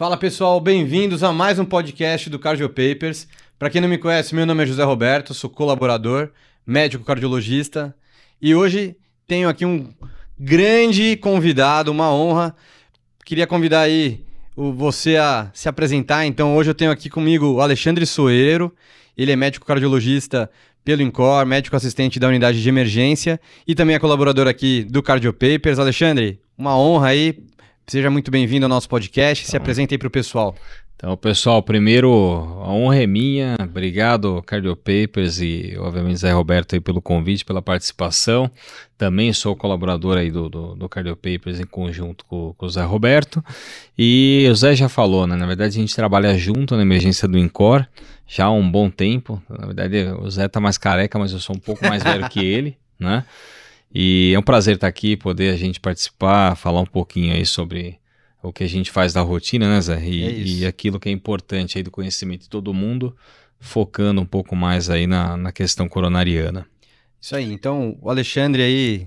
Fala 0.00 0.16
pessoal, 0.16 0.58
bem-vindos 0.58 1.22
a 1.22 1.30
mais 1.30 1.58
um 1.58 1.64
podcast 1.66 2.30
do 2.30 2.38
Cardio 2.38 2.70
Papers. 2.70 3.28
Para 3.58 3.68
quem 3.68 3.82
não 3.82 3.88
me 3.88 3.98
conhece, 3.98 4.34
meu 4.34 4.46
nome 4.46 4.62
é 4.62 4.66
José 4.66 4.82
Roberto, 4.82 5.34
sou 5.34 5.50
colaborador, 5.50 6.30
médico 6.66 7.04
cardiologista 7.04 7.94
e 8.40 8.54
hoje 8.54 8.96
tenho 9.26 9.46
aqui 9.46 9.66
um 9.66 9.92
grande 10.38 11.18
convidado, 11.18 11.90
uma 11.90 12.10
honra. 12.10 12.56
Queria 13.26 13.46
convidar 13.46 13.82
aí 13.82 14.24
você 14.56 15.18
a 15.18 15.50
se 15.52 15.68
apresentar. 15.68 16.24
Então 16.24 16.56
hoje 16.56 16.70
eu 16.70 16.74
tenho 16.74 16.90
aqui 16.90 17.10
comigo 17.10 17.56
o 17.56 17.60
Alexandre 17.60 18.06
Soeiro, 18.06 18.74
ele 19.14 19.32
é 19.32 19.36
médico 19.36 19.66
cardiologista 19.66 20.50
pelo 20.82 21.02
INCOR, 21.02 21.44
médico 21.44 21.76
assistente 21.76 22.18
da 22.18 22.26
unidade 22.26 22.62
de 22.62 22.68
emergência 22.70 23.38
e 23.68 23.74
também 23.74 23.96
é 23.96 23.98
colaborador 23.98 24.48
aqui 24.48 24.82
do 24.82 25.02
Cardio 25.02 25.34
Papers. 25.34 25.78
Alexandre, 25.78 26.40
uma 26.56 26.74
honra 26.74 27.08
aí 27.08 27.36
Seja 27.90 28.08
muito 28.08 28.30
bem-vindo 28.30 28.64
ao 28.64 28.68
nosso 28.68 28.88
podcast. 28.88 29.44
Se 29.44 29.56
apresente 29.56 29.92
aí 29.92 29.98
para 29.98 30.06
o 30.06 30.10
pessoal. 30.12 30.54
Então, 30.94 31.16
pessoal, 31.16 31.60
primeiro, 31.60 32.08
a 32.62 32.70
honra 32.70 33.02
é 33.02 33.06
minha. 33.06 33.56
Obrigado, 33.60 34.40
Cardio 34.46 34.76
Papers 34.76 35.40
e, 35.40 35.74
obviamente, 35.76 36.20
Zé 36.20 36.30
Roberto 36.30 36.74
aí 36.74 36.80
pelo 36.80 37.02
convite, 37.02 37.44
pela 37.44 37.60
participação. 37.60 38.48
Também 38.96 39.32
sou 39.32 39.56
colaborador 39.56 40.18
aí 40.18 40.30
do, 40.30 40.48
do, 40.48 40.76
do 40.76 40.88
Cardio 40.88 41.16
Papers 41.16 41.58
em 41.58 41.66
conjunto 41.66 42.24
com, 42.26 42.54
com, 42.56 42.66
o 42.66 42.70
Zé 42.70 42.84
Roberto. 42.84 43.44
E 43.98 44.46
o 44.48 44.54
Zé 44.54 44.76
já 44.76 44.88
falou, 44.88 45.26
né? 45.26 45.34
Na 45.34 45.46
verdade, 45.46 45.76
a 45.76 45.80
gente 45.80 45.92
trabalha 45.92 46.38
junto 46.38 46.76
na 46.76 46.82
emergência 46.82 47.26
do 47.26 47.36
INCOR 47.36 47.84
já 48.24 48.44
há 48.44 48.52
um 48.52 48.70
bom 48.70 48.88
tempo. 48.88 49.42
Na 49.48 49.66
verdade, 49.66 49.96
o 50.22 50.30
Zé 50.30 50.46
tá 50.46 50.60
mais 50.60 50.78
careca, 50.78 51.18
mas 51.18 51.32
eu 51.32 51.40
sou 51.40 51.56
um 51.56 51.58
pouco 51.58 51.84
mais 51.84 52.04
velho 52.04 52.28
que 52.28 52.38
ele, 52.38 52.78
né? 53.00 53.24
E 53.92 54.32
é 54.34 54.38
um 54.38 54.42
prazer 54.42 54.76
estar 54.76 54.86
aqui, 54.86 55.16
poder 55.16 55.52
a 55.52 55.56
gente 55.56 55.80
participar, 55.80 56.54
falar 56.54 56.80
um 56.80 56.86
pouquinho 56.86 57.34
aí 57.34 57.44
sobre 57.44 57.98
o 58.42 58.52
que 58.52 58.64
a 58.64 58.68
gente 58.68 58.90
faz 58.90 59.12
da 59.12 59.20
rotina, 59.20 59.68
né, 59.68 59.80
Zé? 59.80 60.00
E, 60.02 60.24
é 60.24 60.32
e 60.32 60.66
aquilo 60.66 61.00
que 61.00 61.08
é 61.08 61.12
importante 61.12 61.76
aí 61.76 61.82
do 61.82 61.90
conhecimento 61.90 62.42
de 62.42 62.48
todo 62.48 62.72
mundo, 62.72 63.14
focando 63.58 64.20
um 64.20 64.26
pouco 64.26 64.54
mais 64.54 64.88
aí 64.88 65.06
na, 65.06 65.36
na 65.36 65.52
questão 65.52 65.88
coronariana. 65.88 66.66
Isso 67.20 67.36
aí. 67.36 67.52
Então, 67.52 67.98
o 68.00 68.08
Alexandre 68.08 68.62
aí, 68.62 69.06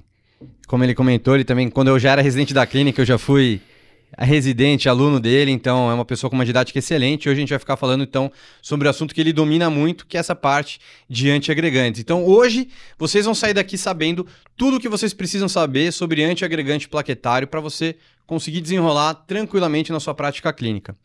como 0.67 0.83
ele 0.83 0.93
comentou, 0.93 1.33
ele 1.33 1.43
também, 1.43 1.69
quando 1.69 1.87
eu 1.87 1.97
já 1.97 2.11
era 2.11 2.21
residente 2.21 2.53
da 2.53 2.65
clínica, 2.65 3.01
eu 3.01 3.05
já 3.05 3.17
fui 3.17 3.61
residente, 4.17 4.87
aluno 4.87 5.19
dele, 5.19 5.51
então 5.51 5.89
é 5.89 5.93
uma 5.93 6.05
pessoa 6.05 6.29
com 6.29 6.35
uma 6.35 6.45
didática 6.45 6.79
excelente. 6.79 7.27
Hoje 7.27 7.37
a 7.37 7.39
gente 7.39 7.49
vai 7.49 7.59
ficar 7.59 7.77
falando 7.77 8.03
então 8.03 8.31
sobre 8.61 8.87
o 8.87 8.91
assunto 8.91 9.13
que 9.13 9.21
ele 9.21 9.33
domina 9.33 9.69
muito, 9.69 10.05
que 10.05 10.17
é 10.17 10.19
essa 10.19 10.35
parte 10.35 10.79
de 11.09 11.29
antiagregantes. 11.29 12.01
Então 12.01 12.25
hoje 12.25 12.69
vocês 12.97 13.25
vão 13.25 13.33
sair 13.33 13.53
daqui 13.53 13.77
sabendo 13.77 14.27
tudo 14.55 14.77
o 14.77 14.79
que 14.79 14.89
vocês 14.89 15.13
precisam 15.13 15.49
saber 15.49 15.91
sobre 15.91 16.23
antiagregante 16.23 16.87
plaquetário 16.87 17.47
para 17.47 17.59
você 17.59 17.95
conseguir 18.25 18.61
desenrolar 18.61 19.13
tranquilamente 19.13 19.91
na 19.91 19.99
sua 19.99 20.13
prática 20.13 20.53
clínica. 20.53 20.95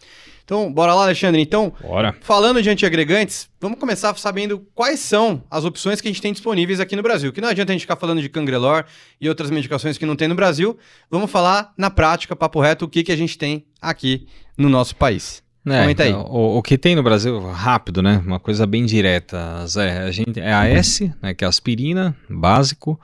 Então, 0.48 0.72
bora 0.72 0.94
lá, 0.94 1.02
Alexandre. 1.02 1.42
Então, 1.42 1.70
bora. 1.78 2.16
falando 2.22 2.62
de 2.62 2.70
antiagregantes, 2.70 3.50
vamos 3.60 3.78
começar 3.78 4.16
sabendo 4.16 4.66
quais 4.74 4.98
são 4.98 5.42
as 5.50 5.66
opções 5.66 6.00
que 6.00 6.08
a 6.08 6.10
gente 6.10 6.22
tem 6.22 6.32
disponíveis 6.32 6.80
aqui 6.80 6.96
no 6.96 7.02
Brasil. 7.02 7.30
Que 7.34 7.40
não 7.42 7.50
adianta 7.50 7.70
a 7.70 7.74
gente 7.74 7.82
ficar 7.82 7.96
falando 7.96 8.22
de 8.22 8.30
cangrelor 8.30 8.86
e 9.20 9.28
outras 9.28 9.50
medicações 9.50 9.98
que 9.98 10.06
não 10.06 10.16
tem 10.16 10.26
no 10.26 10.34
Brasil. 10.34 10.78
Vamos 11.10 11.30
falar 11.30 11.74
na 11.76 11.90
prática, 11.90 12.34
papo 12.34 12.62
reto, 12.62 12.86
o 12.86 12.88
que, 12.88 13.02
que 13.04 13.12
a 13.12 13.16
gente 13.16 13.36
tem 13.36 13.66
aqui 13.78 14.26
no 14.56 14.70
nosso 14.70 14.96
país. 14.96 15.42
É, 15.66 15.82
Comenta 15.82 16.04
aí. 16.04 16.14
O, 16.14 16.56
o, 16.56 16.62
que 16.62 16.78
tem 16.78 16.96
no 16.96 17.02
Brasil, 17.02 17.38
rápido, 17.50 18.00
né? 18.00 18.22
Uma 18.24 18.40
coisa 18.40 18.66
bem 18.66 18.86
direta, 18.86 19.66
Zé. 19.66 19.98
A 19.98 20.10
gente, 20.10 20.40
é 20.40 20.54
a 20.54 20.66
S, 20.66 21.12
né, 21.20 21.34
que 21.34 21.44
é 21.44 21.46
aspirina, 21.46 22.16
básico 22.26 22.98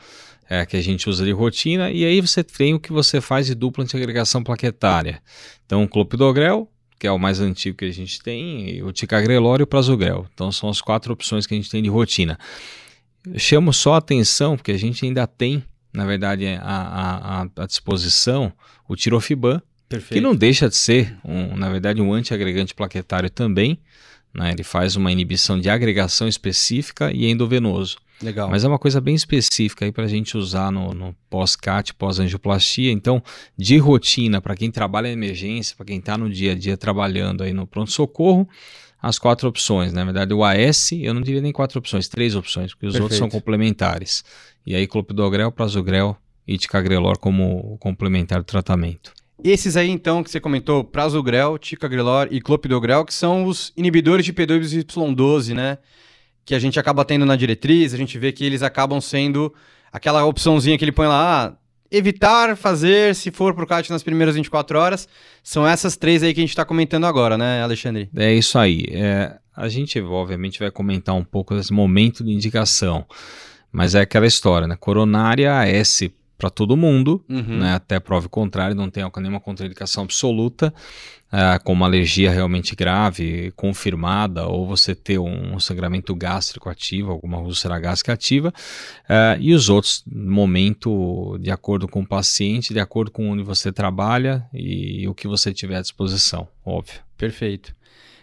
é, 0.49 0.65
que 0.65 0.77
a 0.77 0.83
gente 0.83 1.09
usa 1.09 1.25
de 1.25 1.33
rotina, 1.33 1.91
e 1.91 2.05
aí 2.05 2.21
você 2.21 2.43
tem 2.43 2.75
o 2.75 2.81
que 2.81 2.93
você 2.93 3.21
faz 3.21 3.47
de 3.47 3.55
dupla 3.55 3.85
antiagregação 3.85 4.43
plaquetária. 4.43 5.21
Então, 5.65 5.87
clopidogrel, 5.87 6.69
que 6.99 7.07
é 7.07 7.13
o 7.13 7.19
mais 7.19 7.41
antigo 7.41 7.79
que 7.79 7.85
a 7.85 7.93
gente 7.93 8.23
tem, 8.23 8.83
o 8.83 8.93
ticagrelor 8.93 9.61
e 9.61 9.63
o 9.65 9.67
prasugrel. 9.67 10.27
Então, 10.33 10.51
são 10.51 10.69
as 10.69 10.81
quatro 10.81 11.13
opções 11.13 11.47
que 11.47 11.55
a 11.55 11.57
gente 11.57 11.71
tem 11.71 11.83
de 11.83 11.89
rotina. 11.89 12.39
Eu 13.27 13.39
chamo 13.39 13.73
só 13.73 13.95
a 13.95 13.99
atenção, 13.99 14.57
porque 14.57 14.73
a 14.73 14.79
gente 14.79 15.05
ainda 15.05 15.27
tem, 15.27 15.65
na 15.93 16.07
verdade, 16.07 16.47
à, 16.61 17.47
disposição 17.67 18.53
o 18.89 18.95
tirofiban, 18.95 19.63
Perfeito. 19.89 20.15
que 20.15 20.21
não 20.21 20.35
deixa 20.35 20.69
de 20.69 20.77
ser, 20.77 21.17
um, 21.25 21.57
na 21.57 21.71
verdade, 21.71 22.01
um 22.01 22.13
antiagregante 22.13 22.75
plaquetário 22.75 23.31
também. 23.31 23.79
Né? 24.33 24.51
Ele 24.53 24.65
faz 24.65 24.97
uma 24.97 25.13
inibição 25.13 25.59
de 25.59 25.71
agregação 25.71 26.29
específica 26.29 27.13
e 27.13 27.27
endovenoso. 27.27 27.97
Legal. 28.23 28.49
Mas 28.49 28.65
é 28.65 28.69
uma 28.69 28.79
coisa 28.79 29.01
bem 29.01 29.15
específica 29.15 29.85
aí 29.85 29.93
para 29.93 30.05
a 30.05 30.09
gente 30.09 30.37
usar 30.37 30.71
no, 30.71 30.95
no 30.95 31.15
pós-CAT, 31.29 31.95
pós-angioplastia. 31.95 32.91
Então, 32.91 33.23
de 33.57 33.77
rotina, 33.79 34.41
para 34.41 34.55
quem 34.55 34.71
trabalha 34.71 35.09
em 35.09 35.13
emergência, 35.13 35.77
para 35.77 35.87
quem 35.87 35.99
está 35.99 36.17
no 36.17 36.31
dia 36.31 36.53
a 36.53 36.55
dia 36.55 36.77
trabalhando 36.77 37.43
aí 37.43 37.53
no 37.53 37.67
pronto-socorro, 37.67 38.49
as 39.03 39.19
quatro 39.19 39.49
opções. 39.49 39.93
Né? 39.93 40.01
Na 40.01 40.05
verdade, 40.05 40.33
o 40.33 40.45
AS, 40.45 40.93
eu 40.93 41.13
não 41.13 41.21
diria 41.21 41.41
nem 41.41 41.53
quatro 41.53 41.79
opções, 41.79 42.09
três 42.09 42.35
opções, 42.35 42.73
porque 42.73 42.87
os 42.87 42.93
Perfeito. 42.93 43.03
outros 43.03 43.19
são 43.19 43.29
complementares. 43.29 44.25
E 44.67 44.75
aí, 44.75 44.87
clopidogrel, 44.87 45.53
prasugrel 45.53 46.17
e 46.47 46.57
ticagrelor 46.57 47.19
como 47.19 47.77
complementar 47.79 48.39
do 48.39 48.45
tratamento. 48.45 49.13
Esses 49.43 49.77
aí, 49.77 49.91
então, 49.91 50.23
que 50.23 50.31
você 50.31 50.41
comentou, 50.41 50.83
prasugrel, 50.83 51.59
ticagrelor 51.59 52.29
e 52.31 52.41
clopidogrel, 52.41 53.05
que 53.05 53.13
são 53.13 53.45
os 53.45 53.73
inibidores 53.77 54.25
de 54.25 54.33
P2Y12, 54.33 55.53
né? 55.53 55.79
Que 56.45 56.55
a 56.55 56.59
gente 56.59 56.79
acaba 56.79 57.05
tendo 57.05 57.25
na 57.25 57.37
diretriz, 57.37 57.95
a 57.95 57.97
gente 57.97 58.19
vê 58.19 58.33
que 58.33 58.45
eles 58.45 58.63
acabam 58.63 59.01
sendo 59.01 59.53
aquela 59.93 60.25
opçãozinha 60.25 60.77
que 60.77 60.85
ele 60.85 60.93
põe 60.93 61.07
lá, 61.07 61.47
ah, 61.47 61.53
evitar 61.91 62.57
fazer 62.57 63.15
se 63.15 63.31
for 63.31 63.55
pro 63.55 63.67
CAT 63.67 63.91
nas 63.91 64.03
primeiras 64.03 64.35
24 64.35 64.79
horas. 64.79 65.09
São 65.43 65.67
essas 65.67 65.97
três 65.97 66.23
aí 66.23 66.35
que 66.35 66.41
a 66.41 66.43
gente 66.43 66.51
está 66.51 66.65
comentando 66.65 67.05
agora, 67.05 67.39
né, 67.39 67.63
Alexandre? 67.63 68.11
É 68.15 68.33
isso 68.33 68.59
aí. 68.59 68.85
É, 68.91 69.37
a 69.57 69.69
gente, 69.69 70.01
obviamente, 70.01 70.59
vai 70.59 70.71
comentar 70.71 71.15
um 71.15 71.25
pouco 71.25 71.55
desse 71.55 71.73
momento 71.73 72.25
de 72.25 72.33
indicação, 72.33 73.07
mas 73.71 73.95
é 73.95 74.01
aquela 74.01 74.27
história, 74.27 74.67
né? 74.67 74.77
Coronária 74.79 75.61
AS 75.61 76.03
para 76.37 76.51
todo 76.51 76.77
mundo, 76.77 77.25
uhum. 77.29 77.59
né? 77.59 77.75
até 77.75 78.01
prova 78.01 78.27
o 78.27 78.29
contrário, 78.29 78.75
não 78.75 78.91
tem 78.91 79.05
nenhuma 79.19 79.41
contraindicação 79.41 80.03
absoluta 80.03 80.75
é, 81.35 81.59
com 81.59 81.73
uma 81.73 81.87
alergia 81.87 82.31
realmente 82.31 82.77
grave, 82.77 83.53
confirmada, 83.57 84.47
ou 84.47 84.65
você 84.69 84.95
ter 84.95 85.19
um 85.19 85.59
sangramento 85.59 86.15
gástrico 86.15 86.69
ativo, 86.69 87.11
alguma 87.11 87.39
úlcera 87.39 87.77
gástrica 87.81 88.13
ativa, 88.13 88.55
é, 89.09 89.37
e 89.41 89.53
os 89.53 89.69
outros, 89.69 90.05
momento, 90.07 91.37
de 91.41 91.51
acordo 91.51 91.89
com 91.89 92.03
o 92.03 92.07
paciente, 92.07 92.73
de 92.73 92.79
acordo 92.79 93.11
com 93.11 93.29
onde 93.29 93.43
você 93.43 93.73
trabalha 93.73 94.47
e 94.55 95.09
o 95.09 95.15
que 95.15 95.27
você 95.27 95.53
tiver 95.53 95.79
à 95.79 95.83
disposição, 95.83 96.47
óbvio. 96.65 97.01
Perfeito. 97.19 97.75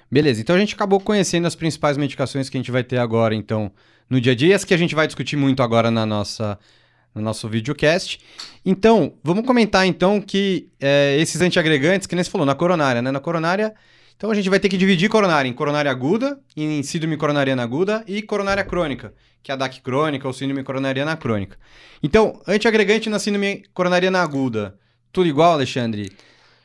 Beleza, 0.09 0.39
então 0.39 0.55
a 0.55 0.59
gente 0.59 0.75
acabou 0.75 0.99
conhecendo 1.01 1.45
as 1.47 1.55
principais 1.55 1.97
medicações 1.97 2.47
que 2.47 2.55
a 2.55 2.59
gente 2.59 2.71
vai 2.71 2.83
ter 2.83 2.97
agora, 2.97 3.35
então, 3.35 3.69
no 4.09 4.21
dia 4.21 4.31
a 4.31 4.35
dia, 4.35 4.55
as 4.55 4.63
que 4.63 4.73
a 4.73 4.77
gente 4.77 4.95
vai 4.95 5.05
discutir 5.05 5.35
muito 5.35 5.61
agora 5.61 5.91
na 5.91 6.05
nossa 6.05 6.57
no 7.13 7.21
nosso 7.21 7.47
videocast. 7.47 8.19
Então, 8.65 9.13
vamos 9.23 9.45
comentar 9.45 9.85
então 9.85 10.21
que 10.21 10.69
é, 10.79 11.17
esses 11.19 11.41
antiagregantes, 11.41 12.07
que 12.07 12.15
nem 12.15 12.23
você 12.23 12.29
falou, 12.29 12.45
na 12.45 12.55
coronária, 12.55 13.01
né? 13.01 13.11
Na 13.11 13.19
coronária, 13.19 13.73
então 14.15 14.29
a 14.29 14.35
gente 14.35 14.49
vai 14.49 14.59
ter 14.59 14.69
que 14.69 14.77
dividir 14.77 15.09
coronária 15.09 15.49
em 15.49 15.53
coronária 15.53 15.89
aguda, 15.89 16.39
em 16.55 16.83
síndrome 16.83 17.17
coronariana 17.17 17.63
aguda 17.63 18.03
e 18.07 18.21
coronária 18.21 18.63
crônica, 18.63 19.13
que 19.41 19.51
é 19.51 19.53
a 19.53 19.57
DAC 19.57 19.81
crônica 19.81 20.27
ou 20.27 20.33
síndrome 20.33 20.63
coronariana 20.63 21.17
crônica. 21.17 21.57
Então, 22.03 22.39
antiagregante 22.47 23.09
na 23.09 23.17
síndrome 23.17 23.63
coronariana 23.73 24.21
aguda, 24.21 24.77
tudo 25.11 25.27
igual, 25.27 25.53
Alexandre? 25.53 26.11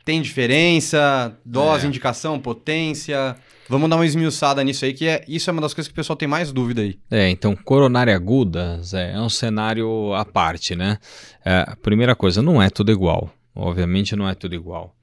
Tem 0.07 0.23
diferença? 0.23 1.37
Dose, 1.45 1.85
é. 1.85 1.89
indicação, 1.89 2.39
potência? 2.39 3.37
Vamos 3.69 3.91
dar 3.91 3.97
uma 3.97 4.07
esmiuçada 4.07 4.63
nisso 4.63 4.85
aí, 4.85 4.95
que 4.95 5.09
é 5.09 5.25
isso 5.27 5.51
é 5.51 5.53
uma 5.53 5.61
das 5.61 5.75
coisas 5.75 5.89
que 5.89 5.93
o 5.93 5.97
pessoal 5.97 6.17
tem 6.17 6.29
mais 6.29 6.53
dúvida 6.53 6.83
aí. 6.83 6.97
É, 7.11 7.29
então, 7.29 7.57
coronária 7.57 8.15
aguda 8.15 8.81
Zé, 8.85 9.15
é 9.15 9.21
um 9.21 9.29
cenário 9.29 10.15
à 10.15 10.25
parte, 10.25 10.77
né? 10.77 10.99
É, 11.45 11.75
primeira 11.83 12.15
coisa, 12.15 12.41
não 12.41 12.63
é 12.63 12.71
tudo 12.71 12.93
igual. 12.93 13.29
Obviamente 13.53 14.15
não 14.15 14.29
é 14.29 14.35
tudo 14.37 14.55
igual. 14.55 14.95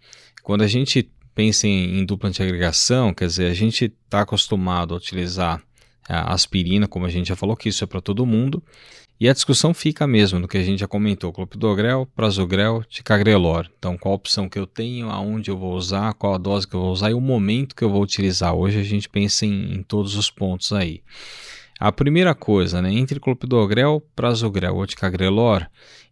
Quando 0.41 0.63
a 0.63 0.67
gente 0.67 1.11
pensa 1.35 1.67
em, 1.67 1.99
em 1.99 2.05
dupla 2.05 2.29
antiagregação, 2.29 3.13
quer 3.13 3.27
dizer, 3.27 3.47
a 3.47 3.53
gente 3.53 3.91
está 4.05 4.21
acostumado 4.21 4.93
a 4.93 4.97
utilizar 4.97 5.61
a 6.07 6.33
aspirina, 6.33 6.87
como 6.87 7.05
a 7.05 7.09
gente 7.09 7.27
já 7.27 7.35
falou, 7.35 7.57
que 7.57 7.67
isso 7.67 7.83
é 7.83 7.87
para 7.87 7.99
todo 7.99 8.25
mundo. 8.25 8.63
E 9.23 9.29
a 9.29 9.31
discussão 9.31 9.73
fica 9.73 10.05
mesmo 10.05 10.37
no 10.37 10.49
que 10.49 10.57
a 10.57 10.63
gente 10.63 10.81
já 10.81 10.85
comentou: 10.85 11.31
clopidogrel, 11.31 12.05
prasugrel, 12.13 12.83
ticagrelor. 12.89 13.69
Então, 13.79 13.97
qual 13.97 14.11
a 14.11 14.15
opção 14.15 14.49
que 14.49 14.59
eu 14.59 14.67
tenho, 14.67 15.09
aonde 15.09 15.49
eu 15.49 15.57
vou 15.57 15.75
usar, 15.75 16.13
qual 16.15 16.33
a 16.33 16.37
dose 16.37 16.67
que 16.67 16.75
eu 16.75 16.81
vou 16.81 16.91
usar 16.91 17.09
e 17.09 17.13
o 17.13 17.21
momento 17.21 17.73
que 17.73 17.85
eu 17.85 17.89
vou 17.89 18.03
utilizar. 18.03 18.53
Hoje 18.53 18.81
a 18.81 18.83
gente 18.83 19.07
pensa 19.07 19.45
em, 19.45 19.75
em 19.75 19.81
todos 19.81 20.17
os 20.17 20.29
pontos 20.29 20.73
aí. 20.73 21.01
A 21.79 21.89
primeira 21.89 22.35
coisa, 22.35 22.81
né, 22.81 22.91
entre 22.91 23.17
clopidogrel, 23.17 24.05
prasugrel 24.13 24.75
ou 24.75 24.85
ticagrelor, 24.85 25.65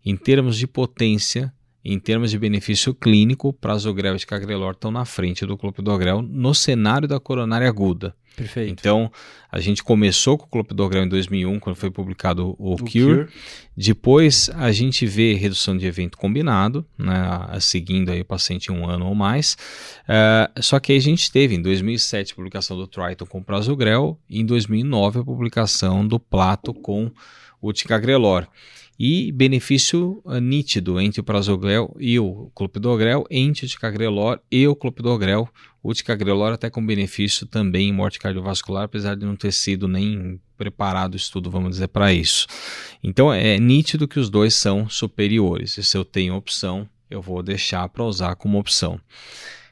em 0.06 0.16
termos 0.16 0.58
de 0.58 0.66
potência, 0.66 1.54
em 1.84 2.00
termos 2.00 2.32
de 2.32 2.40
benefício 2.40 2.94
clínico, 2.94 3.52
prasugrel 3.52 4.16
e 4.16 4.20
ticagrelor 4.20 4.72
estão 4.72 4.90
na 4.90 5.04
frente 5.04 5.46
do 5.46 5.58
clopidogrel 5.58 6.22
no 6.22 6.56
cenário 6.56 7.10
da 7.10 7.20
coronária 7.20 7.68
aguda. 7.68 8.16
Perfeito. 8.36 8.72
Então, 8.72 9.12
a 9.52 9.60
gente 9.60 9.84
começou 9.84 10.38
com 10.38 10.46
o 10.46 10.50
clopidogrel 10.50 11.04
em 11.04 11.10
2001, 11.10 11.60
quando 11.60 11.76
foi 11.76 11.92
publicado 11.92 12.56
o, 12.58 12.74
O 12.74 12.78
Cure. 12.78 12.90
Cure. 12.92 13.28
Depois, 13.76 14.50
a 14.56 14.72
gente 14.72 15.06
vê 15.06 15.34
redução 15.34 15.76
de 15.78 15.86
evento 15.86 16.18
combinado, 16.18 16.86
né, 16.98 17.14
seguindo 17.60 18.10
aí 18.10 18.22
o 18.22 18.26
paciente 18.26 18.72
um 18.72 18.88
ano 18.88 19.08
ou 19.08 19.16
mais. 19.16 19.58
Eh, 20.08 20.52
só 20.62 20.80
que 20.80 20.92
aí 20.92 20.98
a 20.98 21.02
gente 21.02 21.32
teve, 21.32 21.56
em 21.56 21.62
2007, 21.62 22.32
a 22.32 22.36
publicação 22.36 22.78
do 22.78 22.88
Triton 22.88 23.26
com 23.26 23.44
prasugrel 23.44 24.18
e 24.30 24.40
em 24.40 24.46
2009 24.46 25.20
a 25.20 25.24
publicação 25.24 26.08
do 26.08 26.20
Plato 26.20 26.74
com 26.74 27.12
o 27.62 27.74
ticagrelor. 27.74 28.48
E 29.04 29.32
benefício 29.32 30.22
eh, 30.28 30.40
nítido 30.40 31.02
entre 31.02 31.22
o 31.22 31.24
prasugrel 31.24 31.92
e 32.00 32.20
o 32.20 32.52
clopidogrel, 32.54 33.26
entre 33.32 33.66
o 33.66 33.68
ticagrelor 33.68 34.40
e 34.52 34.68
o 34.68 34.76
clopidogrel. 34.76 35.50
O 35.82 35.92
ticagrelor 35.92 36.54
até 36.54 36.70
com 36.70 36.86
benefício 36.86 37.48
também 37.48 37.90
em 37.90 37.92
morte 37.92 38.20
cardiovascular, 38.20 38.84
apesar 38.84 39.16
de 39.16 39.26
não 39.26 39.36
ter 39.36 39.52
sido 39.54 39.88
nem 39.88 40.40
preparado 40.56 41.16
o 41.16 41.18
estudo, 41.18 41.50
vamos 41.50 41.72
dizer, 41.72 41.88
para 41.88 42.14
isso. 42.14 42.46
Então 43.04 43.34
é 43.34 43.58
nítido 43.58 44.08
que 44.08 44.20
os 44.20 44.30
dois 44.30 44.54
são 44.54 44.88
superiores. 44.88 45.80
E 45.80 45.84
se 45.84 45.98
eu 45.98 46.06
tenho 46.06 46.36
opção, 46.36 46.88
eu 47.10 47.24
vou 47.24 47.42
deixar 47.42 47.90
para 47.90 48.04
usar 48.04 48.36
como 48.36 48.60
opção. 48.60 49.02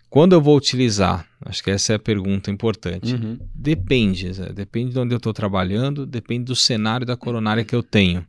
Quando 0.09 0.33
eu 0.33 0.41
vou 0.41 0.57
utilizar? 0.57 1.27
Acho 1.45 1.63
que 1.63 1.69
essa 1.69 1.93
é 1.93 1.97
a 1.97 1.99
pergunta 1.99 2.49
importante. 2.49 3.13
Uhum. 3.13 3.37
Depende, 3.53 4.31
depende 4.55 4.93
de 4.93 4.97
onde 4.97 5.13
eu 5.13 5.17
estou 5.17 5.33
trabalhando, 5.33 6.03
depende 6.03 6.45
do 6.45 6.55
cenário 6.55 7.05
da 7.05 7.15
coronária 7.15 7.63
que 7.63 7.75
eu 7.75 7.83
tenho 7.83 8.25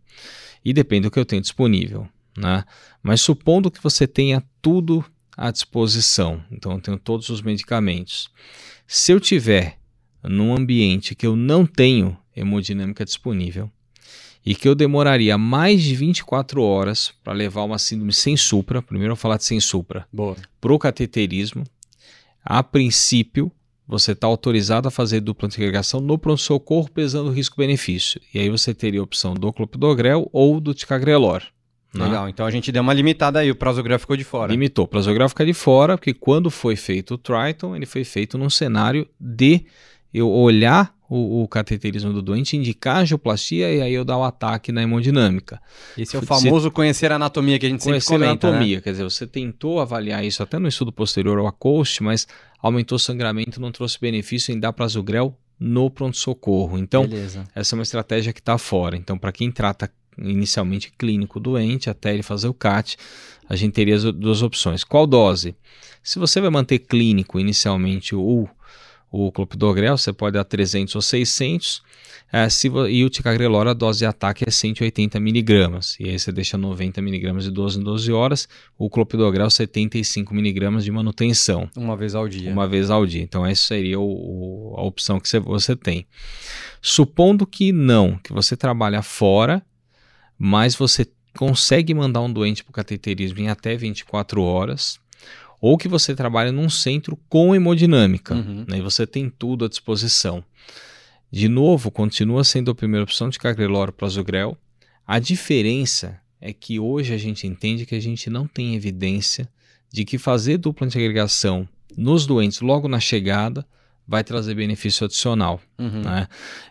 e 0.64 0.72
depende 0.72 1.02
do 1.02 1.10
que 1.10 1.18
eu 1.18 1.24
tenho 1.24 1.42
disponível, 1.42 2.08
né? 2.36 2.64
Mas 3.02 3.20
supondo 3.20 3.70
que 3.70 3.82
você 3.82 4.06
tenha 4.06 4.42
tudo 4.60 5.04
à 5.36 5.50
disposição, 5.50 6.42
então 6.50 6.72
eu 6.72 6.80
tenho 6.80 6.98
todos 6.98 7.28
os 7.28 7.42
medicamentos. 7.42 8.30
Se 8.86 9.12
eu 9.12 9.20
tiver 9.20 9.78
num 10.22 10.54
ambiente 10.54 11.14
que 11.14 11.26
eu 11.26 11.34
não 11.34 11.64
tenho 11.64 12.16
hemodinâmica 12.36 13.04
disponível 13.04 13.70
e 14.44 14.54
que 14.54 14.68
eu 14.68 14.74
demoraria 14.74 15.36
mais 15.36 15.82
de 15.82 15.94
24 15.94 16.62
horas 16.62 17.12
para 17.22 17.32
levar 17.32 17.62
uma 17.62 17.78
síndrome 17.78 18.12
sem 18.12 18.36
supra, 18.36 18.82
primeiro 18.82 19.12
eu 19.12 19.16
vou 19.16 19.20
falar 19.20 19.36
de 19.36 19.44
sem 19.44 19.60
supra, 19.60 20.06
para 20.60 20.72
o 20.72 20.78
cateterismo, 20.78 21.64
a 22.42 22.62
princípio, 22.62 23.52
você 23.90 24.12
está 24.12 24.26
autorizado 24.26 24.86
a 24.86 24.90
fazer 24.90 25.20
dupla 25.20 25.46
antiagregação 25.46 26.00
no 26.00 26.16
pronto-socorro 26.16 26.88
pesando 26.88 27.30
risco-benefício. 27.30 28.20
E 28.32 28.38
aí 28.38 28.48
você 28.48 28.72
teria 28.72 29.00
a 29.00 29.02
opção 29.02 29.34
do 29.34 29.52
clopidogrel 29.52 30.30
ou 30.32 30.60
do 30.60 30.72
ticagrelor. 30.72 31.42
né? 31.92 32.04
Legal. 32.04 32.28
Então 32.28 32.46
a 32.46 32.50
gente 32.52 32.70
deu 32.70 32.82
uma 32.82 32.94
limitada 32.94 33.40
aí, 33.40 33.50
o 33.50 33.56
prasugrel 33.56 33.98
ficou 33.98 34.16
de 34.16 34.22
fora. 34.22 34.52
Limitou. 34.52 34.84
O 34.84 34.88
plasogrel 34.88 35.28
fica 35.28 35.44
de 35.44 35.52
fora, 35.52 35.98
porque 35.98 36.14
quando 36.14 36.50
foi 36.50 36.76
feito 36.76 37.14
o 37.14 37.18
Triton, 37.18 37.74
ele 37.74 37.84
foi 37.86 38.04
feito 38.04 38.38
num 38.38 38.48
cenário 38.48 39.08
de 39.18 39.64
eu 40.14 40.30
olhar 40.30 40.94
o, 41.08 41.42
o 41.42 41.48
cateterismo 41.48 42.12
do 42.12 42.22
doente, 42.22 42.56
indicar 42.56 42.98
a 42.98 43.00
angioplastia 43.00 43.72
e 43.72 43.82
aí 43.82 43.92
eu 43.92 44.04
dar 44.04 44.16
o 44.16 44.22
ataque 44.22 44.70
na 44.70 44.80
hemodinâmica. 44.80 45.60
Esse 45.98 46.14
é 46.14 46.20
o 46.20 46.22
famoso 46.22 46.70
conhecer 46.70 47.10
a 47.10 47.16
anatomia 47.16 47.58
que 47.58 47.66
a 47.66 47.68
gente 47.68 47.82
Conhecer 47.82 48.06
sempre 48.06 48.24
a 48.24 48.28
comenta, 48.28 48.46
né? 48.46 48.52
anatomia, 48.52 48.80
quer 48.80 48.92
dizer, 48.92 49.02
você 49.02 49.26
tentou 49.26 49.80
avaliar 49.80 50.24
isso 50.24 50.40
até 50.40 50.60
no 50.60 50.68
estudo 50.68 50.92
posterior 50.92 51.36
ao 51.38 51.48
ACOST, 51.48 52.04
mas 52.04 52.28
aumentou 52.62 52.96
o 52.96 52.98
sangramento, 52.98 53.60
não 53.60 53.72
trouxe 53.72 53.98
benefício 54.00 54.52
em 54.52 54.60
dar 54.60 54.72
prasugrel 54.72 55.36
no 55.58 55.90
pronto-socorro. 55.90 56.78
Então, 56.78 57.06
Beleza. 57.06 57.46
essa 57.54 57.74
é 57.74 57.76
uma 57.76 57.82
estratégia 57.82 58.32
que 58.32 58.40
está 58.40 58.56
fora. 58.56 58.96
Então, 58.96 59.18
para 59.18 59.32
quem 59.32 59.50
trata 59.50 59.90
inicialmente 60.18 60.92
clínico 60.98 61.38
doente, 61.38 61.88
até 61.88 62.12
ele 62.12 62.22
fazer 62.22 62.48
o 62.48 62.54
CAT, 62.54 62.96
a 63.48 63.56
gente 63.56 63.72
teria 63.72 63.94
as 63.94 64.04
duas 64.04 64.42
opções. 64.42 64.84
Qual 64.84 65.06
dose? 65.06 65.54
Se 66.02 66.18
você 66.18 66.40
vai 66.40 66.50
manter 66.50 66.78
clínico 66.80 67.38
inicialmente 67.38 68.14
o, 68.14 68.48
o 69.10 69.32
clopidogrel, 69.32 69.98
você 69.98 70.12
pode 70.12 70.34
dar 70.34 70.44
300 70.44 70.94
ou 70.94 71.02
600, 71.02 71.82
eh, 72.32 72.48
se, 72.48 72.68
e 72.88 73.04
o 73.04 73.10
ticagrelor, 73.10 73.66
a 73.66 73.72
dose 73.72 73.98
de 74.00 74.06
ataque 74.06 74.44
é 74.46 74.50
180 74.52 75.18
miligramas, 75.18 75.96
e 75.98 76.08
aí 76.08 76.16
você 76.16 76.30
deixa 76.30 76.56
90 76.56 77.02
miligramas 77.02 77.42
de 77.44 77.50
12 77.50 77.80
em 77.80 77.82
12 77.82 78.12
horas, 78.12 78.48
o 78.78 78.88
clopidogrel 78.88 79.50
75 79.50 80.32
miligramas 80.32 80.84
de 80.84 80.92
manutenção 80.92 81.68
Uma 81.76 81.96
vez 81.96 82.14
ao 82.14 82.28
dia. 82.28 82.52
uma 82.52 82.68
vez 82.68 82.88
ao 82.88 83.04
dia. 83.04 83.22
Então, 83.22 83.44
essa 83.44 83.62
seria 83.68 83.98
o- 83.98 84.04
o- 84.04 84.74
a 84.78 84.82
opção 84.82 85.18
que 85.18 85.28
você, 85.28 85.40
você 85.40 85.74
tem. 85.74 86.06
Supondo 86.80 87.44
que 87.46 87.72
não, 87.72 88.16
que 88.18 88.32
você 88.32 88.56
trabalha 88.56 89.02
fora, 89.02 89.60
mas 90.38 90.76
você 90.76 91.04
consegue 91.36 91.92
mandar 91.94 92.20
um 92.20 92.32
doente 92.32 92.62
para 92.62 92.70
o 92.70 92.74
cateterismo 92.74 93.40
em 93.40 93.48
até 93.48 93.76
24 93.76 94.40
horas, 94.42 94.99
ou 95.60 95.76
que 95.76 95.88
você 95.88 96.14
trabalha 96.14 96.50
num 96.52 96.68
centro 96.70 97.18
com 97.28 97.54
hemodinâmica, 97.54 98.34
Uhum. 98.34 98.64
né, 98.66 98.78
e 98.78 98.80
você 98.80 99.06
tem 99.06 99.28
tudo 99.30 99.64
à 99.64 99.68
disposição. 99.68 100.42
De 101.30 101.48
novo, 101.48 101.90
continua 101.90 102.42
sendo 102.44 102.70
a 102.70 102.74
primeira 102.74 103.04
opção 103.04 103.28
de 103.28 103.38
cagrelor 103.38 103.92
prasugrel. 103.92 104.56
A 105.06 105.18
diferença 105.18 106.18
é 106.40 106.52
que 106.52 106.80
hoje 106.80 107.12
a 107.14 107.18
gente 107.18 107.46
entende 107.46 107.84
que 107.86 107.94
a 107.94 108.00
gente 108.00 108.28
não 108.30 108.46
tem 108.46 108.74
evidência 108.74 109.48
de 109.92 110.04
que 110.04 110.18
fazer 110.18 110.56
dupla 110.56 110.86
antiagregação 110.86 111.68
nos 111.96 112.26
doentes 112.26 112.60
logo 112.60 112.88
na 112.88 112.98
chegada 113.00 113.66
vai 114.06 114.24
trazer 114.24 114.54
benefício 114.54 115.04
adicional. 115.04 115.60
Uhum. 115.78 116.02
né? 116.02 116.26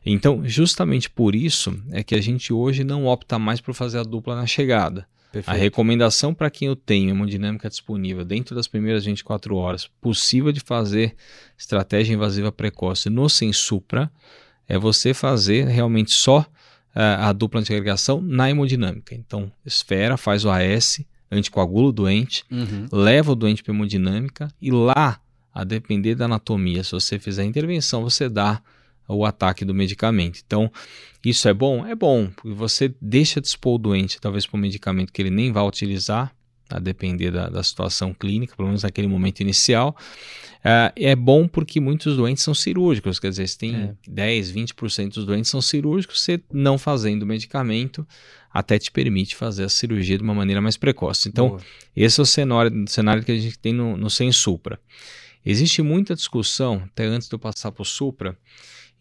Então, 0.05 0.41
justamente 0.45 1.09
por 1.09 1.35
isso 1.35 1.77
é 1.91 2.03
que 2.03 2.15
a 2.15 2.21
gente 2.21 2.51
hoje 2.51 2.83
não 2.83 3.05
opta 3.05 3.39
mais 3.39 3.61
por 3.61 3.73
fazer 3.73 3.99
a 3.99 4.03
dupla 4.03 4.35
na 4.35 4.45
chegada. 4.45 5.07
A 5.29 5.31
Perfeito. 5.33 5.59
recomendação 5.61 6.33
para 6.33 6.49
quem 6.49 6.67
eu 6.67 6.75
tenho 6.75 7.09
hemodinâmica 7.11 7.69
disponível 7.69 8.25
dentro 8.25 8.55
das 8.55 8.67
primeiras 8.67 9.05
24 9.05 9.55
horas, 9.55 9.87
possível 10.01 10.51
de 10.51 10.59
fazer 10.59 11.15
estratégia 11.57 12.13
invasiva 12.13 12.51
precoce 12.51 13.09
no 13.09 13.29
sem 13.29 13.53
supra, 13.53 14.11
é 14.67 14.77
você 14.77 15.13
fazer 15.13 15.67
realmente 15.67 16.11
só 16.11 16.45
ah, 16.95 17.29
a 17.29 17.33
dupla 17.33 17.59
antiagregação 17.59 18.19
na 18.21 18.49
hemodinâmica. 18.49 19.13
Então, 19.13 19.51
espera, 19.63 20.17
faz 20.17 20.45
o 20.45 20.49
AS, 20.49 21.01
anticoagula 21.31 21.89
o 21.89 21.91
doente, 21.91 22.43
Uhum. 22.49 22.87
leva 22.91 23.31
o 23.31 23.35
doente 23.35 23.61
para 23.63 23.71
hemodinâmica 23.73 24.51
e 24.59 24.71
lá, 24.71 25.19
a 25.53 25.63
depender 25.63 26.15
da 26.15 26.25
anatomia, 26.25 26.83
se 26.83 26.91
você 26.91 27.19
fizer 27.19 27.43
a 27.43 27.45
intervenção, 27.45 28.01
você 28.01 28.27
dá 28.27 28.61
o 29.15 29.25
ataque 29.25 29.65
do 29.65 29.73
medicamento. 29.73 30.39
Então, 30.45 30.71
isso 31.25 31.49
é 31.49 31.53
bom? 31.53 31.85
É 31.85 31.95
bom, 31.95 32.27
porque 32.27 32.53
você 32.53 32.93
deixa 33.01 33.41
de 33.41 33.47
expor 33.47 33.75
o 33.75 33.77
doente, 33.77 34.21
talvez 34.21 34.45
para 34.45 34.57
um 34.57 34.61
medicamento 34.61 35.11
que 35.11 35.21
ele 35.21 35.29
nem 35.31 35.51
vai 35.51 35.63
utilizar, 35.63 36.33
a 36.69 36.77
depender 36.79 37.31
da, 37.31 37.49
da 37.49 37.63
situação 37.63 38.13
clínica, 38.13 38.55
pelo 38.55 38.67
menos 38.67 38.83
naquele 38.83 39.07
momento 39.07 39.39
inicial. 39.39 39.97
Ah, 40.63 40.93
é 40.95 41.15
bom 41.15 41.47
porque 41.47 41.79
muitos 41.79 42.15
doentes 42.15 42.43
são 42.43 42.53
cirúrgicos, 42.53 43.19
quer 43.19 43.29
dizer, 43.29 43.47
se 43.47 43.57
tem 43.57 43.75
É. 43.75 43.95
10, 44.07 44.51
20% 44.51 45.15
dos 45.15 45.25
doentes 45.25 45.49
são 45.49 45.61
cirúrgicos, 45.61 46.21
você 46.21 46.39
não 46.53 46.77
fazendo 46.77 47.23
o 47.23 47.25
medicamento 47.25 48.07
até 48.51 48.77
te 48.77 48.91
permite 48.91 49.35
fazer 49.35 49.63
a 49.63 49.69
cirurgia 49.69 50.17
de 50.17 50.23
uma 50.23 50.33
maneira 50.33 50.61
mais 50.61 50.77
precoce. 50.77 51.27
Então, 51.27 51.49
Boa. 51.49 51.61
esse 51.95 52.19
é 52.19 52.23
o 52.23 52.25
cenário, 52.25 52.85
cenário 52.87 53.23
que 53.23 53.31
a 53.31 53.37
gente 53.37 53.57
tem 53.57 53.73
no, 53.73 53.97
no 53.97 54.09
Sem 54.09 54.31
Supra. 54.31 54.79
Existe 55.45 55.81
muita 55.81 56.15
discussão, 56.15 56.83
até 56.85 57.05
antes 57.05 57.27
de 57.27 57.33
eu 57.33 57.39
passar 57.39 57.71
para 57.71 57.81
o 57.81 57.85
Supra, 57.85 58.37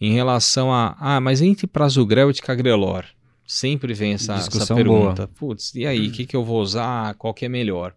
em 0.01 0.13
relação 0.13 0.73
a, 0.73 0.97
ah, 0.99 1.21
mas 1.21 1.43
entre 1.43 1.67
prasugrel 1.67 2.31
e 2.31 2.35
ticagrelor? 2.35 3.05
Sempre 3.47 3.95
vem 3.95 4.13
essa, 4.13 4.35
essa 4.35 4.75
pergunta. 4.75 5.27
Putz, 5.27 5.75
e 5.75 5.87
aí, 5.87 6.09
o 6.09 6.13
que, 6.13 6.27
que 6.27 6.37
eu 6.37 6.45
vou 6.45 6.61
usar? 6.61 7.15
Qual 7.15 7.33
que 7.33 7.47
é 7.47 7.49
melhor? 7.49 7.95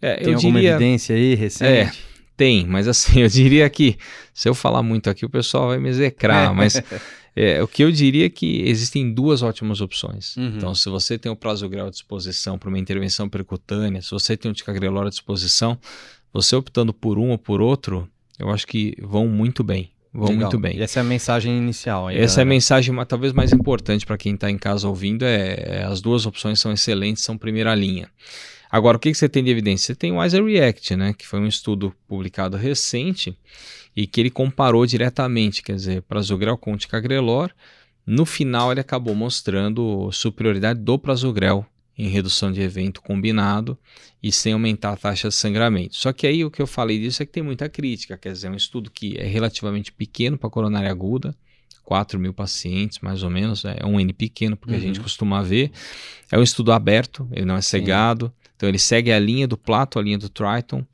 É, 0.00 0.16
Tem 0.16 0.34
alguma 0.34 0.58
diria, 0.58 0.70
evidência 0.70 1.14
aí 1.14 1.34
recente? 1.36 2.02
tem, 2.36 2.66
mas 2.66 2.88
assim, 2.88 3.20
eu 3.22 3.28
diria 3.28 3.70
que 3.70 3.96
se 4.34 4.48
eu 4.48 4.54
falar 4.54 4.82
muito 4.82 5.08
aqui, 5.08 5.24
o 5.24 5.30
pessoal 5.30 5.68
vai 5.68 5.78
me 5.78 5.88
execrar, 5.88 6.52
mas 6.54 6.82
é, 7.36 7.62
o 7.62 7.68
que 7.68 7.84
eu 7.84 7.92
diria 7.92 8.26
é 8.26 8.28
que 8.28 8.62
existem 8.68 9.14
duas 9.14 9.42
ótimas 9.42 9.80
opções. 9.80 10.36
Uhum. 10.36 10.54
Então, 10.56 10.74
se 10.74 10.88
você 10.88 11.16
tem 11.16 11.30
o 11.30 11.36
prasugrel 11.36 11.86
à 11.86 11.90
disposição 11.90 12.58
para 12.58 12.68
uma 12.68 12.78
intervenção 12.78 13.28
percutânea, 13.28 14.02
se 14.02 14.10
você 14.10 14.36
tem 14.36 14.50
o 14.50 14.54
ticagrelor 14.54 15.06
à 15.06 15.10
disposição, 15.10 15.78
você 16.32 16.56
optando 16.56 16.92
por 16.92 17.18
um 17.18 17.30
ou 17.30 17.38
por 17.38 17.60
outro, 17.60 18.08
eu 18.38 18.50
acho 18.50 18.66
que 18.66 18.96
vão 19.00 19.28
muito 19.28 19.62
bem. 19.62 19.92
Vão 20.12 20.28
Legal. 20.28 20.42
muito 20.42 20.58
bem. 20.58 20.76
E 20.76 20.82
essa 20.82 21.00
é 21.00 21.02
a 21.02 21.04
mensagem 21.04 21.56
inicial. 21.56 22.08
Aí, 22.08 22.18
Essa 22.18 22.40
é 22.40 22.42
a 22.42 22.44
galera. 22.44 22.54
mensagem 22.54 22.94
talvez 23.06 23.32
mais 23.32 23.52
importante 23.52 24.04
para 24.04 24.18
quem 24.18 24.34
está 24.34 24.50
em 24.50 24.58
casa 24.58 24.86
ouvindo, 24.86 25.24
é, 25.24 25.78
é 25.80 25.84
as 25.84 26.02
duas 26.02 26.26
opções 26.26 26.60
são 26.60 26.70
excelentes, 26.70 27.22
são 27.22 27.38
primeira 27.38 27.74
linha. 27.74 28.10
Agora, 28.70 28.96
o 28.96 29.00
que, 29.00 29.10
que 29.10 29.16
você 29.16 29.28
tem 29.28 29.42
de 29.42 29.50
evidência? 29.50 29.86
Você 29.86 29.94
tem 29.94 30.12
o 30.12 30.18
Wiser 30.18 30.44
React, 30.44 30.96
né, 30.96 31.14
que 31.16 31.26
foi 31.26 31.40
um 31.40 31.46
estudo 31.46 31.94
publicado 32.06 32.56
recente 32.56 33.36
e 33.96 34.06
que 34.06 34.20
ele 34.20 34.30
comparou 34.30 34.84
diretamente, 34.86 35.62
quer 35.62 35.76
dizer, 35.76 36.02
prasugrel 36.02 36.56
com 36.58 36.76
ticagrelor. 36.76 37.50
No 38.06 38.26
final, 38.26 38.70
ele 38.70 38.80
acabou 38.80 39.14
mostrando 39.14 40.10
superioridade 40.12 40.80
do 40.80 40.98
prasugrel 40.98 41.66
em 41.96 42.08
redução 42.08 42.50
de 42.50 42.60
evento 42.60 43.02
combinado 43.02 43.78
e 44.22 44.32
sem 44.32 44.52
aumentar 44.52 44.92
a 44.92 44.96
taxa 44.96 45.28
de 45.28 45.34
sangramento. 45.34 45.94
Só 45.94 46.12
que 46.12 46.26
aí 46.26 46.44
o 46.44 46.50
que 46.50 46.62
eu 46.62 46.66
falei 46.66 46.98
disso 46.98 47.22
é 47.22 47.26
que 47.26 47.32
tem 47.32 47.42
muita 47.42 47.68
crítica, 47.68 48.16
quer 48.16 48.32
dizer, 48.32 48.46
é 48.46 48.50
um 48.50 48.56
estudo 48.56 48.90
que 48.90 49.16
é 49.18 49.26
relativamente 49.26 49.92
pequeno 49.92 50.38
para 50.38 50.48
coronária 50.48 50.90
aguda, 50.90 51.34
4 51.84 52.18
mil 52.18 52.32
pacientes, 52.32 53.00
mais 53.00 53.22
ou 53.22 53.28
menos, 53.30 53.64
é 53.64 53.84
um 53.84 54.00
N 54.00 54.12
pequeno, 54.12 54.56
porque 54.56 54.74
a 54.74 54.78
Uhum. 54.78 54.82
gente 54.82 55.00
costuma 55.00 55.42
ver. 55.42 55.70
É 56.30 56.38
um 56.38 56.42
estudo 56.42 56.72
aberto, 56.72 57.28
ele 57.32 57.44
não 57.44 57.56
é 57.56 57.60
cegado, 57.60 58.32
Então 58.56 58.68
ele 58.68 58.78
segue 58.78 59.10
a 59.10 59.18
linha 59.18 59.48
do 59.48 59.58
Plato, 59.58 59.98
a 59.98 60.02
linha 60.02 60.16
do 60.16 60.28
Triton. 60.28 60.86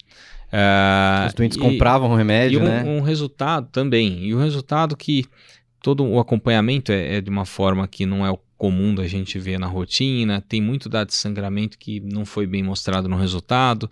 Uh, 0.50 1.26
Os 1.26 1.35
doentes 1.35 1.59
e, 1.59 1.61
compravam 1.61 2.11
o 2.11 2.17
remédio, 2.17 2.59
e 2.59 2.62
um, 2.62 2.64
né? 2.64 2.83
um 2.83 3.00
resultado 3.02 3.69
também. 3.71 4.25
E 4.25 4.35
o 4.35 4.38
resultado 4.38 4.97
que 4.97 5.26
todo 5.83 6.02
o 6.05 6.19
acompanhamento 6.19 6.90
é, 6.90 7.17
é, 7.17 7.21
de 7.21 7.28
uma 7.28 7.45
forma 7.45 7.87
que 7.87 8.07
não 8.07 8.25
é 8.25 8.31
o 8.31 8.38
comum 8.58 8.94
da 8.94 9.06
gente 9.06 9.38
ver 9.38 9.58
na 9.58 9.68
rotina, 9.68 10.44
tem 10.46 10.60
muito 10.60 10.88
dado 10.88 11.06
de 11.06 11.14
sangramento 11.14 11.78
que 11.78 12.00
não 12.00 12.26
foi 12.26 12.46
bem 12.46 12.62
mostrado 12.62 13.08
no 13.08 13.16
resultado. 13.16 13.88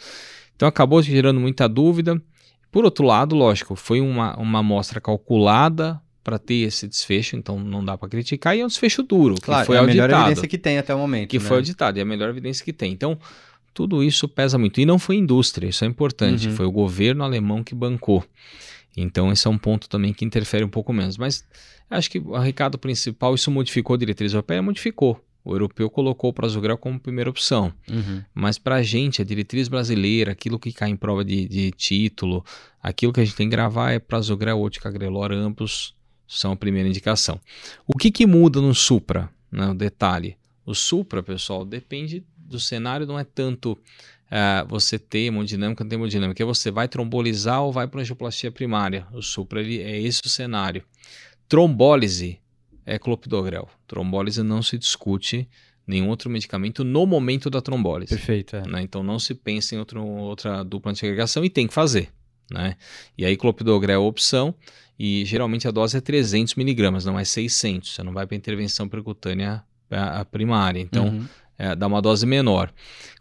Então 0.56 0.68
acabou 0.68 1.00
gerando 1.00 1.38
muita 1.38 1.68
dúvida. 1.68 2.20
Por 2.72 2.84
outro 2.84 3.06
lado, 3.06 3.36
lógico, 3.36 3.76
foi 3.76 4.00
uma, 4.00 4.36
uma 4.36 4.58
amostra 4.58 5.00
calculada 5.00 6.00
para 6.24 6.40
ter 6.40 6.66
esse 6.66 6.88
desfecho, 6.88 7.36
então 7.36 7.58
não 7.60 7.84
dá 7.84 7.96
para 7.96 8.08
criticar, 8.08 8.56
e 8.56 8.60
é 8.60 8.64
um 8.64 8.66
desfecho 8.66 9.00
duro, 9.00 9.36
claro, 9.40 9.60
que 9.60 9.66
foi 9.68 9.76
é 9.76 9.78
a 9.78 9.82
auditado. 9.82 10.08
melhor 10.08 10.20
evidência 10.22 10.48
que 10.48 10.58
tem 10.58 10.76
até 10.76 10.92
o 10.92 10.98
momento. 10.98 11.30
Que 11.30 11.38
né? 11.38 11.44
foi 11.44 11.58
auditado, 11.58 11.98
e 11.98 12.00
é 12.00 12.02
a 12.02 12.04
melhor 12.04 12.28
evidência 12.28 12.64
que 12.64 12.72
tem. 12.72 12.92
Então, 12.92 13.16
tudo 13.72 14.02
isso 14.02 14.26
pesa 14.26 14.58
muito. 14.58 14.80
E 14.80 14.84
não 14.84 14.98
foi 14.98 15.14
indústria, 15.14 15.68
isso 15.68 15.84
é 15.84 15.86
importante, 15.86 16.48
uhum. 16.48 16.56
foi 16.56 16.66
o 16.66 16.72
governo 16.72 17.22
alemão 17.22 17.62
que 17.62 17.76
bancou. 17.76 18.24
Então, 18.96 19.30
esse 19.30 19.46
é 19.46 19.50
um 19.50 19.58
ponto 19.58 19.88
também 19.88 20.12
que 20.12 20.24
interfere 20.24 20.64
um 20.64 20.68
pouco 20.68 20.92
menos. 20.92 21.18
Mas 21.18 21.44
acho 21.90 22.10
que 22.10 22.18
o 22.18 22.38
recado 22.38 22.78
principal, 22.78 23.34
isso 23.34 23.50
modificou 23.50 23.94
a 23.94 23.98
diretriz 23.98 24.32
europeia? 24.32 24.62
Modificou. 24.62 25.22
O 25.44 25.54
europeu 25.54 25.88
colocou 25.88 26.30
o 26.30 26.32
Prasugrel 26.32 26.76
como 26.76 26.98
primeira 26.98 27.30
opção. 27.30 27.72
Uhum. 27.88 28.20
Mas 28.34 28.58
para 28.58 28.76
a 28.76 28.82
gente, 28.82 29.22
a 29.22 29.24
diretriz 29.24 29.68
brasileira, 29.68 30.32
aquilo 30.32 30.58
que 30.58 30.72
cai 30.72 30.90
em 30.90 30.96
prova 30.96 31.24
de, 31.24 31.46
de 31.46 31.70
título, 31.70 32.44
aquilo 32.82 33.12
que 33.12 33.20
a 33.20 33.24
gente 33.24 33.36
tem 33.36 33.46
que 33.46 33.54
gravar 33.54 33.92
é 33.92 34.00
Prasugrel 34.00 34.58
ou 34.58 34.68
Ticagrelor, 34.68 35.30
ambos 35.30 35.94
são 36.26 36.50
a 36.50 36.56
primeira 36.56 36.88
indicação. 36.88 37.40
O 37.86 37.96
que, 37.96 38.10
que 38.10 38.26
muda 38.26 38.60
no 38.60 38.74
Supra? 38.74 39.30
Né, 39.52 39.68
o 39.68 39.74
detalhe. 39.74 40.36
O 40.64 40.74
Supra, 40.74 41.22
pessoal, 41.22 41.64
depende 41.64 42.24
do 42.36 42.58
cenário, 42.58 43.06
não 43.06 43.16
é 43.16 43.22
tanto 43.22 43.78
uh, 44.30 44.66
você 44.68 44.98
ter 44.98 45.26
hemodinâmica 45.26 45.82
ou 45.82 45.84
não 45.84 45.88
ter 45.88 45.96
hemodinâmica, 45.96 46.42
é 46.42 46.46
você 46.46 46.70
vai 46.70 46.88
trombolizar 46.88 47.62
ou 47.62 47.72
vai 47.72 47.86
para 47.86 48.00
angioplastia 48.00 48.50
primária. 48.50 49.06
O 49.12 49.22
Supra 49.22 49.60
ele, 49.60 49.80
é 49.80 50.00
esse 50.00 50.22
o 50.24 50.28
cenário. 50.28 50.82
Trombólise 51.48 52.38
é 52.84 52.98
clopidogrel. 52.98 53.68
Trombólise 53.86 54.42
não 54.42 54.62
se 54.62 54.78
discute 54.78 55.48
nenhum 55.86 56.08
outro 56.08 56.28
medicamento 56.28 56.82
no 56.82 57.06
momento 57.06 57.48
da 57.48 57.60
trombólise. 57.60 58.14
Perfeito. 58.14 58.56
É. 58.56 58.66
Né? 58.66 58.82
Então 58.82 59.02
não 59.02 59.18
se 59.18 59.34
pensa 59.34 59.74
em 59.74 59.78
outro, 59.78 60.04
outra 60.04 60.64
dupla 60.64 60.90
antiagregação 60.90 61.44
e 61.44 61.50
tem 61.50 61.66
que 61.66 61.74
fazer. 61.74 62.08
Né? 62.50 62.76
E 63.16 63.24
aí 63.24 63.36
clopidogrel 63.36 64.00
é 64.00 64.04
a 64.04 64.06
opção 64.06 64.54
e 64.98 65.24
geralmente 65.24 65.68
a 65.68 65.70
dose 65.70 65.96
é 65.96 66.00
300 66.00 66.54
miligramas, 66.54 67.04
não 67.04 67.18
é 67.18 67.24
600. 67.24 67.94
Você 67.94 68.02
não 68.02 68.12
vai 68.12 68.26
para 68.26 68.36
intervenção 68.36 68.88
percutânea 68.88 69.64
a 69.90 70.24
primária, 70.24 70.80
então 70.80 71.06
uhum. 71.06 71.26
É, 71.58 71.74
dá 71.74 71.86
uma 71.86 72.00
dose 72.02 72.26
menor. 72.26 72.72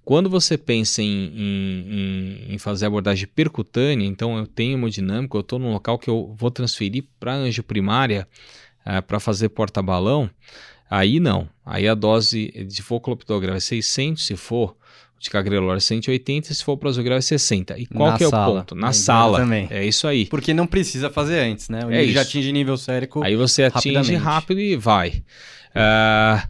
Quando 0.04 0.30
você 0.30 0.58
pensa 0.58 1.02
em, 1.02 1.08
em, 1.36 2.54
em, 2.54 2.58
fazer 2.60 2.86
abordagem 2.86 3.28
percutânea, 3.28 4.06
então 4.06 4.38
eu 4.38 4.46
tenho 4.46 4.74
hemodinâmico, 4.74 5.36
eu 5.36 5.42
estou 5.42 5.58
num 5.58 5.72
local 5.72 5.98
que 5.98 6.10
eu 6.10 6.34
vou 6.38 6.52
transferir 6.52 7.06
para 7.20 7.34
a 7.34 7.38
angio 7.38 7.64
primária 7.64 8.28
é, 8.86 9.02
para 9.02 9.20
fazer 9.20 9.50
porta-balão, 9.50 10.30
aí 10.90 11.20
não. 11.20 11.50
Aí 11.66 11.88
a 11.88 11.96
dose 11.96 12.52
de 12.68 12.84
for 12.84 13.00
clopidogrel 13.00 13.56
é 13.56 13.60
600, 13.60 14.24
se 14.24 14.36
for 14.36 14.76
de 15.18 15.30
cagrelor 15.30 15.76
é 15.76 15.80
180, 15.80 16.54
se 16.54 16.64
for 16.64 16.78
prasugrel 16.78 17.18
é 17.18 17.22
60. 17.22 17.80
E 17.80 17.88
qual 17.88 18.12
Na 18.12 18.18
que 18.18 18.26
é 18.26 18.30
sala. 18.30 18.48
o 18.48 18.56
ponto? 18.60 18.76
Na 18.76 18.94
sala. 18.94 19.40
Também. 19.40 19.68
É 19.72 19.84
isso 19.84 20.08
aí. 20.08 20.28
Porque 20.28 20.54
não 20.54 20.68
precisa 20.68 21.10
fazer 21.10 21.40
antes, 21.40 21.68
né? 21.68 21.84
O 21.84 21.92
É 21.92 22.06
já 22.06 22.22
atinge 22.22 22.52
nível 22.52 22.78
sérico 22.78 23.24
Aí 23.24 23.36
você 23.36 23.64
atinge 23.64 23.96
rapidamente. 23.96 24.24
rápido 24.24 24.60
e 24.60 24.76
vai. 24.76 25.24
Ah, 25.74 26.48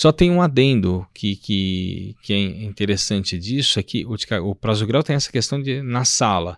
só 0.00 0.10
tem 0.10 0.30
um 0.30 0.40
adendo 0.40 1.06
que, 1.12 1.36
que, 1.36 2.16
que 2.22 2.32
é 2.32 2.38
interessante 2.38 3.38
disso, 3.38 3.78
é 3.78 3.82
que 3.82 4.06
o, 4.06 4.16
o 4.48 4.54
prasugrel 4.54 5.02
tem 5.02 5.14
essa 5.14 5.30
questão 5.30 5.60
de 5.60 5.82
na 5.82 6.06
sala, 6.06 6.56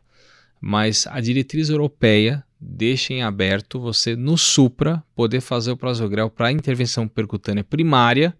mas 0.60 1.08
a 1.08 1.20
diretriz 1.20 1.68
europeia 1.68 2.44
deixa 2.60 3.12
em 3.12 3.24
aberto 3.24 3.80
você 3.80 4.14
no 4.14 4.38
supra 4.38 5.02
poder 5.12 5.40
fazer 5.40 5.72
o 5.72 5.76
prasugrel 5.76 6.30
para 6.30 6.52
intervenção 6.52 7.08
percutânea 7.08 7.64
primária 7.64 8.32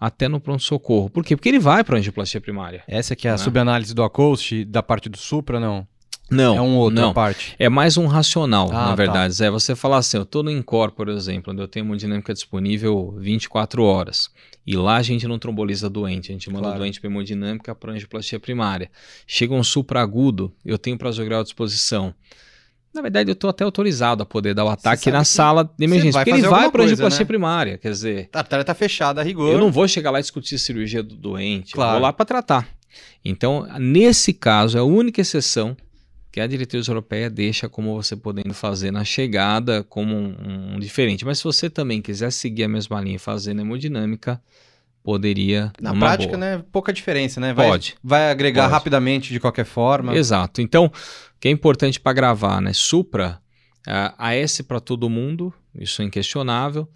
até 0.00 0.26
no 0.26 0.40
pronto-socorro. 0.40 1.08
Por 1.08 1.24
quê? 1.24 1.36
Porque 1.36 1.48
ele 1.48 1.60
vai 1.60 1.84
para 1.84 1.98
angioplastia 1.98 2.40
primária. 2.40 2.82
Essa 2.88 3.14
que 3.14 3.28
é 3.28 3.30
a 3.30 3.34
Né? 3.34 3.38
subanálise 3.38 3.94
do 3.94 4.02
Acoust, 4.02 4.64
da 4.64 4.82
parte 4.82 5.08
do 5.08 5.16
Supra, 5.16 5.60
não? 5.60 5.86
Não, 6.30 6.56
é 6.56 6.60
um 6.60 6.76
outra 6.76 7.00
não. 7.00 7.12
parte. 7.12 7.54
É 7.58 7.68
mais 7.68 7.96
um 7.96 8.06
racional, 8.06 8.68
Ah, 8.70 8.72
na 8.74 8.86
tá. 8.88 8.94
verdade. 8.94 9.34
Zé, 9.34 9.50
você 9.50 9.74
falar 9.74 9.98
assim, 9.98 10.16
eu 10.16 10.22
estou 10.22 10.42
no 10.42 10.50
Incor, 10.50 10.92
por 10.92 11.08
exemplo, 11.08 11.52
onde 11.52 11.60
eu 11.62 11.68
tenho 11.68 11.84
hemodinâmica 11.84 12.32
disponível 12.32 13.14
24 13.18 13.82
horas. 13.82 14.30
E 14.66 14.76
lá 14.76 14.96
a 14.96 15.02
gente 15.02 15.26
não 15.26 15.38
tromboliza 15.38 15.88
doente, 15.90 16.30
a 16.30 16.32
gente 16.34 16.48
manda 16.48 16.62
Claro. 16.64 16.76
o 16.76 16.78
doente 16.80 17.00
para 17.00 17.10
hemodinâmica 17.10 17.74
para 17.74 17.92
angioplastia 17.92 18.38
primária. 18.38 18.90
Chega 19.26 19.54
um 19.54 19.64
supra 19.64 20.00
agudo, 20.00 20.52
eu 20.64 20.78
tenho 20.78 20.96
prasugrel 20.96 21.40
à 21.40 21.42
disposição. 21.42 22.14
Na 22.92 23.02
verdade, 23.02 23.30
eu 23.30 23.34
estou 23.34 23.48
até 23.48 23.62
autorizado 23.64 24.22
a 24.22 24.26
poder 24.26 24.52
dar 24.52 24.64
o 24.64 24.68
ataque 24.68 25.10
na 25.12 25.22
sala 25.24 25.62
de 25.78 25.84
emergência, 25.84 26.12
vai 26.12 26.24
porque 26.24 26.40
ele 26.40 26.48
vai 26.48 26.62
para 26.62 26.70
coisa, 26.72 26.84
angioplastia 26.86 27.24
né? 27.24 27.26
primária. 27.28 27.78
Quer 27.78 27.90
dizer, 27.90 28.28
A 28.32 28.38
artéria 28.38 28.64
tá 28.64 28.74
fechada 28.74 29.20
a 29.20 29.24
rigor. 29.24 29.52
eu 29.52 29.58
não 29.58 29.70
vou 29.70 29.86
chegar 29.86 30.10
lá 30.10 30.18
e 30.18 30.22
discutir 30.22 30.58
cirurgia 30.58 31.00
do 31.02 31.14
doente, 31.16 31.72
Claro. 31.72 31.90
eu 31.90 31.94
vou 31.94 32.02
lá 32.02 32.12
para 32.12 32.24
tratar. 32.26 32.68
Então, 33.24 33.66
nesse 33.78 34.32
caso, 34.32 34.76
é 34.76 34.80
a 34.80 34.84
única 34.84 35.20
exceção 35.20 35.76
que 36.30 36.40
a 36.40 36.46
diretriz 36.46 36.86
europeia 36.86 37.28
deixa 37.28 37.68
como 37.68 37.94
você 37.94 38.14
podendo 38.14 38.54
fazer 38.54 38.90
na 38.90 39.04
chegada 39.04 39.82
como 39.84 40.14
um, 40.14 40.74
um 40.74 40.78
diferente. 40.78 41.24
Mas 41.24 41.38
se 41.38 41.44
você 41.44 41.68
também 41.68 42.00
quiser 42.00 42.30
seguir 42.30 42.64
a 42.64 42.68
mesma 42.68 43.00
linha 43.00 43.16
e 43.16 43.18
fazer 43.18 43.52
na 43.52 43.62
hemodinâmica, 43.62 44.40
poderia. 45.02 45.72
Na 45.80 45.94
prática, 45.94 46.36
boa. 46.36 46.38
né? 46.38 46.64
Pouca 46.70 46.92
diferença, 46.92 47.40
né? 47.40 47.52
Vai, 47.52 47.68
Pode. 47.68 47.96
Vai 48.02 48.30
agregar 48.30 48.62
Pode. 48.64 48.74
rapidamente 48.74 49.32
de 49.32 49.40
qualquer 49.40 49.64
forma. 49.64 50.14
Exato. 50.16 50.60
Então, 50.60 50.86
o 50.86 50.92
que 51.40 51.48
é 51.48 51.50
importante 51.50 51.98
para 51.98 52.12
gravar, 52.12 52.60
né? 52.60 52.72
Supra, 52.72 53.40
ah, 53.86 54.14
AS 54.18 54.60
para 54.60 54.78
todo 54.78 55.10
mundo, 55.10 55.52
isso 55.74 56.02
é 56.02 56.04
inquestionável. 56.04 56.88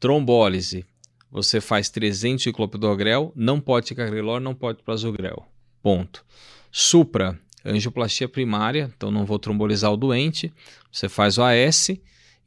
Trombólise, 0.00 0.84
você 1.30 1.60
faz 1.60 1.88
300 1.90 2.42
de 2.42 2.52
clopidogrel, 2.52 3.32
não 3.36 3.60
pode 3.60 3.86
ticagrelor, 3.86 4.40
não 4.40 4.54
pode 4.54 4.82
prasugrel. 4.82 5.44
Ponto. 5.82 6.24
Supra, 6.72 7.38
angioplastia 7.64 8.28
primária, 8.28 8.90
então 8.96 9.10
não 9.10 9.24
vou 9.24 9.38
trombolizar 9.38 9.92
o 9.92 9.96
doente. 9.96 10.52
Você 10.90 11.08
faz 11.08 11.38
o 11.38 11.42
AS 11.42 11.90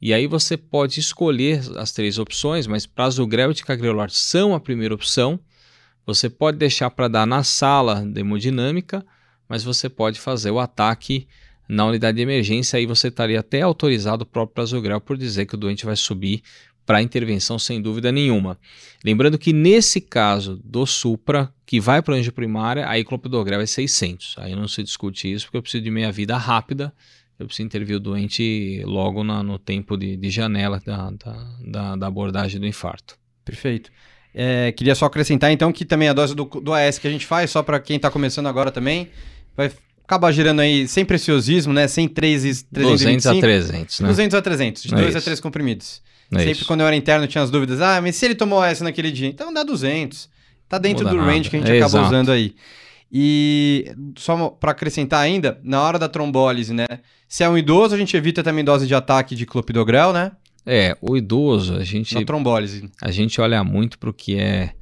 e 0.00 0.12
aí 0.12 0.26
você 0.26 0.56
pode 0.56 1.00
escolher 1.00 1.62
as 1.76 1.92
três 1.92 2.18
opções, 2.18 2.66
mas 2.66 2.86
prasugrel 2.86 3.50
e 3.50 3.54
ticagrelor 3.54 4.10
são 4.10 4.54
a 4.54 4.60
primeira 4.60 4.94
opção. 4.94 5.38
Você 6.06 6.28
pode 6.28 6.58
deixar 6.58 6.90
para 6.90 7.08
dar 7.08 7.26
na 7.26 7.42
sala 7.42 8.04
de 8.04 8.20
hemodinâmica, 8.20 9.04
mas 9.48 9.64
você 9.64 9.88
pode 9.88 10.20
fazer 10.20 10.50
o 10.50 10.58
ataque 10.58 11.26
na 11.66 11.86
unidade 11.86 12.16
de 12.16 12.22
emergência, 12.22 12.78
aí 12.78 12.84
você 12.84 13.08
estaria 13.08 13.40
até 13.40 13.62
autorizado 13.62 14.22
o 14.22 14.26
próprio 14.26 14.54
prasugrel 14.54 15.00
por 15.00 15.16
dizer 15.16 15.46
que 15.46 15.54
o 15.54 15.58
doente 15.58 15.86
vai 15.86 15.96
subir 15.96 16.42
para 16.86 17.00
intervenção 17.02 17.58
sem 17.58 17.80
dúvida 17.80 18.12
nenhuma. 18.12 18.58
Lembrando 19.04 19.38
que 19.38 19.52
nesse 19.52 20.00
caso 20.00 20.60
do 20.64 20.84
supra, 20.86 21.52
que 21.66 21.80
vai 21.80 22.02
para 22.02 22.14
a 22.14 22.18
angioprimária, 22.18 22.88
aí 22.88 23.04
clopidogrel 23.04 23.60
é 23.60 23.66
600. 23.66 24.34
Aí 24.38 24.54
não 24.54 24.68
se 24.68 24.82
discute 24.82 25.30
isso, 25.32 25.46
porque 25.46 25.56
eu 25.56 25.62
preciso 25.62 25.82
de 25.84 25.90
meia 25.90 26.12
vida 26.12 26.36
rápida, 26.36 26.92
eu 27.38 27.46
preciso 27.46 27.66
intervir 27.66 27.96
o 27.96 28.00
doente 28.00 28.82
logo 28.84 29.24
na- 29.24 29.42
no 29.42 29.58
tempo 29.58 29.96
de, 29.96 30.16
de 30.16 30.30
janela 30.30 30.80
da, 30.84 31.10
da, 31.10 31.46
da- 31.66 31.96
da 31.96 32.06
abordagem 32.06 32.60
do 32.60 32.66
infarto. 32.66 33.16
Perfeito. 33.44 33.90
É, 34.34 34.72
queria 34.72 34.94
só 34.94 35.06
acrescentar, 35.06 35.52
então, 35.52 35.72
que 35.72 35.84
também 35.84 36.08
a 36.08 36.12
dose 36.12 36.34
do, 36.34 36.44
do 36.44 36.72
AS 36.72 36.98
que 36.98 37.06
a 37.06 37.10
gente 37.10 37.24
faz, 37.26 37.50
só 37.50 37.62
para 37.62 37.78
quem 37.80 37.98
tá 37.98 38.10
começando 38.10 38.46
agora 38.46 38.70
também, 38.70 39.08
vai 39.56 39.70
acabar 40.02 40.32
girando 40.32 40.60
aí 40.60 40.86
sem 40.88 41.04
preciosismo, 41.04 41.72
né? 41.72 41.86
Sem 41.88 42.08
3 42.08 42.44
e 42.44 42.48
200 42.70 43.26
a 43.26 43.30
325, 43.32 43.40
300, 43.40 44.00
né? 44.00 44.08
200 44.08 44.34
a 44.34 44.42
300, 44.42 44.82
de 44.82 44.94
É 44.94 44.96
2 44.96 45.14
a 45.14 45.18
isso. 45.18 45.24
3 45.24 45.40
comprimidos. 45.40 46.02
É 46.32 46.38
Sempre 46.38 46.52
isso. 46.52 46.66
quando 46.66 46.80
eu 46.80 46.86
era 46.86 46.96
interno 46.96 47.26
tinha 47.26 47.42
as 47.44 47.50
dúvidas, 47.50 47.80
ah, 47.80 48.00
mas 48.00 48.16
se 48.16 48.24
ele 48.24 48.34
tomou 48.34 48.60
AS 48.60 48.80
naquele 48.80 49.10
dia, 49.12 49.28
então 49.28 49.52
dá 49.52 49.62
200. 49.62 50.28
Tá 50.68 50.78
dentro 50.78 51.04
do 51.08 51.16
range 51.18 51.26
nada. 51.44 51.50
que 51.50 51.56
a 51.56 51.58
gente 51.60 51.70
É, 51.70 51.76
acaba 51.76 51.86
exato. 51.98 52.06
usando 52.06 52.32
aí. 52.32 52.54
E 53.12 53.92
só 54.18 54.48
para 54.48 54.72
acrescentar 54.72 55.20
ainda, 55.20 55.60
na 55.62 55.80
hora 55.82 55.98
da 55.98 56.08
trombólise, 56.08 56.72
né? 56.74 56.86
Se 57.28 57.44
é 57.44 57.48
um 57.48 57.56
idoso, 57.56 57.94
a 57.94 57.98
gente 57.98 58.16
evita 58.16 58.42
também 58.42 58.64
dose 58.64 58.86
de 58.86 58.94
ataque 58.94 59.36
de 59.36 59.46
clopidogrel, 59.46 60.12
né? 60.12 60.32
É, 60.66 60.96
o 61.00 61.16
idoso, 61.16 61.76
a 61.76 61.84
gente 61.84 62.14
Na 62.14 62.24
trombólise. 62.24 62.90
a 63.00 63.10
gente 63.10 63.40
olha 63.40 63.62
muito 63.62 63.98
para 63.98 64.10
o 64.10 64.12
que 64.14 64.36
é 64.36 64.72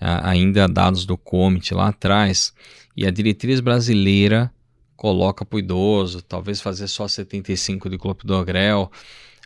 a- 0.00 0.28
ainda 0.30 0.66
dados 0.68 1.06
do 1.06 1.16
COMIT 1.16 1.72
lá 1.72 1.88
atrás, 1.88 2.52
e 2.96 3.06
a 3.06 3.10
diretriz 3.10 3.60
brasileira 3.60 4.50
coloca 4.96 5.44
para 5.44 5.56
o 5.56 5.58
idoso, 5.60 6.20
talvez 6.20 6.60
fazer 6.60 6.88
só 6.88 7.06
75 7.06 7.88
de 7.88 7.96
clopidogrel, 7.96 8.90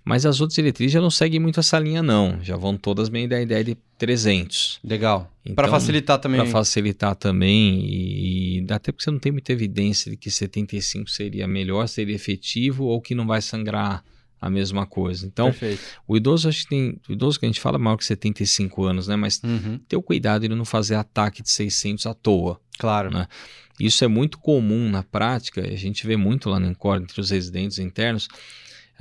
mas 0.04 0.26
as 0.26 0.40
outras 0.40 0.56
diretrizes 0.56 0.92
já 0.92 1.00
não 1.00 1.10
seguem 1.10 1.38
muito 1.38 1.60
essa 1.60 1.78
linha 1.78 2.02
não, 2.02 2.38
já 2.42 2.56
vão 2.56 2.76
todas 2.76 3.08
meio 3.08 3.28
da 3.28 3.40
ideia 3.40 3.62
de 3.62 3.76
300. 3.98 4.80
Legal. 4.82 5.30
Então, 5.44 5.54
Para 5.54 5.68
facilitar 5.68 6.18
também. 6.18 6.40
Para 6.40 6.50
facilitar 6.50 7.14
também, 7.14 7.84
e, 7.84 8.58
e 8.60 8.66
até 8.72 8.90
porque 8.90 9.04
você 9.04 9.10
não 9.10 9.18
tem 9.18 9.30
muita 9.32 9.52
evidência 9.52 10.10
de 10.10 10.16
que 10.16 10.30
75 10.30 11.08
seria 11.10 11.46
melhor, 11.46 11.86
seria 11.88 12.14
efetivo, 12.14 12.84
ou 12.84 13.00
que 13.00 13.14
não 13.14 13.26
vai 13.26 13.40
sangrar 13.40 14.02
a 14.40 14.50
mesma 14.50 14.84
coisa. 14.84 15.24
Então, 15.24 15.46
Perfeito. 15.52 15.80
o 16.06 16.16
idoso, 16.16 16.48
acho 16.48 16.64
que 16.64 16.70
tem. 16.70 16.96
O 17.08 17.12
idoso 17.12 17.38
que 17.38 17.46
a 17.46 17.48
gente 17.48 17.60
fala 17.60 17.76
é 17.76 17.78
maior 17.78 17.96
que 17.96 18.04
75 18.04 18.84
anos, 18.84 19.06
né? 19.06 19.14
Mas 19.14 19.40
Uhum. 19.44 19.78
ter 19.86 19.96
o 19.96 20.02
cuidado 20.02 20.42
de 20.42 20.48
não 20.52 20.64
fazer 20.64 20.96
ataque 20.96 21.44
de 21.44 21.50
600 21.50 22.06
à 22.06 22.12
toa. 22.14 22.60
Claro. 22.76 23.08
Né? 23.08 23.28
Isso 23.78 24.04
é 24.04 24.08
muito 24.08 24.38
comum 24.38 24.90
na 24.90 25.04
prática, 25.04 25.60
a 25.60 25.76
gente 25.76 26.04
vê 26.06 26.16
muito 26.16 26.50
lá 26.50 26.58
no 26.58 26.66
Encore, 26.66 27.00
entre 27.00 27.20
os 27.20 27.30
residentes 27.30 27.78
internos. 27.78 28.26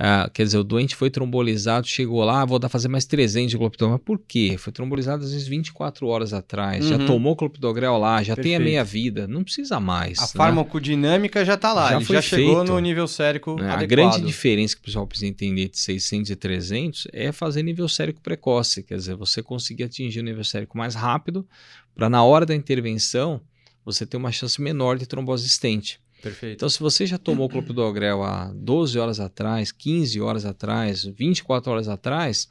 Ah, 0.04 0.28
quer 0.34 0.42
dizer, 0.42 0.58
o 0.58 0.64
doente 0.64 0.96
foi 0.96 1.10
trombolizado, 1.10 1.86
chegou 1.86 2.24
lá, 2.24 2.44
vou 2.44 2.58
dar 2.58 2.68
fazer 2.68 2.88
mais 2.88 3.04
300 3.06 3.52
de 3.52 3.56
clopidogrel. 3.56 3.92
Mas 3.98 4.04
por 4.04 4.18
quê? 4.18 4.56
Foi 4.58 4.72
trombolizado 4.72 5.22
às 5.22 5.30
vezes 5.30 5.46
24 5.46 6.08
horas 6.08 6.32
atrás, 6.32 6.84
já 6.88 6.98
Uhum. 6.98 7.06
tomou 7.06 7.36
clopidogrel 7.36 7.96
lá, 7.98 8.20
já 8.20 8.34
tem 8.34 8.56
a 8.56 8.58
Perfeito. 8.58 8.64
meia 8.64 8.82
vida, 8.82 9.28
não 9.28 9.44
precisa 9.44 9.78
mais. 9.78 10.18
A 10.18 10.22
né? 10.22 10.28
farmacodinâmica 10.34 11.44
já 11.44 11.56
tá 11.56 11.72
lá, 11.72 11.90
Já 11.92 12.00
já 12.00 12.20
chegou 12.20 12.64
no 12.64 12.80
nível 12.80 13.06
sérico 13.06 13.54
Né? 13.54 13.70
A 13.70 13.84
grande 13.84 14.20
diferença 14.22 14.74
que 14.74 14.80
o 14.82 14.84
pessoal 14.86 15.06
precisa 15.06 15.28
entender 15.30 15.68
de 15.68 15.78
600 15.78 16.30
e 16.32 16.34
300 16.34 17.06
é 17.12 17.30
fazer 17.30 17.62
nível 17.62 17.88
sérico 17.88 18.20
precoce, 18.20 18.82
quer 18.82 18.96
dizer, 18.96 19.14
você 19.14 19.40
conseguir 19.40 19.84
atingir 19.84 20.18
o 20.18 20.24
nível 20.24 20.42
sérico 20.42 20.76
mais 20.76 20.96
rápido, 20.96 21.46
para 21.94 22.08
na 22.10 22.24
hora 22.24 22.44
da 22.44 22.56
intervenção 22.56 23.40
você 23.84 24.04
ter 24.04 24.16
uma 24.16 24.32
chance 24.32 24.60
menor 24.60 24.98
de 24.98 25.06
trombose 25.06 25.44
existente. 25.44 26.00
Perfeito. 26.22 26.54
Então, 26.54 26.68
se 26.68 26.78
você 26.78 27.04
já 27.04 27.18
tomou 27.18 27.48
clopidogrel 27.50 28.22
há 28.22 28.52
12 28.54 28.98
horas 28.98 29.20
atrás, 29.20 29.72
15 29.72 30.20
horas 30.20 30.46
atrás, 30.46 31.04
24 31.04 31.70
horas 31.70 31.88
atrás, 31.88 32.48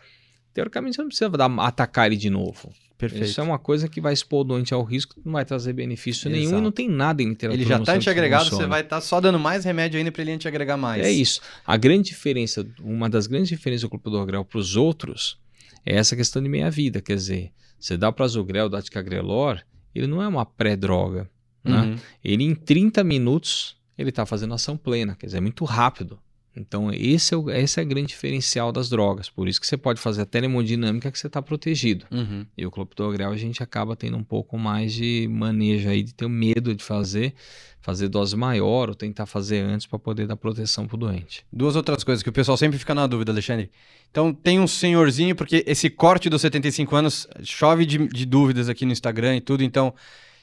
teoricamente 0.54 0.98
você 0.98 1.02
não 1.02 1.08
precisa 1.08 1.30
dar, 1.30 1.50
atacar 1.60 2.08
ele 2.08 2.18
de 2.18 2.30
novo. 2.30 2.72
Perfeito. 2.98 3.26
Isso 3.26 3.42
é 3.42 3.44
uma 3.44 3.58
coisa 3.58 3.88
que 3.88 4.00
vai 4.00 4.14
expor 4.14 4.42
o 4.42 4.44
doente 4.44 4.76
ao 4.76 4.84
risco, 4.84 5.20
não 5.26 5.32
vai 5.32 5.44
trazer 5.44 5.74
benefício 5.74 6.30
nenhum 6.30 6.44
Exato. 6.44 6.60
e 6.60 6.64
não 6.64 6.72
tem 6.72 6.88
nada 6.88 7.24
em 7.24 7.30
literatura 7.30 7.60
Ele 7.60 7.68
já 7.68 7.80
tá 7.80 7.94
que 7.94 7.98
antiagregado, 7.98 8.50
você 8.52 8.68
vai 8.68 8.82
estar 8.82 9.02
só 9.02 9.20
dando 9.20 9.40
mais 9.40 9.66
remédio 9.66 9.98
ainda 9.98 10.12
para 10.12 10.22
ele 10.22 10.34
antiagregar 10.34 10.78
mais. 10.78 11.04
É 11.04 11.10
isso. 11.10 11.42
A 11.66 11.76
grande 11.78 12.10
diferença, 12.10 12.64
uma 12.80 13.10
das 13.10 13.26
grandes 13.26 13.50
diferenças 13.50 13.82
do 13.82 13.90
clopidogrel 13.90 14.46
para 14.46 14.60
os 14.60 14.76
outros 14.76 15.40
é 15.84 15.96
essa 15.96 16.16
questão 16.16 16.44
de 16.44 16.48
meia-vida. 16.48 17.02
Quer 17.02 17.16
dizer, 17.16 17.52
você 17.80 17.98
dá 17.98 18.12
prazugrel, 18.12 18.70
dá 18.70 18.80
ticagrelor, 18.84 19.60
ele 19.96 20.06
não 20.06 20.22
é 20.22 20.28
uma 20.28 20.46
pré-droga. 20.46 21.28
Né? 21.64 21.82
Uhum. 21.82 21.96
Ele 22.24 22.44
em 22.44 22.56
30 22.56 23.04
minutos 23.04 23.76
ele 23.98 24.10
está 24.10 24.26
fazendo 24.26 24.54
ação 24.54 24.76
plena, 24.76 25.16
quer 25.16 25.28
dizer, 25.28 25.38
é 25.38 25.42
muito 25.42 25.64
rápido. 25.64 26.20
Então 26.56 26.92
esse 26.94 27.34
é, 27.34 27.38
o, 27.38 27.50
esse 27.50 27.80
é 27.80 27.84
o 27.84 27.86
grande 27.86 28.08
diferencial 28.08 28.72
das 28.72 28.90
drogas. 28.90 29.30
Por 29.30 29.48
isso 29.48 29.60
que 29.60 29.66
você 29.66 29.78
pode 29.78 30.02
fazer 30.02 30.24
a 30.24 30.26
termodinâmica 30.26 31.10
que 31.10 31.18
você 31.18 31.28
está 31.28 31.42
protegido. 31.42 32.06
Uhum. 32.12 32.46
E 32.58 32.66
o 32.66 32.72
clopidogrel 32.72 33.32
a 33.32 33.38
gente 33.38 33.64
acaba 33.64 33.96
tendo 33.96 34.18
um 34.18 34.24
pouco 34.24 34.58
mais 34.58 34.94
de 34.94 35.28
manejo 35.32 35.88
aí, 35.90 36.04
de 36.04 36.14
ter 36.14 36.28
medo 36.28 36.76
de 36.76 36.84
fazer, 36.84 37.34
fazer 37.80 38.10
dose 38.10 38.36
maior 38.36 38.90
ou 38.90 38.96
tentar 38.96 39.26
fazer 39.26 39.62
antes 39.62 39.88
para 39.88 39.98
poder 39.98 40.28
dar 40.28 40.36
proteção 40.36 40.86
para 40.86 40.96
o 40.96 41.00
doente. 41.00 41.46
Duas 41.54 41.76
outras 41.76 42.04
coisas 42.04 42.22
que 42.22 42.30
o 42.30 42.34
pessoal 42.34 42.58
sempre 42.58 42.78
fica 42.78 42.94
na 42.94 43.08
dúvida, 43.08 43.32
Alexandre. 43.32 43.72
Então, 44.10 44.34
tem 44.34 44.60
um 44.60 44.68
senhorzinho, 44.68 45.36
porque 45.36 45.64
esse 45.66 45.90
corte 45.90 46.30
dos 46.30 46.42
75 46.42 46.94
anos 46.96 47.28
chove 47.44 47.86
de, 47.86 48.10
de 48.10 48.26
dúvidas 48.26 48.68
aqui 48.68 48.86
no 48.86 48.92
Instagram 48.92 49.38
e 49.38 49.42
tudo, 49.42 49.64
então 49.64 49.94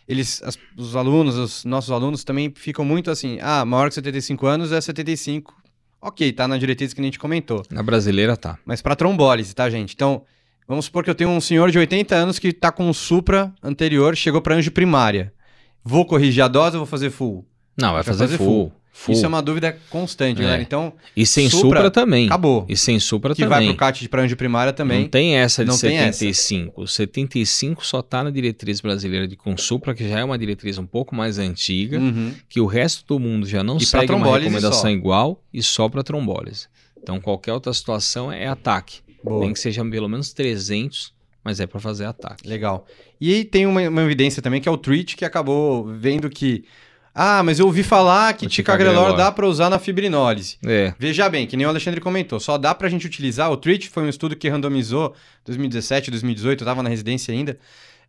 eles, 0.08 0.42
as- 0.42 0.58
os 0.76 0.96
alunos, 0.96 1.36
os 1.36 1.64
nossos 1.64 1.90
alunos 1.90 2.24
também 2.24 2.52
ficam 2.56 2.84
muito 2.84 3.10
assim, 3.10 3.38
ah, 3.42 3.64
maior 3.64 3.88
que 3.88 3.94
75 3.94 4.46
anos 4.46 4.72
é 4.72 4.80
75. 4.80 5.54
Ok, 6.00 6.32
tá 6.32 6.46
na 6.48 6.56
diretriz 6.56 6.92
que 6.94 7.00
a 7.00 7.04
gente 7.04 7.18
comentou. 7.18 7.62
Na 7.70 7.82
brasileira 7.82 8.36
tá. 8.36 8.58
Mas 8.64 8.80
para 8.80 8.94
trombólise, 8.96 9.54
tá, 9.54 9.68
gente? 9.68 9.94
Então, 9.94 10.22
vamos 10.66 10.84
supor 10.84 11.02
que 11.04 11.10
eu 11.10 11.14
tenho 11.14 11.30
um 11.30 11.40
senhor 11.40 11.70
de 11.70 11.78
80 11.78 12.14
anos 12.14 12.38
que 12.38 12.52
tá 12.52 12.70
com 12.70 12.88
um 12.88 12.92
supra 12.92 13.52
anterior, 13.62 14.16
chegou 14.16 14.40
para 14.40 14.54
anjo 14.54 14.70
primária. 14.70 15.32
Vou 15.84 16.04
corrigir 16.06 16.42
a 16.44 16.48
dose 16.48 16.76
ou 16.76 16.80
vou 16.80 16.86
fazer 16.86 17.10
full? 17.10 17.44
Não, 17.76 17.92
vai 17.92 18.02
fazer, 18.02 18.24
fazer 18.24 18.36
full. 18.38 18.46
full. 18.70 18.72
Isso 19.08 19.24
é 19.24 19.28
uma 19.28 19.40
dúvida 19.40 19.78
constante, 19.90 20.38
É. 20.40 20.42
galera. 20.42 20.62
Então, 20.62 20.92
E 21.16 21.24
sem 21.24 21.48
Supra, 21.48 21.78
supra, 21.78 21.90
também. 21.90 22.26
acabou. 22.26 22.66
E 22.68 22.76
sem 22.76 22.98
supra 22.98 23.34
que 23.34 23.44
vai 23.46 23.60
também. 23.60 23.68
pro 23.68 23.76
CAT 23.78 24.00
de 24.00 24.08
para 24.08 24.22
anjo 24.22 24.36
primária 24.36 24.72
também. 24.72 25.02
Não 25.02 25.08
tem 25.08 25.36
essa 25.36 25.64
de 25.64 25.70
Não 25.70 25.78
tem 25.78 25.96
essa. 25.98 26.18
75. 26.18 26.80
O 26.82 26.86
75 26.86 27.86
só 27.86 28.02
tá 28.02 28.24
na 28.24 28.30
diretriz 28.30 28.80
brasileira 28.80 29.28
de 29.28 29.36
consupra, 29.36 29.94
que 29.94 30.08
já 30.08 30.18
é 30.20 30.24
uma 30.24 30.36
diretriz 30.38 30.78
um 30.78 30.86
pouco 30.86 31.14
mais 31.14 31.38
antiga, 31.38 31.98
Uhum. 31.98 32.32
que 32.48 32.60
o 32.60 32.66
resto 32.66 33.04
do 33.06 33.18
mundo 33.20 33.46
já 33.46 33.62
não 33.62 33.76
E 33.76 33.86
segue 33.86 34.12
uma 34.12 34.36
recomendação 34.38 34.82
só. 34.82 34.88
igual 34.90 35.42
e 35.52 35.62
só 35.62 35.88
para 35.88 36.02
trombólise. 36.02 36.66
Então 37.00 37.20
qualquer 37.20 37.52
outra 37.52 37.72
situação 37.72 38.30
é 38.32 38.46
ataque. 38.48 39.00
Boa. 39.22 39.40
Nem 39.40 39.52
que 39.52 39.58
seja 39.60 39.84
pelo 39.84 40.08
menos 40.08 40.32
300, 40.32 41.12
mas 41.44 41.60
é 41.60 41.66
para 41.66 41.80
fazer 41.80 42.04
ataque. 42.04 42.46
Legal. 42.48 42.86
E 43.20 43.32
aí 43.34 43.44
tem 43.44 43.66
uma, 43.66 43.80
uma 43.88 44.02
evidência 44.02 44.40
também 44.42 44.60
que 44.60 44.68
é 44.68 44.72
o 44.72 44.76
Treat, 44.76 45.16
que 45.16 45.24
acabou 45.24 45.84
vendo 45.86 46.28
que. 46.30 46.64
Ah, 47.20 47.42
mas 47.42 47.58
eu 47.58 47.66
ouvi 47.66 47.82
falar 47.82 48.32
que 48.34 48.46
O 48.46 48.48
ticagrelor 48.48 49.16
dá 49.16 49.32
para 49.32 49.44
usar 49.46 49.68
na 49.68 49.78
fibrinólise. 49.80 50.56
É. 50.64 50.94
Veja 50.98 51.28
bem, 51.28 51.46
que 51.48 51.56
nem 51.56 51.66
o 51.66 51.68
Alexandre 51.68 52.00
comentou, 52.00 52.38
só 52.38 52.56
dá 52.56 52.72
pra 52.74 52.88
gente 52.88 53.06
utilizar. 53.06 53.50
O 53.50 53.56
Treat 53.56 53.88
foi 53.88 54.04
um 54.04 54.08
estudo 54.08 54.36
que 54.36 54.48
randomizou 54.48 55.14
2017, 55.44 56.10
2018, 56.12 56.60
eu 56.62 56.64
tava 56.66 56.82
na 56.82 56.88
residência 56.88 57.34
ainda. 57.34 57.58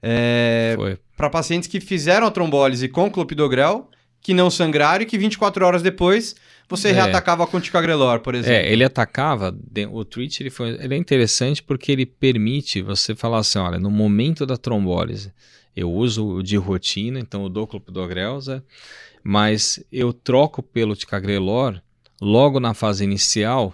É, 0.01 0.73
Foi. 0.75 0.97
para 1.17 1.29
pacientes 1.29 1.67
que 1.67 1.79
fizeram 1.79 2.27
a 2.27 2.31
trombólise 2.31 2.87
com 2.87 3.09
clopidogrel, 3.09 3.89
que 4.21 4.33
não 4.33 4.49
sangraram 4.49 5.01
e 5.03 5.05
que 5.05 5.17
24 5.17 5.65
horas 5.65 5.81
depois 5.81 6.35
você 6.69 6.89
É. 6.89 6.91
reatacava 6.91 7.47
com 7.47 7.59
ticagrelor, 7.59 8.19
por 8.19 8.35
exemplo. 8.35 8.53
É, 8.53 8.71
ele 8.71 8.83
atacava, 8.83 9.57
o 9.91 10.05
Twitch 10.05 10.39
ele, 10.41 10.49
foi, 10.51 10.69
ele 10.79 10.93
é 10.93 10.97
interessante 10.97 11.63
porque 11.63 11.91
ele 11.91 12.05
permite 12.05 12.81
você 12.81 13.15
falar 13.15 13.39
assim, 13.39 13.57
olha, 13.59 13.79
no 13.79 13.89
momento 13.89 14.45
da 14.45 14.55
trombólise, 14.55 15.31
eu 15.75 15.91
uso 15.91 16.27
o 16.27 16.43
de 16.43 16.57
rotina, 16.57 17.19
então 17.19 17.43
eu 17.43 17.49
dou 17.49 17.65
clopidogrel, 17.65 18.39
Zé, 18.41 18.61
mas 19.23 19.83
eu 19.91 20.13
troco 20.13 20.61
pelo 20.61 20.95
ticagrelor 20.95 21.81
logo 22.21 22.59
na 22.59 22.73
fase 22.73 23.03
inicial 23.03 23.73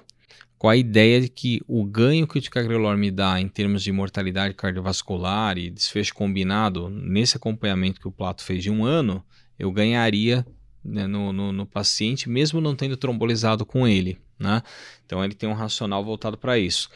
com 0.58 0.70
a 0.70 0.76
ideia 0.76 1.22
de 1.22 1.30
que 1.30 1.62
o 1.68 1.84
ganho 1.84 2.28
que 2.28 2.38
o 2.38 2.42
ticagrelor 2.42 2.98
me 2.98 3.12
dá 3.12 3.40
em 3.40 3.48
termos 3.48 3.84
de 3.84 3.92
mortalidade 3.92 4.54
cardiovascular 4.54 5.58
e 5.58 5.70
desfecho 5.70 6.14
combinado 6.14 6.90
nesse 6.90 7.38
acompanhamento 7.38 8.00
que 8.00 8.08
o 8.08 8.12
Plato 8.12 8.44
fez 8.44 8.64
de 8.64 8.72
um 8.72 8.84
ano, 8.84 9.24
eu 9.60 9.72
ganharia 9.72 10.46
né, 10.84 11.08
no, 11.08 11.34
no, 11.34 11.52
no 11.52 11.66
paciente, 11.66 12.30
mesmo 12.30 12.62
não 12.62 12.76
tendo 12.76 12.96
trombolizado 12.96 13.66
com 13.66 13.88
ele. 13.88 14.18
Né? 14.40 14.62
Então 15.06 15.24
ele 15.24 15.34
tem 15.34 15.48
um 15.48 15.54
racional 15.54 16.04
voltado 16.04 16.38
para 16.38 16.58
isso. 16.58 16.90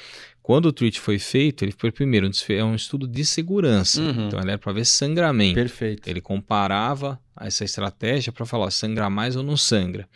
Quando 0.50 0.66
o 0.66 0.74
treat 0.74 1.00
foi 1.00 1.20
feito, 1.20 1.64
ele 1.64 1.72
foi 1.78 1.92
primeiro 1.92 2.28
é 2.50 2.64
um 2.64 2.74
estudo 2.74 3.08
de 3.08 3.24
segurança. 3.24 4.02
Uhum. 4.02 4.26
Então 4.26 4.40
ele 4.40 4.50
era 4.50 4.58
para 4.58 4.74
ver 4.74 4.84
sangramento. 4.84 5.54
Perfeito. 5.54 6.10
Ele 6.10 6.20
comparava 6.20 7.20
essa 7.40 7.64
estratégia 7.64 8.34
para 8.34 8.48
falar 8.48 8.66
ó, 8.66 8.70
sangra 8.72 9.12
mais 9.12 9.36
ou 9.36 9.44
não 9.44 9.56
sangra. 9.56 10.10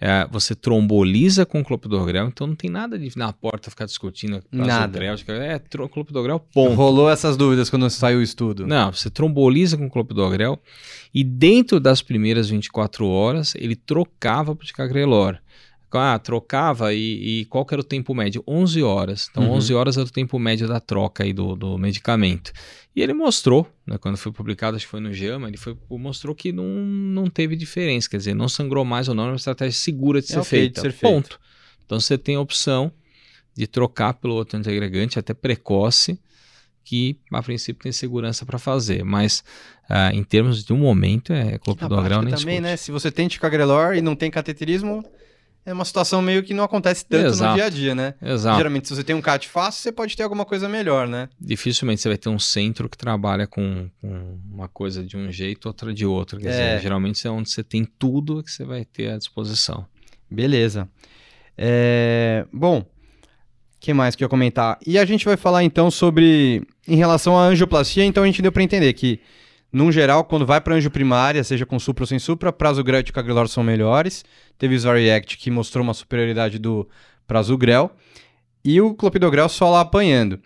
É, 0.00 0.24
você 0.30 0.54
tromboliza 0.54 1.44
com 1.44 1.64
clopidogrel, 1.64 2.28
então 2.28 2.46
não 2.46 2.54
tem 2.54 2.70
nada 2.70 2.96
de 2.96 3.10
na 3.16 3.32
porta 3.32 3.68
ficar 3.68 3.86
discutindo 3.86 4.40
Nada. 4.52 4.98
é 5.42 5.58
clopidogrel 5.88 6.38
ponto. 6.38 6.74
Rolou 6.74 7.10
essas 7.10 7.36
dúvidas 7.36 7.68
quando 7.68 7.90
saiu 7.90 8.20
o 8.20 8.22
estudo. 8.22 8.68
Não, 8.68 8.92
você 8.92 9.10
tromboliza 9.10 9.76
com 9.76 9.90
clopidogrel 9.90 10.62
e 11.12 11.24
dentro 11.24 11.80
das 11.80 12.00
primeiras 12.02 12.48
24 12.48 13.04
horas 13.08 13.56
ele 13.56 13.74
trocava 13.74 14.54
para 14.54 14.62
o 14.62 14.66
ticagrelor. 14.66 15.38
Ah, 15.92 16.18
trocava 16.18 16.92
e, 16.92 17.40
e 17.40 17.44
qual 17.46 17.64
que 17.64 17.72
era 17.72 17.80
o 17.80 17.84
tempo 17.84 18.14
médio? 18.14 18.42
11 18.46 18.82
horas. 18.82 19.28
Então 19.30 19.44
Uhum. 19.44 19.52
11 19.52 19.72
horas 19.74 19.96
era 19.96 20.06
o 20.06 20.10
tempo 20.10 20.38
médio 20.38 20.68
da 20.68 20.78
troca 20.80 21.24
aí 21.24 21.32
do, 21.32 21.56
do 21.56 21.78
medicamento. 21.78 22.52
E 22.94 23.00
ele 23.02 23.14
mostrou, 23.14 23.66
né, 23.86 23.96
quando 23.98 24.16
foi 24.16 24.30
publicado, 24.32 24.76
acho 24.76 24.84
que 24.86 24.90
foi 24.90 25.00
no 25.00 25.12
JAMA, 25.12 25.48
ele 25.48 25.56
foi, 25.56 25.76
mostrou 25.90 26.34
que 26.34 26.52
não, 26.52 26.64
não 26.64 27.30
teve 27.30 27.56
diferença, 27.56 28.08
quer 28.10 28.16
dizer, 28.18 28.34
não 28.34 28.48
sangrou 28.48 28.84
mais 28.84 29.08
ou 29.08 29.14
não, 29.14 29.24
é 29.24 29.28
uma 29.28 29.36
estratégia 29.36 29.78
segura 29.78 30.20
de 30.20 30.26
É 30.26 30.30
ser 30.30 30.38
ok 30.40 30.48
de 30.50 30.64
feita. 30.64 30.80
ser 30.82 30.92
feito. 30.92 31.12
Ponto. 31.14 31.40
Então 31.84 31.98
você 32.00 32.18
tem 32.18 32.36
a 32.36 32.40
opção 32.40 32.90
de 33.54 33.66
trocar 33.66 34.14
pelo 34.14 34.34
outro 34.34 34.58
antiagregante, 34.58 35.18
até 35.18 35.32
precoce, 35.32 36.18
que 36.84 37.18
a 37.32 37.42
princípio 37.42 37.82
tem 37.82 37.92
segurança 37.92 38.44
para 38.46 38.58
fazer, 38.58 39.04
mas 39.04 39.42
ah, 39.88 40.12
em 40.12 40.22
termos 40.22 40.64
de 40.64 40.72
um 40.72 40.76
momento 40.78 41.32
é 41.32 41.52
Na 41.52 41.58
clopidogrel 41.58 42.22
nem 42.22 42.34
também, 42.34 42.56
discute. 42.56 42.60
né? 42.60 42.76
Se 42.76 42.90
você 42.92 43.10
tem 43.10 43.28
ticagrelor 43.28 43.94
e 43.94 44.00
não 44.00 44.14
tem 44.14 44.30
cateterismo, 44.30 45.04
é 45.66 45.72
uma 45.72 45.84
situação 45.84 46.22
meio 46.22 46.42
que 46.44 46.54
não 46.54 46.62
acontece 46.64 47.04
tanto 47.04 47.22
no 47.24 47.28
Exato. 47.28 47.54
dia 47.56 47.64
a 47.64 47.68
dia, 47.68 47.94
né? 47.94 48.14
Exato. 48.22 48.56
Geralmente, 48.56 48.86
se 48.88 48.94
você 48.94 49.02
tem 49.04 49.14
um 49.16 49.20
CAT 49.20 49.48
fácil, 49.48 49.82
você 49.82 49.90
pode 49.92 50.16
ter 50.16 50.22
alguma 50.22 50.44
coisa 50.44 50.68
melhor, 50.68 51.06
né? 51.08 51.28
Dificilmente 51.40 52.00
você 52.00 52.08
vai 52.08 52.16
ter 52.16 52.28
um 52.28 52.38
centro 52.38 52.88
que 52.88 52.96
trabalha 52.96 53.46
com, 53.46 53.90
com 54.00 54.38
uma 54.50 54.68
coisa 54.68 55.02
de 55.04 55.16
um 55.16 55.30
jeito, 55.32 55.66
outra 55.66 55.92
de 55.92 56.06
outro. 56.06 56.38
Quer 56.40 56.48
É. 56.48 56.50
dizer, 56.76 56.82
geralmente 56.82 57.26
é 57.26 57.30
onde 57.30 57.50
você 57.50 57.64
tem 57.64 57.84
tudo 57.98 58.42
que 58.42 58.50
você 58.50 58.64
vai 58.64 58.84
ter 58.84 59.10
à 59.10 59.18
disposição. 59.18 59.84
Beleza. 60.30 60.88
É, 61.58 62.46
Bom, 62.52 62.78
o 62.80 62.84
que 63.80 63.92
mais 63.92 64.14
que 64.14 64.22
eu 64.22 64.26
ia 64.26 64.30
comentar? 64.30 64.78
E 64.86 64.98
a 64.98 65.04
gente 65.04 65.24
vai 65.24 65.36
falar 65.36 65.64
então 65.64 65.90
sobre. 65.90 66.62
Em 66.88 66.96
relação 66.96 67.36
à 67.36 67.42
angioplastia, 67.42 68.04
então 68.04 68.22
a 68.22 68.26
gente 68.26 68.40
deu 68.40 68.52
para 68.52 68.62
entender 68.62 68.92
que, 68.92 69.18
num 69.76 69.92
geral, 69.92 70.24
quando 70.24 70.46
vai 70.46 70.58
para 70.58 70.74
anjo 70.74 70.90
primária, 70.90 71.44
seja 71.44 71.66
com 71.66 71.78
supra 71.78 72.04
ou 72.04 72.06
sem 72.06 72.18
supra, 72.18 72.50
prasugrel 72.50 73.00
e 73.00 73.02
ticagrelor 73.02 73.46
são 73.46 73.62
melhores. 73.62 74.24
Teve 74.56 74.74
o 74.74 74.78
Zoriact 74.80 75.36
que 75.36 75.50
mostrou 75.50 75.84
uma 75.84 75.92
superioridade 75.92 76.58
do 76.58 76.88
prasugrel. 77.26 77.90
E 78.64 78.80
o 78.80 78.94
clopidogrel 78.94 79.50
só 79.50 79.68
lá 79.68 79.82
apanhando. 79.82 80.40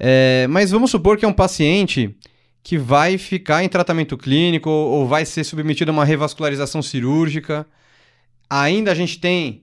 É, 0.00 0.48
mas 0.50 0.72
vamos 0.72 0.90
supor 0.90 1.16
que 1.16 1.24
é 1.24 1.28
um 1.28 1.32
paciente 1.32 2.12
que 2.60 2.76
vai 2.76 3.18
ficar 3.18 3.62
em 3.62 3.68
tratamento 3.68 4.18
clínico 4.18 4.68
ou 4.68 5.06
vai 5.06 5.24
ser 5.24 5.44
submetido 5.44 5.92
a 5.92 5.94
uma 5.94 6.04
revascularização 6.04 6.82
cirúrgica. 6.82 7.64
Ainda 8.50 8.90
a 8.90 8.96
gente 8.96 9.20
tem 9.20 9.61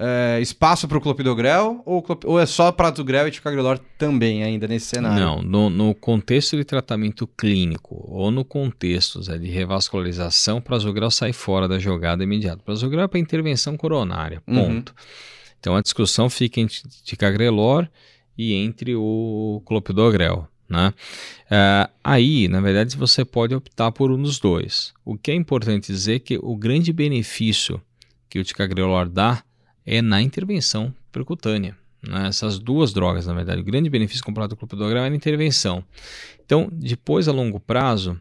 é, 0.00 0.40
espaço 0.40 0.86
para 0.86 0.96
o 0.96 1.00
clopidogrel 1.00 1.82
ou, 1.84 2.04
ou, 2.24 2.38
é 2.38 2.46
só 2.46 2.70
prasugrel 2.70 3.26
e 3.26 3.32
ticagrelor 3.32 3.80
também 3.98 4.44
ainda 4.44 4.68
nesse 4.68 4.86
cenário? 4.86 5.18
Não, 5.18 5.42
no, 5.42 5.68
no, 5.68 5.94
contexto 5.94 6.56
de 6.56 6.64
tratamento 6.64 7.26
clínico 7.26 8.04
ou 8.08 8.30
no 8.30 8.44
contexto 8.44 9.20
Zé, 9.20 9.36
de 9.36 9.48
revascularização, 9.48 10.60
prasugrel 10.60 11.10
sai 11.10 11.32
fora 11.32 11.66
da 11.66 11.80
jogada 11.80 12.22
imediata. 12.22 12.62
Prasugrel 12.64 13.04
é 13.04 13.08
para 13.08 13.18
intervenção 13.18 13.76
coronária, 13.76 14.40
uhum. 14.46 14.54
ponto. 14.54 14.90
Uhum. 14.90 15.04
Então 15.58 15.74
a 15.74 15.82
discussão 15.82 16.30
fica 16.30 16.60
entre 16.60 16.80
ticagrelor 17.02 17.88
e 18.36 18.54
entre 18.54 18.94
o 18.94 19.60
clopidogrel. 19.66 20.46
Né? 20.68 20.92
Uh, 21.50 21.90
aí, 22.04 22.46
na 22.46 22.60
verdade, 22.60 22.96
você 22.96 23.24
pode 23.24 23.54
optar 23.54 23.90
por 23.90 24.12
um 24.12 24.22
dos 24.22 24.38
dois. 24.38 24.92
O 25.04 25.16
que 25.16 25.32
é 25.32 25.34
importante 25.34 25.90
dizer 25.90 26.16
é 26.16 26.18
que 26.20 26.38
o 26.40 26.54
grande 26.54 26.92
benefício 26.92 27.80
que 28.28 28.38
o 28.38 28.44
ticagrelor 28.44 29.08
dá 29.08 29.42
é 29.88 30.02
na 30.02 30.20
intervenção 30.20 30.94
percutânea. 31.10 31.74
Né? 32.06 32.28
Essas 32.28 32.58
duas 32.58 32.92
drogas, 32.92 33.26
na 33.26 33.32
verdade, 33.32 33.62
o 33.62 33.64
grande 33.64 33.88
benefício 33.88 34.22
comparado 34.22 34.54
com 34.54 34.64
o 34.64 34.68
clopidogrel 34.68 35.04
é 35.04 35.10
na 35.10 35.16
intervenção. 35.16 35.82
Então, 36.44 36.68
depois, 36.70 37.26
a 37.26 37.32
longo 37.32 37.58
prazo, 37.58 38.20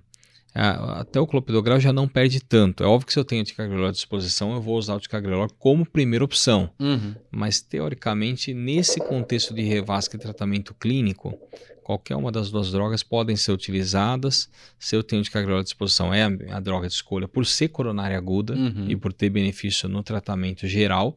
até 0.54 1.20
o 1.20 1.28
clopidogrel 1.28 1.80
já 1.80 1.92
não 1.92 2.08
perde 2.08 2.40
tanto. 2.40 2.84
É 2.84 2.88
óbvio 2.88 3.06
que 3.06 3.14
se 3.14 3.20
eu 3.20 3.26
tenho 3.26 3.44
ticagrelor 3.44 3.90
à 3.90 3.92
disposição, 3.92 4.54
eu 4.54 4.62
vou 4.62 4.78
usar 4.78 4.96
o 4.96 5.00
ticagrelor 5.00 5.52
como 5.60 5.86
primeira 5.86 6.24
opção. 6.24 6.70
Uhum. 6.80 7.14
Mas, 7.30 7.62
teoricamente, 7.62 8.54
nesse 8.54 9.00
contexto 9.00 9.54
de 9.54 9.62
revasca 9.62 10.16
e 10.16 10.20
tratamento 10.20 10.74
clínico, 10.74 11.38
qualquer 11.84 12.16
uma 12.16 12.32
das 12.32 12.50
duas 12.50 12.72
drogas 12.72 13.04
podem 13.04 13.36
ser 13.36 13.52
utilizadas. 13.52 14.50
Se 14.80 14.96
eu 14.96 15.04
tenho 15.04 15.22
ticagrelor 15.22 15.60
à 15.60 15.64
disposição, 15.64 16.14
é 16.14 16.24
a, 16.24 16.58
a 16.58 16.60
droga 16.60 16.88
de 16.88 16.94
escolha 16.94 17.28
por 17.28 17.46
ser 17.46 17.68
coronária 17.68 18.18
aguda 18.18 18.56
uhum. 18.56 18.90
e 18.90 18.96
por 18.96 19.14
ter 19.14 19.30
benefício 19.30 19.88
no 19.88 20.02
tratamento 20.02 20.66
geral 20.66 21.16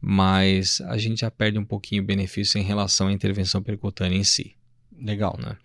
mas 0.00 0.80
a 0.82 0.96
gente 0.96 1.20
já 1.20 1.30
perde 1.30 1.58
um 1.58 1.64
pouquinho 1.64 2.02
o 2.02 2.06
benefício 2.06 2.58
em 2.58 2.62
relação 2.62 3.08
à 3.08 3.12
intervenção 3.12 3.62
percutânea 3.62 4.16
em 4.16 4.24
si. 4.24 4.54
Legal. 5.00 5.36
Né? 5.38 5.56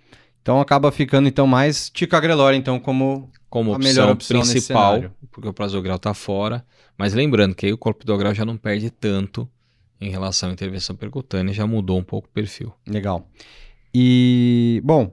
Então 0.42 0.60
acaba 0.60 0.92
ficando 0.92 1.28
então 1.28 1.48
mais 1.48 1.90
ticagrelor 1.90 2.54
então 2.54 2.80
como 2.80 3.32
como 3.50 3.72
a 3.72 3.78
opção, 3.78 3.90
melhor 3.90 4.12
opção 4.12 4.42
principal, 4.42 5.04
porque 5.32 5.48
o 5.48 5.54
prasugrel 5.54 5.96
está 5.96 6.14
fora. 6.14 6.66
Mas 6.98 7.14
lembrando 7.14 7.56
que 7.56 7.66
aí 7.66 7.72
o 7.72 7.78
clopidogrel 7.78 8.34
já 8.34 8.44
não 8.44 8.58
perde 8.58 8.90
tanto 8.90 9.50
em 10.00 10.10
relação 10.10 10.50
à 10.50 10.52
intervenção 10.52 10.96
percutânea, 10.96 11.54
já 11.54 11.66
mudou 11.66 11.98
um 11.98 12.04
pouco 12.04 12.28
o 12.28 12.32
perfil. 12.32 12.74
Legal. 12.86 13.30
E 13.94 14.82
bom, 14.84 15.10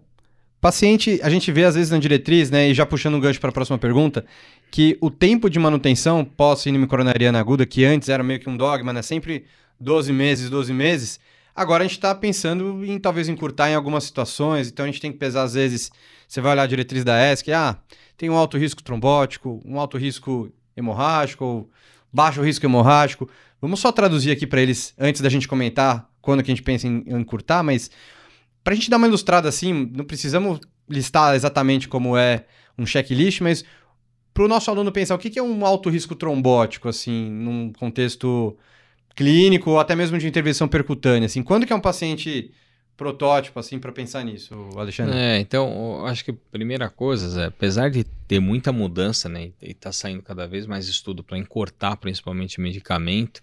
paciente, 0.62 1.18
a 1.24 1.28
gente 1.28 1.50
vê 1.50 1.64
às 1.64 1.74
vezes 1.74 1.90
na 1.90 1.98
diretriz, 1.98 2.48
né, 2.48 2.68
e 2.68 2.74
já 2.74 2.86
puxando 2.86 3.16
um 3.16 3.20
gancho 3.20 3.40
para 3.40 3.50
a 3.50 3.52
próxima 3.52 3.76
pergunta, 3.78 4.24
que 4.70 4.96
o 5.00 5.10
tempo 5.10 5.50
de 5.50 5.58
manutenção 5.58 6.24
pós-síndrome 6.24 6.86
coronariana 6.86 7.40
aguda, 7.40 7.66
que 7.66 7.84
antes 7.84 8.08
era 8.08 8.22
meio 8.22 8.38
que 8.38 8.48
um 8.48 8.56
dogma, 8.56 8.92
né? 8.92 9.02
Sempre 9.02 9.44
12 9.80 10.12
meses, 10.12 10.48
12 10.48 10.72
meses. 10.72 11.18
Agora 11.54 11.82
a 11.82 11.86
gente 11.86 11.96
está 11.96 12.14
pensando 12.14 12.84
em 12.84 12.96
talvez 12.96 13.28
encurtar 13.28 13.70
em 13.70 13.74
algumas 13.74 14.04
situações, 14.04 14.68
então 14.68 14.84
a 14.84 14.86
gente 14.86 15.00
tem 15.00 15.10
que 15.10 15.18
pesar 15.18 15.42
às 15.42 15.54
vezes, 15.54 15.90
você 16.28 16.40
vai 16.40 16.52
olhar 16.52 16.62
a 16.62 16.66
diretriz 16.66 17.02
da 17.02 17.32
ESC, 17.32 17.52
ah, 17.52 17.76
tem 18.16 18.30
um 18.30 18.36
alto 18.36 18.56
risco 18.56 18.84
trombótico, 18.84 19.60
um 19.66 19.80
alto 19.80 19.98
risco 19.98 20.48
hemorrágico, 20.76 21.44
ou 21.44 21.70
baixo 22.12 22.40
risco 22.40 22.64
hemorrágico. 22.64 23.28
Vamos 23.60 23.80
só 23.80 23.90
traduzir 23.90 24.30
aqui 24.30 24.46
para 24.46 24.60
eles 24.60 24.94
antes 24.96 25.20
da 25.20 25.28
gente 25.28 25.48
comentar 25.48 26.08
quando 26.20 26.40
que 26.40 26.52
a 26.52 26.54
gente 26.54 26.62
pensa 26.62 26.86
em 26.86 27.02
encurtar, 27.08 27.64
mas 27.64 27.90
para 28.62 28.72
a 28.72 28.76
gente 28.76 28.90
dar 28.90 28.96
uma 28.96 29.06
ilustrada 29.06 29.48
assim, 29.48 29.90
não 29.94 30.04
precisamos 30.04 30.60
listar 30.88 31.34
exatamente 31.34 31.88
como 31.88 32.16
é 32.16 32.44
um 32.78 32.86
checklist, 32.86 33.40
mas 33.40 33.64
para 34.32 34.44
o 34.44 34.48
nosso 34.48 34.70
aluno 34.70 34.90
pensar 34.90 35.14
o 35.14 35.18
que, 35.18 35.38
é 35.38 35.42
um 35.42 35.64
alto 35.64 35.90
risco 35.90 36.14
trombótico, 36.14 36.88
assim, 36.88 37.30
num 37.30 37.72
contexto 37.72 38.56
clínico 39.14 39.70
ou 39.70 39.78
até 39.78 39.94
mesmo 39.94 40.18
de 40.18 40.26
intervenção 40.26 40.66
percutânea, 40.66 41.26
assim, 41.26 41.42
quando 41.42 41.66
que 41.66 41.72
é 41.72 41.76
um 41.76 41.80
paciente 41.80 42.50
protótipo, 42.96 43.58
assim, 43.58 43.78
para 43.78 43.90
pensar 43.90 44.24
nisso, 44.24 44.54
Alexandre? 44.76 45.16
É, 45.16 45.38
então, 45.38 46.04
acho 46.06 46.24
que 46.24 46.30
a 46.30 46.36
primeira 46.50 46.88
coisa, 46.88 47.42
é, 47.42 47.46
apesar 47.46 47.90
de 47.90 48.04
ter 48.04 48.38
muita 48.38 48.72
mudança, 48.72 49.28
né, 49.28 49.50
e 49.60 49.74
tá 49.74 49.90
saindo 49.92 50.22
cada 50.22 50.46
vez 50.46 50.66
mais 50.66 50.88
estudo 50.88 51.24
para 51.24 51.36
encurtar, 51.36 51.96
principalmente 51.96 52.60
medicamento, 52.60 53.42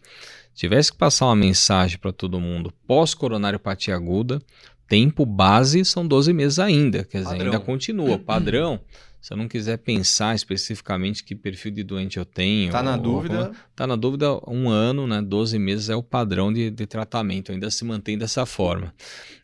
tivesse 0.53 0.91
que 0.91 0.97
passar 0.97 1.25
uma 1.25 1.35
mensagem 1.35 1.97
para 1.97 2.11
todo 2.11 2.39
mundo 2.39 2.73
pós-coronariopatia 2.87 3.95
aguda, 3.95 4.41
tempo 4.89 5.25
base 5.25 5.85
são 5.85 6.05
12 6.05 6.33
meses 6.33 6.59
ainda, 6.59 7.03
quer 7.05 7.21
dizer, 7.21 7.41
ainda 7.41 7.59
continua, 7.59 8.17
padrão 8.19 8.81
se 9.21 9.33
eu 9.33 9.37
não 9.37 9.47
quiser 9.47 9.77
pensar 9.77 10.33
especificamente 10.33 11.23
que 11.23 11.35
perfil 11.35 11.71
de 11.71 11.83
doente 11.83 12.17
eu 12.17 12.25
tenho. 12.25 12.71
Tá 12.71 12.81
na 12.81 12.95
ou, 12.95 13.01
dúvida? 13.01 13.51
Tá 13.75 13.85
na 13.85 13.95
dúvida, 13.95 14.27
um 14.47 14.69
ano, 14.69 15.05
né? 15.05 15.21
12 15.21 15.59
meses 15.59 15.89
é 15.89 15.95
o 15.95 16.01
padrão 16.01 16.53
de, 16.53 16.71
de 16.71 16.87
tratamento, 16.87 17.51
ainda 17.51 17.69
se 17.69 17.83
mantém 17.83 18.17
dessa 18.17 18.45
forma. 18.45 18.93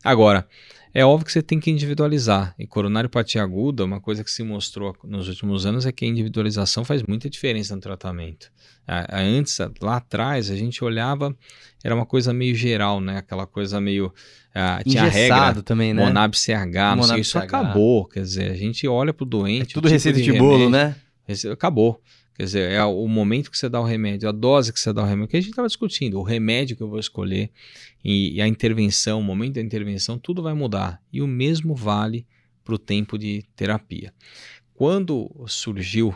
Agora, 0.03 0.47
é 0.93 1.03
óbvio 1.03 1.25
que 1.25 1.33
você 1.33 1.41
tem 1.41 1.59
que 1.59 1.69
individualizar. 1.69 2.55
E 2.57 2.65
coronariopatia 2.65 3.43
aguda, 3.43 3.83
uma 3.83 3.99
coisa 3.99 4.23
que 4.23 4.31
se 4.31 4.43
mostrou 4.43 4.95
nos 5.03 5.27
últimos 5.27 5.65
anos 5.65 5.85
é 5.85 5.91
que 5.91 6.05
a 6.05 6.07
individualização 6.07 6.85
faz 6.85 7.03
muita 7.03 7.29
diferença 7.29 7.75
no 7.75 7.81
tratamento. 7.81 8.49
Antes, 9.11 9.57
lá 9.81 9.97
atrás, 9.97 10.49
a 10.49 10.55
gente 10.55 10.81
olhava, 10.85 11.35
era 11.83 11.93
uma 11.93 12.05
coisa 12.05 12.31
meio 12.31 12.55
geral, 12.55 13.01
né? 13.01 13.17
Aquela 13.17 13.45
coisa 13.45 13.81
meio. 13.81 14.13
Uh, 14.55 14.89
tinha 14.89 15.03
regra, 15.03 15.61
também, 15.61 15.93
né? 15.93 16.01
Monab 16.01 16.33
CH, 16.33 16.95
não 16.95 17.03
sei, 17.03 17.19
isso 17.19 17.37
acabou. 17.37 18.05
Quer 18.05 18.21
dizer, 18.21 18.51
a 18.51 18.55
gente 18.55 18.87
olha 18.87 19.13
para 19.13 19.23
o 19.23 19.27
doente. 19.27 19.63
É 19.63 19.65
tudo 19.65 19.83
tipo 19.83 19.87
receita 19.89 20.17
de, 20.17 20.31
de 20.31 20.37
bolo, 20.37 20.69
né? 20.69 20.95
Acabou. 21.51 22.01
Quer 22.35 22.43
dizer, 22.43 22.71
é 22.71 22.83
o 22.83 23.07
momento 23.07 23.51
que 23.51 23.57
você 23.57 23.67
dá 23.67 23.81
o 23.81 23.83
remédio, 23.83 24.29
a 24.29 24.31
dose 24.31 24.71
que 24.71 24.79
você 24.79 24.93
dá 24.93 25.03
o 25.03 25.05
remédio, 25.05 25.29
que 25.29 25.37
a 25.37 25.41
gente 25.41 25.49
estava 25.49 25.67
discutindo, 25.67 26.19
o 26.19 26.23
remédio 26.23 26.75
que 26.75 26.83
eu 26.83 26.89
vou 26.89 26.99
escolher 26.99 27.49
e, 28.03 28.35
e, 28.35 28.41
a 28.41 28.47
intervenção, 28.47 29.19
o 29.19 29.23
momento 29.23 29.55
da 29.55 29.61
intervenção, 29.61 30.17
tudo 30.17 30.41
vai 30.41 30.53
mudar. 30.53 31.01
E 31.11 31.21
o 31.21 31.27
mesmo 31.27 31.75
vale 31.75 32.25
para 32.63 32.75
o 32.75 32.77
tempo 32.77 33.17
de 33.17 33.43
terapia. 33.55 34.13
Quando 34.73 35.29
surgiu 35.47 36.13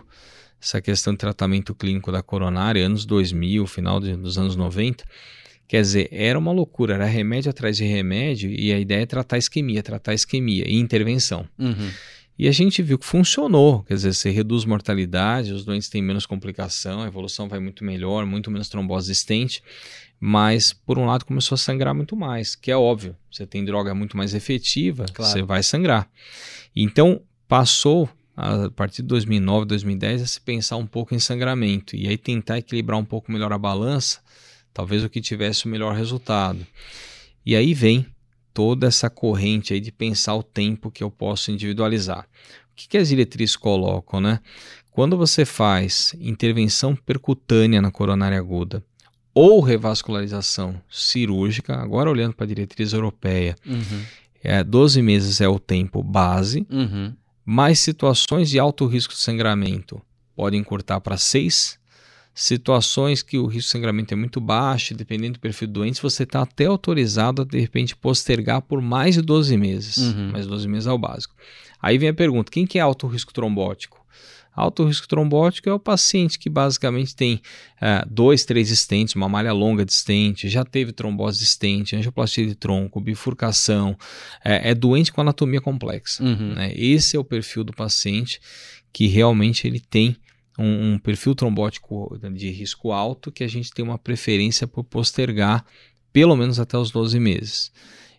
essa 0.62 0.82
questão 0.82 1.14
de 1.14 1.20
tratamento 1.20 1.74
clínico 1.74 2.12
da 2.12 2.22
coronária, 2.22 2.86
anos 2.86 3.06
2000, 3.06 3.66
final 3.66 4.00
de, 4.00 4.16
dos 4.16 4.38
anos 4.38 4.56
90, 4.56 5.06
quer 5.70 5.82
dizer, 5.82 6.10
era 6.12 6.38
uma 6.38 6.52
loucura, 6.52 6.96
era 6.96 7.06
remédio 7.06 7.52
atrás 7.52 7.78
de 7.78 7.86
remédio 7.86 8.52
e 8.52 8.74
a 8.74 8.80
ideia 8.80 9.04
é 9.04 9.06
tratar 9.06 9.38
isquemia, 9.38 9.84
tratar 9.84 10.16
isquemia 10.16 10.68
e 10.68 10.76
intervenção. 10.76 11.48
Uhum. 11.60 11.92
E 12.40 12.48
a 12.48 12.52
gente 12.52 12.82
viu 12.82 12.98
que 12.98 13.06
funcionou, 13.06 13.84
quer 13.84 13.94
dizer, 13.94 14.16
você 14.16 14.32
reduz 14.32 14.66
mortalidade, 14.66 15.54
os 15.54 15.64
doentes 15.64 15.88
têm 15.88 16.02
menos 16.02 16.26
complicação, 16.26 17.04
a 17.04 17.08
evolução 17.08 17.48
vai 17.48 17.60
muito 17.60 17.84
melhor, 17.84 18.26
muito 18.26 18.50
menos 18.50 18.68
trombose 18.68 19.12
existente, 19.12 19.62
mas 20.20 20.74
por 20.74 20.98
um 20.98 21.06
lado 21.06 21.24
começou 21.24 21.54
a 21.54 21.58
sangrar 21.60 21.94
muito 21.94 22.16
mais, 22.16 22.56
que 22.56 22.72
é 22.72 22.76
óbvio, 22.76 23.16
você 23.32 23.46
tem 23.46 23.64
droga 23.64 23.94
muito 23.94 24.18
mais 24.18 24.34
efetiva, 24.34 25.06
claro. 25.14 25.32
você 25.32 25.44
vai 25.44 25.62
sangrar. 25.62 26.10
Então 26.76 27.22
passou 27.48 28.10
a 28.36 28.72
partir 28.72 29.04
de 29.04 29.10
2009, 29.10 29.68
2010 29.68 30.24
a 30.24 30.26
se 30.26 30.42
pensar 30.42 30.78
um 30.78 30.88
pouco 30.88 31.14
em 31.14 31.20
sangramento 31.20 31.96
e 31.96 32.08
aí 32.08 32.18
tentar 32.18 32.58
equilibrar 32.58 32.98
um 32.98 33.06
pouco 33.06 33.32
melhor 33.32 33.54
a 33.54 33.58
balança, 33.58 34.20
talvez 34.74 35.04
o 35.04 35.10
que 35.10 35.22
tivesse 35.22 35.66
o 35.66 35.70
melhor 35.70 35.96
resultado. 35.96 36.66
E 37.46 37.56
aí 37.56 37.74
vem 37.74 38.06
toda 38.54 38.88
essa 38.88 39.10
corrente 39.10 39.74
aí 39.74 39.80
de 39.80 39.92
pensar 39.92 40.36
o 40.36 40.44
tempo 40.44 40.92
que 40.92 41.04
eu 41.04 41.10
posso 41.10 41.52
individualizar. 41.52 42.28
O 42.72 42.76
que, 42.76 42.88
que 42.88 42.98
as 42.98 43.10
diretrizes 43.10 43.56
colocam, 43.56 44.20
né? 44.20 44.40
Quando 44.92 45.16
você 45.16 45.46
faz 45.46 46.14
intervenção 46.20 46.96
percutânea 46.96 47.82
na 47.82 47.92
coronária 47.92 48.38
aguda 48.38 48.84
ou 49.34 49.62
revascularização 49.62 50.82
cirúrgica, 50.90 51.76
agora 51.76 52.10
olhando 52.10 52.34
para 52.34 52.44
a 52.44 52.48
diretriz 52.48 52.92
europeia, 52.92 53.56
uhum. 53.66 54.04
é, 54.44 54.64
12 54.64 55.02
meses 55.02 55.40
é 55.40 55.48
o 55.48 55.58
tempo 55.58 56.04
base, 56.04 56.68
uhum. 56.70 57.14
mais 57.46 57.80
situações 57.80 58.50
de 58.50 58.60
alto 58.60 58.86
risco 58.86 59.14
de 59.14 59.20
sangramento 59.20 60.02
podem 60.36 60.60
encurtar 60.60 61.00
para 61.00 61.16
6 61.16 61.79
situações 62.40 63.22
que 63.22 63.38
o 63.38 63.46
risco 63.46 63.68
de 63.68 63.72
sangramento 63.72 64.14
é 64.14 64.18
muito 64.18 64.40
baixo, 64.40 64.94
dependendo 64.94 65.34
do 65.34 65.40
perfil 65.40 65.68
do 65.68 65.74
doente, 65.74 66.02
você 66.02 66.24
está 66.24 66.42
até 66.42 66.66
autorizado 66.68 67.42
a 67.42 67.46
de 67.46 67.60
repente 67.60 67.98
postergar 67.98 68.62
por 68.62 68.82
mais 68.82 69.16
de 69.16 69.22
12 69.22 69.58
meses. 69.58 69.98
Uhum. 69.98 70.32
Mais 70.32 70.48
12 70.48 70.66
meses 70.68 70.88
é 70.88 70.92
o 70.92 70.98
básico. 70.98 71.36
Aí 71.82 71.98
vem 71.98 72.08
a 72.08 72.14
pergunta: 72.14 72.50
quem 72.50 72.66
que 72.66 72.80
é 72.80 72.82
alto 72.82 73.08
risco 73.08 73.34
trombótico? 73.34 74.00
Alto 74.56 74.86
risco 74.86 75.06
trombótico 75.08 75.70
é 75.70 75.74
o 75.74 75.80
paciente 75.80 76.40
que 76.40 76.50
basicamente 76.50 77.14
tem 77.14 77.42
é, 77.80 78.06
dois, 78.10 78.46
três 78.46 78.72
estentes, 78.72 79.16
uma 79.16 79.28
malha 79.28 79.52
longa 79.52 79.86
de 79.86 79.92
estente, 79.92 80.48
já 80.48 80.64
teve 80.64 80.94
trombose 80.94 81.40
de 81.40 81.44
estente, 81.44 81.96
angioplastia 81.96 82.48
de 82.48 82.56
tronco, 82.56 83.02
bifurcação, 83.02 83.98
é, 84.44 84.72
é 84.72 84.74
doente 84.74 85.12
com 85.12 85.20
anatomia 85.20 85.60
complexa. 85.60 86.24
Uhum. 86.24 86.56
Né? 86.56 86.74
Esse 86.74 87.18
é 87.18 87.20
o 87.20 87.24
perfil 87.24 87.66
do 87.66 87.74
paciente 87.74 88.40
que 88.92 89.08
realmente 89.08 89.68
ele 89.68 89.80
tem 89.80 90.18
um, 90.60 90.94
um 90.94 91.00
perfil 91.00 91.34
trombótico 91.34 92.18
de 92.34 92.50
risco 92.52 92.92
alto 92.92 93.32
que 93.32 93.44
a 93.44 93.48
gente 93.48 93.72
tem 93.72 93.84
uma 93.84 93.98
preferência 93.98 94.68
por 94.68 94.84
postergar 94.84 95.66
pelo 96.12 96.36
menos 96.36 96.60
até 96.60 96.78
os 96.78 96.92
12 96.92 97.20
meses. 97.20 97.72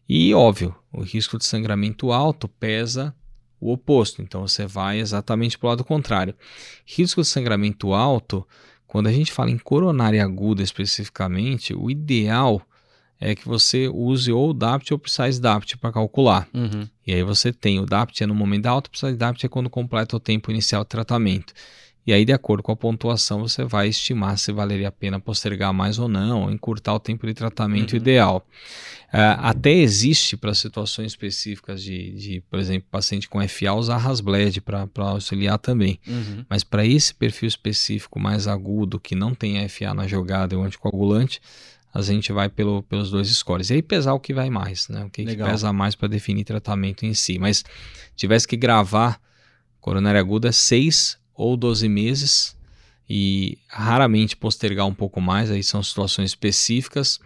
E 0.09 0.35
óbvio, 0.35 0.75
o 0.93 1.03
risco 1.03 1.39
de 1.39 1.45
sangramento 1.45 2.11
alto 2.11 2.49
pesa 2.49 3.15
o 3.61 3.73
oposto, 3.73 4.23
então 4.23 4.47
você 4.47 4.67
vai 4.67 4.99
exatamente 4.99 5.59
para 5.59 5.67
o 5.67 5.71
lado 5.71 5.85
contrário. 5.85 6.35
Risco 6.85 7.21
de 7.21 7.29
sangramento 7.29 7.93
alto, 7.93 8.47
Quando 8.87 9.07
a 9.07 9.13
gente 9.13 9.31
fala 9.31 9.51
em 9.53 9.59
coronária 9.59 10.25
aguda 10.25 10.65
especificamente, 10.65 11.73
o 11.73 11.89
ideal 11.89 12.61
é 13.21 13.37
que 13.37 13.47
você 13.47 13.87
use 13.87 14.33
ou 14.33 14.51
o 14.51 14.53
DAPT 14.53 14.93
ou 14.93 14.97
o 14.97 14.99
Precise 14.99 15.41
DAPT 15.41 15.77
para 15.77 15.93
calcular. 15.93 16.49
Uhum. 16.53 16.89
E 17.07 17.13
aí 17.13 17.23
você 17.23 17.53
tem 17.53 17.79
o 17.79 17.87
DAPT 17.87 18.25
é 18.25 18.27
no 18.27 18.35
momento 18.35 18.63
da 18.63 18.71
alta, 18.71 18.89
o 18.89 18.91
Precise 18.91 19.17
DAPT 19.17 19.47
é 19.47 19.49
quando 19.49 19.71
completa 19.71 20.17
o 20.17 20.21
tempo 20.21 20.51
inicial 20.51 20.83
de 20.83 20.89
tratamento. 20.89 21.53
E 22.07 22.13
aí, 22.13 22.25
de 22.25 22.33
acordo 22.33 22.63
com 22.63 22.73
a 22.73 22.77
pontuação, 22.77 23.41
você 23.41 23.63
vai 23.65 23.89
estimar 23.89 24.39
se 24.39 24.51
valeria 24.53 24.89
a 24.89 24.93
pena 24.93 25.21
postergar 25.21 25.73
mais 25.73 25.99
ou 25.99 26.09
não, 26.09 26.43
ou 26.45 26.51
encurtar 26.51 26.95
o 26.95 26.99
tempo 27.01 27.27
de 27.27 27.35
tratamento 27.35 27.93
Uhum. 27.93 27.97
ideal. 27.99 28.47
Ah, 29.13 29.51
até 29.51 29.71
existe 29.73 30.37
para 30.37 30.55
situações 30.55 31.13
específicas 31.13 31.83
de, 31.83 32.13
de, 32.13 32.41
por 32.49 32.59
exemplo, 32.59 32.89
paciente 32.91 33.29
com 33.29 33.41
FA 33.47 33.73
usar 33.75 33.97
Rasbled 33.99 34.61
para 34.61 34.89
auxiliar 34.97 35.59
também. 35.59 35.99
Uhum. 36.07 36.45
Mas 36.49 36.65
para 36.65 36.87
esse 36.87 37.13
perfil 37.13 37.49
específico 37.49 38.19
mais 38.19 38.47
agudo, 38.47 38.99
que 39.01 39.15
não 39.15 39.35
tem 39.35 39.69
FA 39.69 39.93
na 39.93 40.07
jogada 40.07 40.55
e 40.55 40.57
o 40.57 40.63
anticoagulante, 40.63 41.41
a 41.93 42.01
gente 42.03 42.33
vai 42.33 42.49
pelo, 42.49 42.83
pelos 42.85 43.11
dois 43.11 43.29
scores. 43.29 43.69
E 43.71 43.75
aí 43.75 43.83
pesar 43.83 44.15
o 44.15 44.21
que 44.21 44.33
vai 44.33 44.49
mais, 44.49 44.89
né? 44.89 45.05
O 45.05 45.11
que, 45.11 45.25
que 45.25 45.37
pesa 45.51 45.73
mais 45.73 45.95
para 45.97 46.09
definir 46.09 46.45
tratamento 46.45 47.05
em 47.05 47.13
si. 47.13 47.37
Mas 47.39 47.65
tivesse 48.15 48.47
que 48.47 48.57
gravar 48.57 49.21
coronária 49.81 50.21
aguda 50.21 50.53
6 50.53 51.19
ou 51.41 51.57
12 51.57 51.89
meses 51.89 52.57
e 53.09 53.59
raramente 53.67 54.37
postergar 54.37 54.87
um 54.87 54.95
pouco 54.95 55.21
mais, 55.21 55.51
aí 55.51 55.65
são 55.65 55.83
situações 55.83 56.31
específicas. 56.31 57.19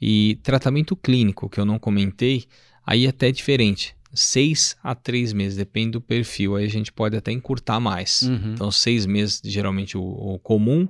E 0.00 0.38
tratamento 0.42 0.94
clínico, 0.94 1.48
que 1.48 1.58
eu 1.58 1.64
não 1.64 1.78
comentei, 1.78 2.44
aí 2.86 3.06
é 3.06 3.08
até 3.08 3.32
diferente. 3.32 3.96
6 4.12 4.76
a 4.82 4.94
3 4.94 5.32
meses, 5.32 5.56
depende 5.56 5.92
do 5.92 6.00
perfil, 6.00 6.54
aí 6.54 6.66
a 6.66 6.70
gente 6.70 6.92
pode 6.92 7.16
até 7.16 7.32
encurtar 7.32 7.80
mais. 7.80 8.22
Uhum. 8.22 8.52
Então, 8.52 8.70
seis 8.70 9.06
meses, 9.06 9.40
geralmente 9.44 9.96
o, 9.96 10.02
o 10.02 10.38
comum, 10.38 10.86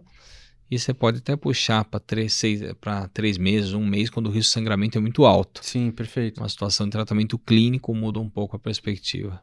e 0.70 0.78
você 0.78 0.92
pode 0.92 1.18
até 1.18 1.36
puxar 1.36 1.84
para 1.84 2.00
três, 2.00 2.32
seis, 2.34 2.60
para 2.80 3.08
três 3.08 3.38
meses, 3.38 3.72
um 3.72 3.86
mês, 3.86 4.10
quando 4.10 4.26
o 4.26 4.30
risco 4.30 4.50
de 4.50 4.54
sangramento 4.54 4.98
é 4.98 5.00
muito 5.00 5.24
alto. 5.24 5.60
Sim, 5.62 5.90
perfeito. 5.90 6.38
Uma 6.40 6.48
situação 6.48 6.86
de 6.86 6.92
tratamento 6.92 7.38
clínico 7.38 7.94
muda 7.94 8.18
um 8.18 8.28
pouco 8.28 8.56
a 8.56 8.58
perspectiva. 8.58 9.40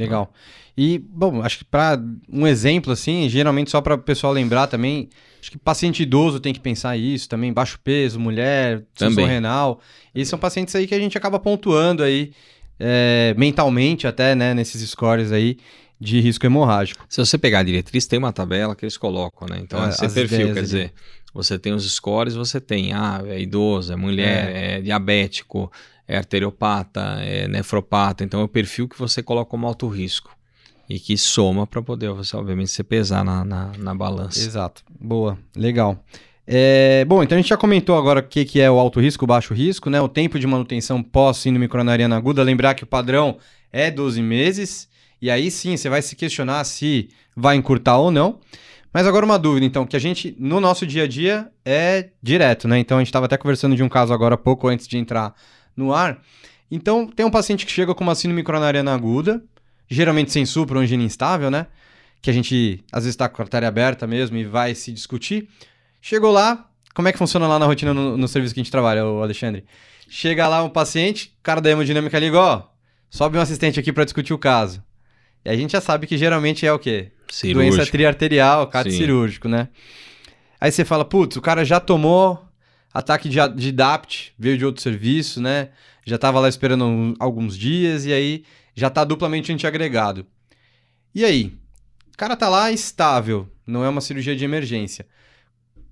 Legal. 0.00 0.32
E, 0.76 0.98
bom, 0.98 1.42
acho 1.42 1.58
que 1.58 1.64
para 1.64 2.00
um 2.32 2.46
exemplo, 2.46 2.92
assim, 2.92 3.28
geralmente 3.28 3.70
só 3.70 3.80
para 3.80 3.94
o 3.94 3.98
pessoal 3.98 4.32
lembrar 4.32 4.66
também, 4.66 5.08
acho 5.40 5.50
que 5.50 5.58
paciente 5.58 6.02
idoso 6.02 6.40
tem 6.40 6.54
que 6.54 6.60
pensar 6.60 6.96
isso 6.96 7.28
também, 7.28 7.52
baixo 7.52 7.78
peso, 7.82 8.18
mulher, 8.18 8.84
Também. 8.94 9.26
renal. 9.26 9.80
Esses 10.14 10.28
são 10.28 10.38
pacientes 10.38 10.74
aí 10.74 10.86
que 10.86 10.94
a 10.94 10.98
gente 10.98 11.18
acaba 11.18 11.38
pontuando 11.38 12.02
aí, 12.02 12.32
é, 12.78 13.34
mentalmente 13.36 14.06
até, 14.06 14.34
né, 14.34 14.54
nesses 14.54 14.88
scores 14.90 15.32
aí 15.32 15.58
de 16.00 16.18
risco 16.18 16.46
hemorrágico. 16.46 17.04
Se 17.10 17.18
você 17.18 17.36
pegar 17.36 17.58
a 17.58 17.62
diretriz, 17.62 18.06
tem 18.06 18.18
uma 18.18 18.32
tabela 18.32 18.74
que 18.74 18.84
eles 18.86 18.96
colocam, 18.96 19.46
né? 19.48 19.58
Então, 19.62 19.84
É, 19.84 19.90
esse 19.90 20.08
perfil, 20.08 20.46
quer 20.46 20.50
ali. 20.52 20.60
dizer, 20.62 20.92
você 21.34 21.58
tem 21.58 21.74
os 21.74 21.84
scores, 21.92 22.34
você 22.34 22.58
tem, 22.58 22.94
ah, 22.94 23.20
é 23.26 23.38
idoso, 23.38 23.92
é 23.92 23.96
mulher, 23.96 24.56
é, 24.56 24.80
diabético, 24.80 25.70
é 26.10 26.16
arteriopata, 26.16 27.18
é 27.20 27.46
nefropata. 27.46 28.24
Então, 28.24 28.40
é 28.40 28.42
o 28.42 28.48
perfil 28.48 28.88
que 28.88 28.98
você 28.98 29.22
coloca 29.22 29.48
como 29.48 29.64
alto 29.64 29.86
risco. 29.86 30.36
E 30.88 30.98
que 30.98 31.16
soma 31.16 31.68
para 31.68 31.80
poder, 31.80 32.10
você, 32.10 32.36
obviamente, 32.36 32.72
se 32.72 32.82
pesar 32.82 33.24
na, 33.24 33.44
na, 33.44 33.70
na 33.78 33.94
balança. 33.94 34.40
Exato. 34.40 34.82
Boa. 35.00 35.38
Legal. 35.54 36.04
É, 36.44 37.04
bom, 37.04 37.22
então 37.22 37.38
a 37.38 37.40
gente 37.40 37.50
já 37.50 37.56
comentou 37.56 37.96
agora 37.96 38.18
o 38.18 38.22
que, 38.24 38.44
que 38.44 38.60
é 38.60 38.68
o 38.68 38.76
alto 38.76 38.98
risco, 38.98 39.24
baixo 39.24 39.54
risco, 39.54 39.88
né? 39.88 40.00
O 40.00 40.08
tempo 40.08 40.36
de 40.36 40.48
manutenção 40.48 41.00
pós-síndrome 41.00 41.68
coronariana 41.68 42.16
aguda. 42.16 42.42
Lembrar 42.42 42.74
que 42.74 42.82
o 42.82 42.88
padrão 42.88 43.38
é 43.72 43.88
12 43.88 44.20
meses. 44.20 44.88
E 45.22 45.30
aí 45.30 45.48
sim, 45.48 45.76
você 45.76 45.88
vai 45.88 46.02
se 46.02 46.16
questionar 46.16 46.64
se 46.64 47.08
vai 47.36 47.54
encurtar 47.54 47.98
ou 47.98 48.10
não. 48.10 48.40
Mas 48.92 49.06
agora 49.06 49.24
uma 49.24 49.38
dúvida, 49.38 49.64
então, 49.64 49.86
que 49.86 49.94
a 49.94 50.00
gente, 50.00 50.34
no 50.40 50.60
nosso 50.60 50.84
dia 50.84 51.04
a 51.04 51.06
dia, 51.06 51.48
é 51.64 52.08
direto, 52.20 52.66
né? 52.66 52.80
Então 52.80 52.98
a 52.98 53.00
gente 53.00 53.06
estava 53.06 53.26
até 53.26 53.36
conversando 53.36 53.76
de 53.76 53.82
um 53.84 53.88
caso 53.88 54.12
agora 54.12 54.34
há 54.34 54.38
pouco 54.38 54.66
antes 54.66 54.88
de 54.88 54.98
entrar 54.98 55.32
no 55.80 55.92
ar. 55.92 56.22
Então, 56.70 57.06
tem 57.06 57.26
um 57.26 57.30
paciente 57.30 57.66
que 57.66 57.72
chega 57.72 57.94
com 57.94 58.04
uma 58.04 58.14
síndrome 58.14 58.42
coronariana 58.42 58.94
aguda, 58.94 59.42
geralmente 59.88 60.30
sem 60.30 60.46
supra 60.46 60.76
ou 60.76 60.82
angina 60.82 61.02
instável, 61.02 61.50
né? 61.50 61.66
Que 62.22 62.30
a 62.30 62.32
gente 62.32 62.84
às 62.92 63.02
vezes 63.02 63.14
está 63.14 63.28
com 63.28 63.42
a 63.42 63.44
artéria 63.44 63.66
aberta 63.66 64.06
mesmo 64.06 64.36
e 64.36 64.44
vai 64.44 64.74
se 64.74 64.92
discutir. 64.92 65.48
Chegou 66.00 66.30
lá, 66.30 66.68
como 66.94 67.08
é 67.08 67.12
que 67.12 67.18
funciona 67.18 67.48
lá 67.48 67.58
na 67.58 67.66
rotina 67.66 67.92
no, 67.92 68.16
no 68.16 68.28
serviço 68.28 68.54
que 68.54 68.60
a 68.60 68.62
gente 68.62 68.70
trabalha, 68.70 69.04
o 69.04 69.22
Alexandre? 69.22 69.64
Chega 70.08 70.46
lá 70.46 70.62
um 70.62 70.68
paciente, 70.68 71.34
o 71.40 71.42
cara 71.42 71.60
da 71.60 71.70
hemodinâmica 71.70 72.18
liga, 72.18 72.38
ó, 72.38 72.62
sobe 73.08 73.38
um 73.38 73.40
assistente 73.40 73.80
aqui 73.80 73.92
para 73.92 74.04
discutir 74.04 74.32
o 74.32 74.38
caso. 74.38 74.82
E 75.44 75.50
a 75.50 75.56
gente 75.56 75.72
já 75.72 75.80
sabe 75.80 76.06
que 76.06 76.18
geralmente 76.18 76.66
é 76.66 76.72
o 76.72 76.78
quê? 76.78 77.12
Cirúrgico. 77.28 77.76
Doença 77.76 77.90
triarterial, 77.90 78.70
Sim. 78.84 78.90
cirúrgico, 78.90 79.48
né? 79.48 79.68
Aí 80.60 80.70
você 80.70 80.84
fala, 80.84 81.04
putz, 81.04 81.36
o 81.36 81.40
cara 81.40 81.64
já 81.64 81.80
tomou 81.80 82.49
ataque 82.92 83.28
de, 83.28 83.38
a- 83.40 83.48
de 83.48 83.72
DAPT, 83.72 84.32
veio 84.38 84.58
de 84.58 84.64
outro 84.64 84.82
serviço, 84.82 85.40
né? 85.40 85.70
Já 86.04 86.18
tava 86.18 86.40
lá 86.40 86.48
esperando 86.48 86.84
um- 86.84 87.14
alguns 87.18 87.56
dias 87.56 88.04
e 88.06 88.12
aí 88.12 88.44
já 88.74 88.90
tá 88.90 89.04
duplamente 89.04 89.52
antiagregado. 89.52 90.26
E 91.14 91.24
aí? 91.24 91.52
O 92.12 92.16
cara 92.16 92.36
tá 92.36 92.48
lá 92.48 92.70
estável, 92.70 93.48
não 93.66 93.84
é 93.84 93.88
uma 93.88 94.00
cirurgia 94.00 94.36
de 94.36 94.44
emergência. 94.44 95.06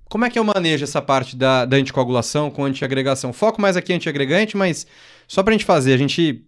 Como 0.09 0.25
é 0.25 0.31
que 0.31 0.39
eu 0.39 0.45
manejo 0.45 0.85
essa 0.85 1.03
parte 1.03 1.37
da, 1.37 1.65
da 1.65 1.77
anticoagulação 1.77 2.51
com 2.51 2.65
antiagregação? 2.65 3.33
Foco 3.33 3.61
mais 3.61 3.77
aqui 3.77 3.93
em 3.93 3.97
antiagregante, 3.97 4.57
mas 4.57 4.87
só 5.27 5.43
pra 5.43 5.53
gente 5.53 5.65
fazer, 5.65 5.93
a 5.93 5.99
gente. 5.99 6.45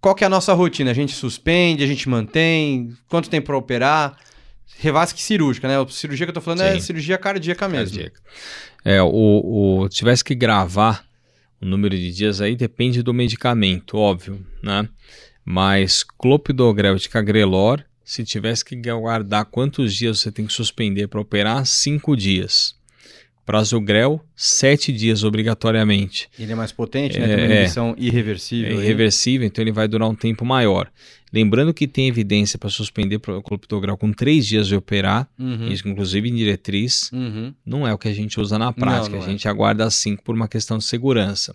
Qual 0.00 0.14
que 0.14 0.24
é 0.24 0.26
a 0.26 0.30
nossa 0.30 0.52
rotina? 0.52 0.90
A 0.90 0.94
gente 0.94 1.12
suspende, 1.12 1.82
a 1.84 1.86
gente 1.86 2.08
mantém? 2.08 2.96
Quanto 3.08 3.30
tempo 3.30 3.46
pra 3.46 3.56
operar? 3.56 4.16
Revasque 4.78 5.22
cirúrgica, 5.22 5.68
né? 5.68 5.80
A 5.80 5.86
cirurgia 5.88 6.26
que 6.26 6.30
eu 6.30 6.34
tô 6.34 6.40
falando 6.40 6.62
é 6.62 6.74
Sim. 6.74 6.80
cirurgia 6.80 7.18
cardíaca 7.18 7.68
mesmo. 7.68 7.96
cardíaca. 7.96 8.20
É, 8.84 9.00
o, 9.02 9.82
o 9.82 9.88
tivesse 9.88 10.24
que 10.24 10.34
gravar 10.34 11.04
o 11.60 11.66
número 11.66 11.96
de 11.96 12.10
dias 12.12 12.40
aí 12.40 12.56
depende 12.56 13.02
do 13.02 13.14
medicamento, 13.14 13.96
óbvio, 13.96 14.44
né? 14.62 14.88
Mas 15.44 16.02
clopidogrel 16.02 16.96
de 16.96 17.08
cagrelor, 17.08 17.82
se 18.04 18.24
tivesse 18.24 18.64
que 18.64 18.74
guardar 18.76 19.44
quantos 19.44 19.94
dias 19.94 20.18
você 20.20 20.32
tem 20.32 20.46
que 20.46 20.52
suspender 20.52 21.06
para 21.06 21.20
operar, 21.20 21.64
cinco 21.64 22.16
dias. 22.16 22.74
Prasugrel, 23.44 24.20
sete 24.36 24.92
dias 24.92 25.24
obrigatoriamente. 25.24 26.28
Ele 26.38 26.52
é 26.52 26.54
mais 26.54 26.70
potente, 26.70 27.18
né? 27.18 27.24
É, 27.24 27.36
Tem 27.36 27.44
uma 27.44 27.52
é. 27.52 27.56
inibição 27.56 27.94
É 27.98 28.02
irreversível. 28.02 28.78
aí. 28.78 28.84
irreversível, 28.84 29.46
então 29.46 29.62
ele 29.62 29.72
vai 29.72 29.88
durar 29.88 30.08
um 30.08 30.14
tempo 30.14 30.44
maior. 30.44 30.90
Lembrando 31.32 31.72
que 31.72 31.88
tem 31.88 32.08
evidência 32.08 32.58
para 32.58 32.68
suspender 32.68 33.16
o 33.16 33.42
clopidogrel 33.42 33.96
com 33.96 34.12
três 34.12 34.46
dias 34.46 34.68
de 34.68 34.76
operar, 34.76 35.28
Uhum. 35.38 35.68
isso 35.68 35.88
inclusive 35.88 36.28
em 36.28 36.34
diretriz, 36.34 37.10
Uhum. 37.12 37.54
não 37.64 37.86
é 37.86 37.94
o 37.94 37.98
que 37.98 38.08
a 38.08 38.12
gente 38.12 38.38
usa 38.38 38.58
na 38.58 38.72
prática. 38.72 39.16
não 39.16 39.22
a 39.24 39.26
é. 39.26 39.30
gente 39.30 39.48
aguarda 39.48 39.88
cinco 39.90 40.22
por 40.22 40.34
uma 40.34 40.46
questão 40.46 40.76
de 40.76 40.84
segurança. 40.84 41.54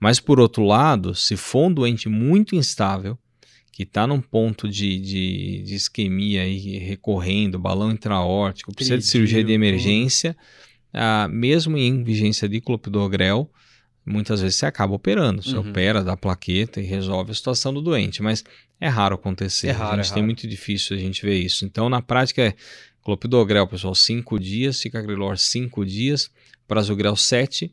Mas, 0.00 0.18
por 0.18 0.40
outro 0.40 0.64
lado, 0.64 1.14
se 1.14 1.36
for 1.36 1.68
um 1.68 1.72
doente 1.72 2.08
muito 2.08 2.56
instável, 2.56 3.16
que 3.70 3.84
está 3.84 4.06
num 4.06 4.20
ponto 4.20 4.68
de, 4.68 4.98
de, 4.98 5.62
de 5.62 5.74
isquemia 5.74 6.42
aí, 6.42 6.76
recorrendo, 6.78 7.58
balão 7.58 7.90
intraórtico, 7.92 8.74
precisa 8.74 8.98
de 8.98 9.04
cirurgia 9.06 9.42
de 9.42 9.52
emergência, 9.52 10.36
ah, 10.92 11.26
mesmo 11.30 11.78
em 11.78 12.02
vigência 12.02 12.46
de 12.48 12.60
clopidogrel, 12.60 13.50
muitas 14.04 14.40
vezes 14.40 14.56
você 14.56 14.66
acaba 14.66 14.94
operando. 14.94 15.42
Você 15.42 15.56
Uhum. 15.56 15.70
opera, 15.70 16.02
dá 16.02 16.16
plaqueta 16.16 16.80
e 16.80 16.84
resolve 16.84 17.30
a 17.30 17.34
situação 17.34 17.72
do 17.72 17.80
doente. 17.80 18.22
Mas 18.22 18.44
é 18.80 18.88
raro 18.88 19.14
acontecer. 19.14 19.68
É 19.68 19.70
raro, 19.72 19.96
a 19.96 20.00
é 20.00 20.02
gente 20.02 20.12
tem 20.12 20.22
raro. 20.22 20.26
muito 20.26 20.46
difícil 20.48 20.96
a 20.96 21.00
gente 21.00 21.22
ver 21.24 21.38
isso. 21.38 21.64
Então, 21.64 21.88
na 21.88 22.02
prática, 22.02 22.42
é 22.42 22.54
clopidogrel, 23.02 23.66
pessoal, 23.66 23.94
5 23.94 24.38
dias, 24.38 24.76
cicagrelor 24.76 25.36
5 25.36 25.84
dias, 25.84 26.30
prasugrel 26.68 27.16
7 27.16 27.72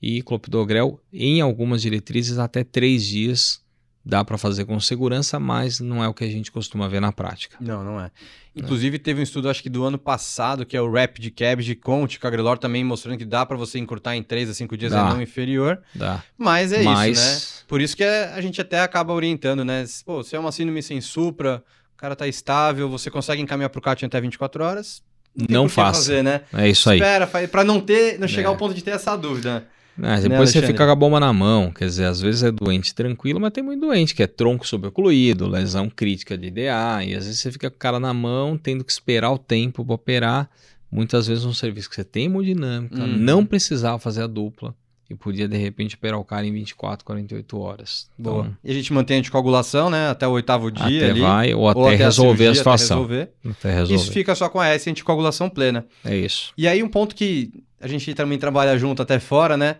e 0.00 0.22
clopidogrel 0.22 1.00
em 1.12 1.40
algumas 1.40 1.80
diretrizes 1.82 2.38
até 2.38 2.62
3 2.62 3.04
dias 3.04 3.60
dá 4.08 4.24
para 4.24 4.38
fazer 4.38 4.64
com 4.64 4.78
segurança, 4.78 5.40
mas 5.40 5.80
não 5.80 6.02
é 6.02 6.06
o 6.06 6.14
que 6.14 6.22
a 6.22 6.30
gente 6.30 6.52
costuma 6.52 6.86
ver 6.88 7.00
na 7.00 7.10
prática. 7.10 7.56
Não, 7.60 7.82
não 7.82 8.00
é. 8.00 8.12
Inclusive, 8.54 8.98
teve 9.00 9.20
um 9.20 9.22
estudo, 9.22 9.50
acho 9.50 9.62
que 9.62 9.68
do 9.68 9.84
ano 9.84 9.98
passado, 9.98 10.64
que 10.64 10.76
é 10.76 10.80
o 10.80 10.90
Rapid 10.90 11.30
Cabbage 11.34 11.74
com 11.74 12.04
o 12.04 12.06
ticagrelor 12.06 12.56
também 12.56 12.82
mostrando 12.84 13.18
que 13.18 13.24
dá 13.24 13.44
pra 13.44 13.56
você 13.56 13.78
encurtar 13.80 14.14
em 14.16 14.22
3 14.22 14.48
a 14.48 14.54
5 14.54 14.76
dias 14.76 14.92
Dá. 14.92 15.00
é 15.00 15.02
não 15.12 15.20
inferior. 15.20 15.82
Dá. 15.94 16.22
Mas 16.38 16.72
é 16.72 16.82
mas 16.84 17.18
isso, 17.18 17.56
né? 17.58 17.64
Por 17.68 17.80
isso 17.82 17.96
que 17.96 18.04
é- 18.04 18.32
a 18.32 18.40
gente 18.40 18.60
até 18.60 18.80
acaba 18.80 19.12
orientando, 19.12 19.64
né? 19.64 19.84
Pô, 20.06 20.22
se 20.22 20.36
é 20.36 20.38
uma 20.38 20.52
síndrome 20.52 20.82
sem 20.82 21.00
supra, 21.02 21.62
o 21.94 21.96
cara 21.98 22.14
tá 22.16 22.26
estável, 22.28 22.88
você 22.88 23.10
consegue 23.10 23.42
encaminhar 23.42 23.68
pro 23.70 23.80
CAT 23.82 24.04
até 24.06 24.20
24 24.20 24.62
horas. 24.64 25.02
Não 25.50 25.66
que 25.66 25.72
faça. 25.74 25.98
fazer, 26.00 26.22
né? 26.22 26.40
é 26.54 26.66
isso 26.66 26.88
aí. 26.88 26.98
Espera, 26.98 27.26
pra 27.26 27.62
não 27.62 27.78
ter, 27.78 28.18
não 28.18 28.26
chegar 28.26 28.48
É. 28.48 28.52
ao 28.52 28.56
ponto 28.56 28.72
de 28.72 28.82
ter 28.82 28.92
essa 28.92 29.14
dúvida. 29.16 29.66
É, 29.98 30.02
Né, 30.02 30.20
depois 30.20 30.50
você 30.50 30.58
Alexandre? 30.58 30.66
fica 30.66 30.84
com 30.84 30.90
a 30.92 30.94
bomba 30.94 31.18
na 31.20 31.32
mão, 31.32 31.70
quer 31.70 31.86
dizer, 31.86 32.04
às 32.04 32.20
vezes 32.20 32.42
é 32.42 32.50
doente 32.50 32.94
tranquilo, 32.94 33.40
mas 33.40 33.50
tem 33.52 33.64
muito 33.64 33.80
doente 33.80 34.14
que 34.14 34.22
é 34.22 34.26
tronco 34.26 34.66
subocluído, 34.66 35.48
lesão 35.48 35.88
crítica 35.88 36.36
de 36.36 36.50
DA, 36.50 37.02
e 37.04 37.14
às 37.14 37.24
vezes 37.26 37.40
você 37.40 37.50
fica 37.52 37.70
com 37.70 37.76
o 37.76 37.78
cara 37.78 37.98
na 37.98 38.12
mão, 38.12 38.58
tendo 38.58 38.84
que 38.84 38.92
esperar 38.92 39.30
o 39.30 39.38
tempo 39.38 39.84
para 39.84 39.94
operar. 39.94 40.50
Muitas 40.92 41.26
vezes 41.26 41.44
um 41.44 41.52
serviço 41.54 41.88
que 41.88 41.96
você 41.96 42.04
tem 42.04 42.26
hemodinâmica, 42.26 43.00
Uhum. 43.02 43.16
não 43.18 43.44
precisava 43.44 43.98
fazer 43.98 44.22
a 44.22 44.26
dupla, 44.26 44.74
e 45.08 45.14
podia 45.14 45.46
de 45.46 45.56
repente 45.56 45.94
operar 45.94 46.18
o 46.18 46.24
cara 46.24 46.46
em 46.46 46.52
24, 46.52 47.04
48 47.04 47.58
horas. 47.58 48.10
Boa. 48.18 48.40
Então, 48.40 48.56
e 48.64 48.70
a 48.70 48.74
gente 48.74 48.92
mantém 48.92 49.16
a 49.16 49.20
anticoagulação, 49.20 49.88
né? 49.88 50.08
Até 50.08 50.26
o 50.26 50.32
oitavo 50.32 50.70
dia 50.70 50.84
até 50.84 51.10
ali. 51.10 51.20
vai, 51.20 51.54
ou 51.54 51.68
até, 51.68 51.78
ou 51.78 51.86
até 51.86 51.96
resolver 51.96 52.32
a, 52.32 52.36
cirurgia, 52.36 52.50
a 52.50 52.54
situação. 52.54 53.04
Até 53.04 53.14
resolver. 53.14 53.32
até 53.58 53.72
resolver. 53.72 53.94
Isso 53.94 54.12
fica 54.12 54.34
só 54.34 54.48
com 54.48 54.60
a 54.60 54.68
S 54.68 54.90
anticoagulação 54.90 55.48
plena. 55.48 55.86
É 56.04 56.16
isso. 56.16 56.52
E 56.58 56.66
aí 56.66 56.82
um 56.82 56.88
ponto 56.88 57.14
que 57.14 57.52
a 57.80 57.86
gente 57.86 58.12
também 58.14 58.38
trabalha 58.38 58.76
junto 58.76 59.00
até 59.00 59.18
fora, 59.18 59.56
né? 59.56 59.76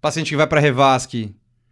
Paciente 0.00 0.30
que 0.30 0.36
vai 0.36 0.46
para 0.46 0.60
Revasc 0.60 1.12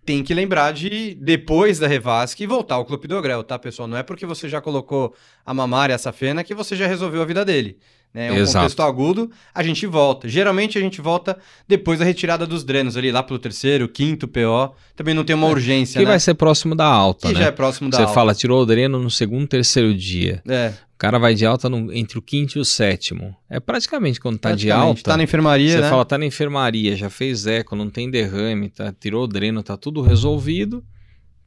tem 0.04 0.22
que 0.22 0.34
lembrar 0.34 0.72
de, 0.72 1.14
depois 1.20 1.78
da 1.78 1.86
Revasc, 1.86 2.44
voltar 2.46 2.76
ao 2.76 2.84
clopidogrel, 2.84 3.44
tá, 3.44 3.58
pessoal? 3.58 3.86
Não 3.86 3.96
é 3.96 4.02
porque 4.02 4.26
você 4.26 4.48
já 4.48 4.60
colocou 4.60 5.14
a 5.44 5.52
mamária, 5.52 5.94
a 5.94 5.98
safena, 5.98 6.42
que 6.42 6.54
você 6.54 6.74
já 6.74 6.86
resolveu 6.86 7.22
a 7.22 7.24
vida 7.24 7.44
dele 7.44 7.78
né? 8.12 8.28
É 8.28 8.32
um 8.32 8.36
Exato. 8.36 8.58
contexto 8.58 8.82
agudo, 8.82 9.30
a 9.54 9.62
gente 9.62 9.86
volta. 9.86 10.28
Geralmente 10.28 10.76
a 10.76 10.80
gente 10.80 11.00
volta 11.00 11.38
depois 11.66 11.98
da 11.98 12.04
retirada 12.04 12.46
dos 12.46 12.64
drenos, 12.64 12.96
ali 12.96 13.10
lá 13.10 13.22
pelo 13.22 13.38
terceiro, 13.38 13.88
quinto 13.88 14.26
PO. 14.26 14.74
Também 14.96 15.14
não 15.14 15.24
tem 15.24 15.34
uma 15.34 15.46
é, 15.46 15.50
urgência, 15.50 15.98
que 15.98 16.04
né? 16.04 16.10
vai 16.10 16.20
ser 16.20 16.34
próximo 16.34 16.74
da 16.74 16.86
alta, 16.86 17.28
que 17.28 17.34
né? 17.34 17.40
já 17.40 17.46
é 17.46 17.50
próximo 17.52 17.88
da 17.88 17.96
Você 17.96 18.02
alta. 18.02 18.14
fala, 18.14 18.34
tirou 18.34 18.62
o 18.62 18.66
dreno 18.66 18.98
no 18.98 19.10
segundo, 19.10 19.46
terceiro 19.46 19.94
dia. 19.94 20.42
É. 20.46 20.72
O 20.94 20.98
cara 21.00 21.18
vai 21.18 21.34
de 21.34 21.46
alta 21.46 21.68
no, 21.68 21.92
entre 21.94 22.18
o 22.18 22.22
quinto 22.22 22.58
e 22.58 22.60
o 22.60 22.64
sétimo. 22.64 23.34
É 23.48 23.58
praticamente 23.58 24.20
quando 24.20 24.38
tá 24.38 24.54
de 24.54 24.70
alta. 24.70 25.02
Tá 25.02 25.16
na 25.16 25.22
enfermaria, 25.22 25.72
Você 25.72 25.80
né? 25.80 25.88
fala, 25.88 26.04
tá 26.04 26.18
na 26.18 26.26
enfermaria, 26.26 26.94
já 26.94 27.08
fez 27.08 27.46
eco, 27.46 27.74
não 27.74 27.88
tem 27.88 28.10
derrame, 28.10 28.68
tá, 28.68 28.92
tirou 28.92 29.24
o 29.24 29.26
dreno, 29.26 29.62
tá 29.62 29.76
tudo 29.76 30.02
resolvido 30.02 30.84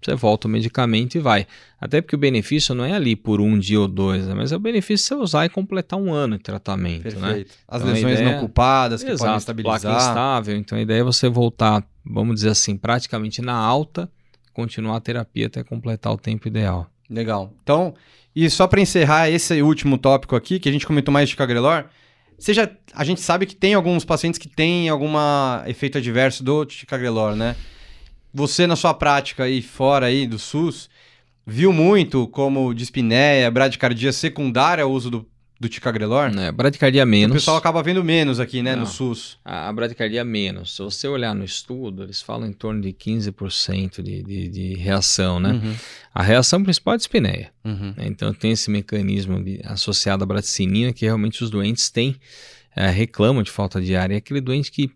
você 0.06 0.16
volta 0.16 0.48
o 0.48 0.52
medicamento 0.52 1.16
e 1.16 1.20
vai. 1.20 1.48
Até 1.80 2.02
porque 2.02 2.16
o 2.16 2.20
benefício 2.20 2.74
não 2.74 2.86
é 2.86 2.94
ali 2.94 3.16
por 3.16 3.42
um 3.42 3.58
dia 3.58 3.80
ou 3.80 3.88
dois, 3.88 4.28
né? 4.28 4.34
mas 4.34 4.52
é 4.52 4.56
o 4.56 4.60
benefício 4.60 5.08
você 5.08 5.16
usar 5.16 5.46
e 5.46 5.50
completar 5.50 6.00
um 6.00 6.12
ano 6.14 6.38
de 6.38 6.44
tratamento. 6.44 7.06
Né? 7.06 7.12
Perfeito. 7.12 7.50
Né? 7.50 7.56
As 7.68 7.82
então, 7.82 7.94
lesões 7.94 8.20
ideia... 8.20 8.32
não 8.32 8.38
ocupadas 8.38 9.04
que 9.04 9.10
Exato, 9.10 9.24
podem 9.24 9.38
estabilizar. 9.38 9.82
Placa 9.82 9.98
instável. 9.98 10.56
Então 10.58 10.78
a 10.78 10.82
ideia 10.82 11.00
é 11.00 11.04
você 11.04 11.30
voltar, 11.30 11.84
vamos 12.06 12.36
dizer 12.36 12.50
assim, 12.50 12.78
praticamente 12.78 13.42
na 13.42 13.56
alta, 13.56 14.10
continuar 14.54 14.98
a 14.98 15.02
terapia 15.02 15.48
até 15.48 15.64
completar 15.64 16.14
o 16.14 16.18
tempo 16.18 16.48
ideal. 16.48 16.90
Legal. 17.10 17.54
Então, 17.64 17.94
e 18.36 18.50
só 18.50 18.68
para 18.68 18.82
encerrar 18.82 19.30
esse 19.30 19.62
último 19.62 19.98
tópico 19.98 20.36
aqui, 20.36 20.60
que 20.60 20.70
a 20.70 20.72
gente 20.72 20.86
comentou 20.86 21.12
mais 21.12 21.30
de 21.30 21.36
Cagrelor, 21.36 21.86
seja, 22.44 22.70
a 22.94 23.04
gente 23.04 23.22
sabe 23.22 23.46
que 23.46 23.56
tem 23.56 23.74
alguns 23.74 24.04
pacientes 24.04 24.38
que 24.38 24.50
têm 24.50 24.90
algum 24.90 25.14
efeito 25.66 25.98
adverso 25.98 26.44
do 26.44 26.66
ticagrelor, 26.66 27.36
né? 27.36 27.56
Você 28.34 28.66
na 28.66 28.76
sua 28.76 28.94
prática 28.94 29.44
aí 29.44 29.62
fora 29.62 30.08
aí 30.08 30.26
do 30.26 30.40
SUS 30.40 30.90
viu 31.46 31.72
muito 31.74 32.28
como 32.28 32.74
dispneia, 32.74 33.52
bradicardia 33.52 34.12
secundária 34.12 34.84
ao 34.84 34.92
uso 34.92 35.10
do, 35.10 35.26
do 35.60 35.70
ticagrelor? 35.70 36.32
É, 36.40 36.52
bradicardia 36.52 37.06
menos. 37.06 37.36
O 37.36 37.40
pessoal 37.40 37.58
acaba 37.58 37.84
vendo 37.84 38.04
menos 38.04 38.40
aqui, 38.40 38.62
né, 38.62 38.76
Não, 38.76 38.82
no 38.82 38.86
SUS. 38.86 39.38
A, 39.44 39.70
a 39.70 39.74
bradicardia 39.74 40.24
menos. 40.24 40.76
Se 40.76 40.82
você 40.82 41.08
olhar 41.08 41.36
no 41.36 41.44
estudo, 41.44 42.04
eles 42.04 42.22
falam 42.22 42.48
em 42.48 42.54
torno 42.54 42.82
de 42.82 42.94
15% 42.94 44.02
de, 44.02 44.24
de, 44.24 44.50
de 44.50 44.74
reação, 44.76 45.40
né? 45.40 45.52
Uhum. 45.52 45.76
A 46.14 46.24
reação 46.24 46.64
principal 46.64 46.94
é 46.94 46.96
a 46.96 46.98
dispneia. 46.98 47.52
Uhum. 47.64 47.94
Então 47.98 48.34
tem 48.34 48.52
esse 48.52 48.72
mecanismo 48.72 49.44
de, 49.44 49.62
associado 49.66 50.24
à 50.24 50.28
bradicinina 50.28 50.94
que 50.94 51.06
realmente 51.06 51.44
os 51.44 51.50
doentes 51.50 51.90
têm, 51.90 52.16
é, 52.76 52.90
reclamam 52.90 53.44
de 53.44 53.52
falta 53.52 53.82
de 53.82 53.96
ar. 53.96 54.12
E 54.12 54.16
aquele 54.16 54.42
doente 54.42 54.72
que 54.72 54.92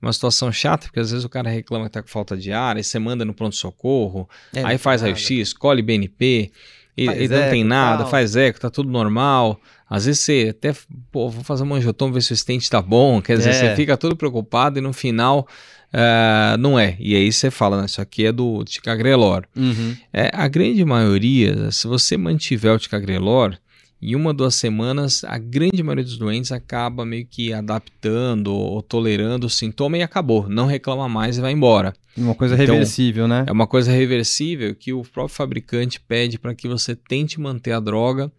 uma 0.00 0.12
situação 0.12 0.52
chata, 0.52 0.86
porque 0.86 1.00
às 1.00 1.10
vezes 1.10 1.24
o 1.24 1.28
cara 1.28 1.50
reclama 1.50 1.86
que 1.86 1.92
tá 1.92 2.02
com 2.02 2.08
falta 2.08 2.36
de 2.36 2.52
ar, 2.52 2.76
aí 2.76 2.84
você 2.84 2.98
manda 2.98 3.24
no 3.24 3.34
pronto-socorro, 3.34 4.28
é, 4.54 4.64
aí 4.64 4.78
faz 4.78 5.02
raio-x, 5.02 5.52
colhe 5.52 5.82
BNP, 5.82 6.52
e, 6.96 7.04
e 7.04 7.28
não 7.28 7.48
tem 7.48 7.62
nada, 7.62 8.02
tal. 8.02 8.10
faz 8.10 8.34
eco, 8.34 8.58
tá 8.58 8.68
tudo 8.68 8.90
normal. 8.90 9.60
Às 9.88 10.06
vezes 10.06 10.20
você 10.20 10.48
até, 10.50 10.74
pô, 11.12 11.30
vou 11.30 11.44
fazer 11.44 11.62
um 11.62 11.72
angiotomo, 11.72 12.12
ver 12.12 12.22
se 12.22 12.32
o 12.32 12.34
estente 12.34 12.68
tá 12.68 12.82
bom, 12.82 13.22
quer 13.22 13.36
dizer, 13.36 13.50
é. 13.50 13.52
você 13.52 13.76
fica 13.76 13.96
todo 13.96 14.16
preocupado 14.16 14.78
e 14.78 14.82
no 14.82 14.92
final 14.92 15.46
uh, 15.92 16.58
não 16.58 16.76
é. 16.76 16.96
E 16.98 17.14
aí 17.14 17.32
você 17.32 17.52
fala, 17.52 17.78
né, 17.78 17.86
isso 17.86 18.00
aqui 18.00 18.26
é 18.26 18.32
do 18.32 18.64
ticagrelor. 18.64 19.44
Uhum. 19.56 19.96
É, 20.12 20.30
a 20.32 20.48
grande 20.48 20.84
maioria, 20.84 21.70
se 21.70 21.86
você 21.86 22.16
mantiver 22.16 22.74
o 22.74 22.78
ticagrelor, 22.78 23.56
em 24.00 24.14
uma, 24.14 24.32
duas 24.32 24.54
semanas, 24.54 25.24
a 25.24 25.38
grande 25.38 25.82
maioria 25.82 26.04
dos 26.04 26.16
doentes 26.16 26.52
acaba 26.52 27.04
meio 27.04 27.26
que 27.26 27.52
adaptando 27.52 28.54
ou 28.54 28.80
tolerando 28.80 29.46
o 29.48 29.50
sintoma 29.50 29.98
e 29.98 30.02
acabou. 30.02 30.48
Não 30.48 30.66
reclama 30.66 31.08
mais 31.08 31.36
e 31.36 31.40
vai 31.40 31.52
embora. 31.52 31.92
Uma 32.16 32.34
coisa 32.34 32.54
então, 32.54 32.74
reversível, 32.74 33.26
né? 33.26 33.44
É 33.46 33.52
uma 33.52 33.66
coisa 33.66 33.90
reversível 33.90 34.72
que 34.74 34.92
o 34.92 35.02
próprio 35.02 35.34
fabricante 35.34 36.00
pede 36.00 36.38
para 36.38 36.54
que 36.54 36.68
você 36.68 36.94
tente 36.94 37.40
manter 37.40 37.72
a 37.72 37.80
droga, 37.80 38.30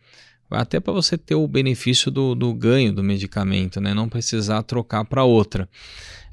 até 0.50 0.80
para 0.80 0.94
você 0.94 1.18
ter 1.18 1.36
o 1.36 1.48
benefício 1.48 2.10
do, 2.10 2.34
do 2.34 2.54
ganho 2.54 2.94
do 2.94 3.04
medicamento, 3.04 3.82
né? 3.82 3.94
Não 3.94 4.08
precisar 4.08 4.64
trocar 4.64 5.04
para 5.04 5.26
outra. 5.26 5.68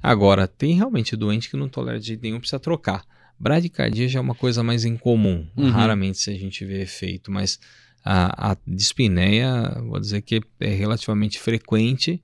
Agora, 0.01 0.47
tem 0.47 0.75
realmente 0.75 1.17
doente 1.17 1.51
que 1.51 1.57
não 1.57 1.69
tolera 1.69 1.99
de 1.99 2.07
jeito 2.07 2.23
nenhum, 2.23 2.39
precisa 2.39 2.61
trocar. 2.61 3.05
Bradicardia 3.39 4.09
já 4.09 4.21
é 4.21 4.23
uma 4.23 4.37
coisa 4.37 4.63
mais 4.63 4.85
incomum. 4.85 5.47
Uhum. 5.57 5.69
Raramente 5.69 6.19
se 6.19 6.31
a 6.31 6.35
gente 6.35 6.65
vê 6.65 6.83
efeito, 6.83 7.31
mas 7.31 7.59
a, 8.07 8.53
a 8.53 8.57
dispneia, 8.65 9.83
vou 9.85 9.99
dizer 9.99 10.23
que 10.23 10.41
é 10.61 10.69
relativamente 10.69 11.41
frequente. 11.41 12.23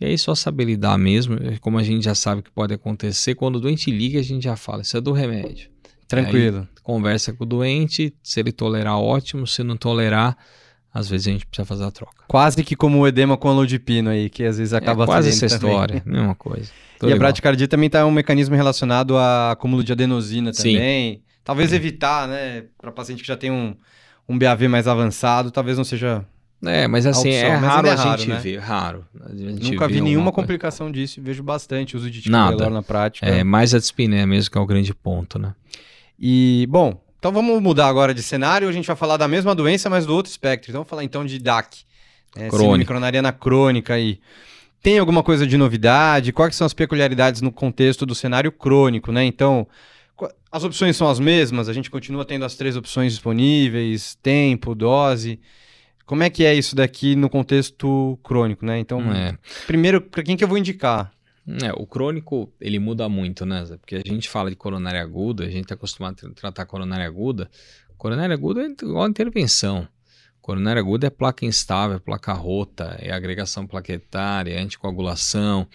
E 0.00 0.06
aí 0.06 0.16
só 0.16 0.34
saber 0.34 0.64
lidar 0.64 0.96
mesmo, 0.96 1.36
como 1.60 1.76
a 1.76 1.82
gente 1.82 2.04
já 2.04 2.14
sabe 2.14 2.42
que 2.42 2.50
pode 2.50 2.72
acontecer, 2.72 3.34
quando 3.34 3.56
o 3.56 3.60
doente 3.60 3.90
liga, 3.90 4.20
a 4.20 4.22
gente 4.22 4.44
já 4.44 4.54
fala, 4.54 4.82
isso 4.82 4.96
é 4.96 5.00
do 5.00 5.12
remédio. 5.12 5.70
Tranquilo. 6.06 6.60
Aí, 6.60 6.82
conversa 6.82 7.32
com 7.32 7.42
o 7.42 7.46
doente, 7.46 8.14
se 8.22 8.38
ele 8.38 8.52
tolerar, 8.52 8.96
ótimo, 8.98 9.46
se 9.46 9.64
não 9.64 9.76
tolerar, 9.76 10.36
às 10.92 11.08
vezes 11.08 11.26
a 11.26 11.30
gente 11.32 11.46
precisa 11.46 11.66
fazer 11.66 11.84
a 11.84 11.90
troca. 11.90 12.24
Quase 12.28 12.62
que 12.62 12.76
como 12.76 13.00
o 13.00 13.08
edema 13.08 13.36
com 13.36 13.48
a 13.48 13.52
lodipino 13.52 14.10
aí, 14.10 14.30
que 14.30 14.44
às 14.44 14.58
vezes 14.58 14.72
é 14.72 14.76
acaba 14.76 15.02
é 15.02 15.06
quase 15.06 15.30
essa 15.30 15.48
também. 15.48 15.70
história, 15.70 16.02
mesma 16.06 16.34
coisa. 16.36 16.70
Tô 17.00 17.06
e 17.06 17.08
igual. 17.08 17.16
a 17.16 17.18
bradicardia 17.18 17.66
também 17.66 17.88
está 17.88 18.06
um 18.06 18.12
mecanismo 18.12 18.54
relacionado 18.54 19.16
a 19.16 19.52
acúmulo 19.52 19.82
de 19.82 19.90
adenosina 19.90 20.52
também. 20.52 21.14
Sim. 21.14 21.22
Talvez 21.42 21.70
Sim. 21.70 21.76
evitar, 21.76 22.28
né, 22.28 22.66
para 22.80 22.92
paciente 22.92 23.22
que 23.22 23.26
já 23.28 23.36
tem 23.36 23.50
um 23.50 23.74
um 24.28 24.38
BAV 24.38 24.68
mais 24.68 24.86
avançado, 24.88 25.50
talvez 25.50 25.76
não 25.76 25.84
seja. 25.84 26.24
É, 26.64 26.86
mas 26.86 27.04
assim, 27.04 27.28
opção, 27.28 27.50
é, 27.50 27.56
raro 27.56 27.86
é 27.86 27.94
raro 27.94 28.10
a 28.10 28.16
gente 28.16 28.28
né? 28.28 28.38
ver, 28.38 28.58
raro. 28.58 29.04
Gente 29.34 29.72
Nunca 29.72 29.86
vi 29.86 30.00
nenhuma 30.00 30.32
complicação 30.32 30.90
disso, 30.90 31.20
vejo 31.22 31.42
bastante 31.42 31.96
uso 31.96 32.10
de 32.10 32.22
ticagrelor 32.22 32.70
na 32.70 32.82
prática. 32.82 33.26
É, 33.26 33.44
mais 33.44 33.74
a 33.74 33.78
dispneia 33.78 34.26
mesmo 34.26 34.50
que 34.50 34.56
é 34.56 34.60
o 34.60 34.66
grande 34.66 34.94
ponto, 34.94 35.38
né? 35.38 35.54
E, 36.18 36.66
bom, 36.70 36.98
então 37.18 37.32
vamos 37.32 37.60
mudar 37.60 37.88
agora 37.88 38.14
de 38.14 38.22
cenário, 38.22 38.68
a 38.68 38.72
gente 38.72 38.86
vai 38.86 38.96
falar 38.96 39.16
da 39.16 39.28
mesma 39.28 39.54
doença, 39.54 39.90
mas 39.90 40.06
do 40.06 40.14
outro 40.14 40.30
espectro. 40.30 40.70
Então 40.70 40.80
vamos 40.80 40.90
falar 40.90 41.04
então 41.04 41.24
de 41.24 41.38
DAC, 41.38 41.84
é, 42.36 42.48
crônica. 42.48 42.86
coronariana 42.86 43.32
crônica 43.32 43.94
aí. 43.94 44.18
Tem 44.82 44.98
alguma 44.98 45.22
coisa 45.22 45.46
de 45.46 45.56
novidade? 45.56 46.32
Quais 46.32 46.54
são 46.54 46.66
as 46.66 46.74
peculiaridades 46.74 47.40
no 47.40 47.50
contexto 47.50 48.04
do 48.04 48.14
cenário 48.14 48.52
crônico, 48.52 49.10
né? 49.10 49.24
Então, 49.24 49.66
as 50.50 50.64
opções 50.64 50.96
são 50.96 51.08
as 51.08 51.18
mesmas, 51.18 51.68
a 51.68 51.72
gente 51.72 51.90
continua 51.90 52.24
tendo 52.24 52.44
as 52.44 52.54
três 52.54 52.76
opções 52.76 53.12
disponíveis, 53.12 54.16
tempo, 54.22 54.74
dose. 54.74 55.40
Como 56.06 56.22
é 56.22 56.30
que 56.30 56.44
é 56.44 56.54
isso 56.54 56.76
daqui 56.76 57.16
no 57.16 57.30
contexto 57.30 58.18
crônico, 58.22 58.64
né? 58.64 58.78
Então, 58.78 59.00
é. 59.12 59.36
primeiro, 59.66 60.00
para 60.00 60.22
quem 60.22 60.36
que 60.36 60.44
eu 60.44 60.48
vou 60.48 60.58
indicar? 60.58 61.12
É, 61.46 61.72
o 61.74 61.86
crônico, 61.86 62.52
ele 62.60 62.78
muda 62.78 63.08
muito, 63.08 63.44
né? 63.44 63.64
Porque 63.80 63.96
a 63.96 64.02
gente 64.04 64.28
fala 64.28 64.48
de 64.48 64.56
coronária 64.56 65.02
aguda, 65.02 65.44
a 65.44 65.50
gente 65.50 65.64
está 65.64 65.74
acostumado 65.74 66.26
a 66.26 66.30
tratar 66.30 66.66
coronária 66.66 67.06
aguda. 67.06 67.50
Coronária 67.96 68.34
aguda 68.34 68.62
é 68.62 68.66
igual 68.66 69.04
a 69.04 69.08
intervenção. 69.08 69.86
Coronária 70.40 70.80
aguda 70.80 71.06
é 71.06 71.10
placa 71.10 71.46
instável, 71.46 71.98
placa 71.98 72.32
rota, 72.32 72.96
é 73.00 73.10
agregação 73.10 73.66
plaquetária, 73.66 74.52
é 74.52 74.60
anticoagulação. 74.60 75.66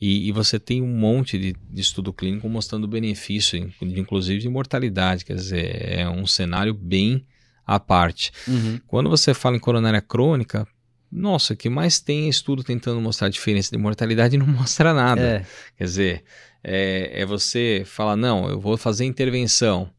E, 0.00 0.28
e, 0.28 0.32
você 0.32 0.58
tem 0.58 0.80
um 0.80 0.88
monte 0.88 1.38
de, 1.38 1.54
de 1.70 1.80
estudo 1.80 2.10
clínico 2.10 2.48
mostrando 2.48 2.88
benefício, 2.88 3.70
inclusive 3.82 4.40
de 4.40 4.48
mortalidade, 4.48 5.26
quer 5.26 5.34
dizer, 5.34 5.98
é 5.98 6.08
um 6.08 6.26
cenário 6.26 6.72
bem 6.72 7.26
à 7.66 7.78
parte. 7.78 8.32
Uhum. 8.48 8.80
Quando 8.86 9.10
você 9.10 9.34
fala 9.34 9.56
em 9.56 9.60
coronária 9.60 10.00
crônica, 10.00 10.66
nossa, 11.12 11.54
o 11.54 11.56
que 11.56 11.68
mais 11.68 12.00
tem 12.00 12.28
estudo 12.28 12.62
tentando 12.62 13.00
mostrar 13.00 13.26
a 13.26 13.30
diferença 13.30 13.70
de 13.70 13.76
mortalidade 13.76 14.36
e 14.36 14.38
não 14.38 14.46
mostra 14.48 14.94
nada. 14.94 15.20
É. 15.20 15.46
Quer 15.76 15.84
dizer, 15.84 16.24
é, 16.62 17.22
é, 17.22 17.26
você 17.26 17.82
falar, 17.84 18.16
não, 18.16 18.48
eu 18.48 18.60
vou 18.60 18.76
fazer 18.76 19.04
intervenção, 19.04 19.90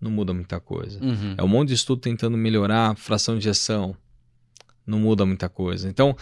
não 0.00 0.10
muda 0.10 0.34
muita 0.34 0.58
coisa. 0.60 1.02
Uhum. 1.02 1.34
É 1.38 1.42
um 1.42 1.48
monte 1.48 1.68
de 1.68 1.74
estudo 1.74 2.00
tentando 2.00 2.36
melhorar 2.36 2.90
a 2.90 2.94
fração 2.94 3.34
de 3.34 3.38
injeção, 3.38 3.96
não 4.86 4.98
muda 4.98 5.24
muita 5.24 5.48
coisa. 5.48 5.88
Então, 5.88 6.16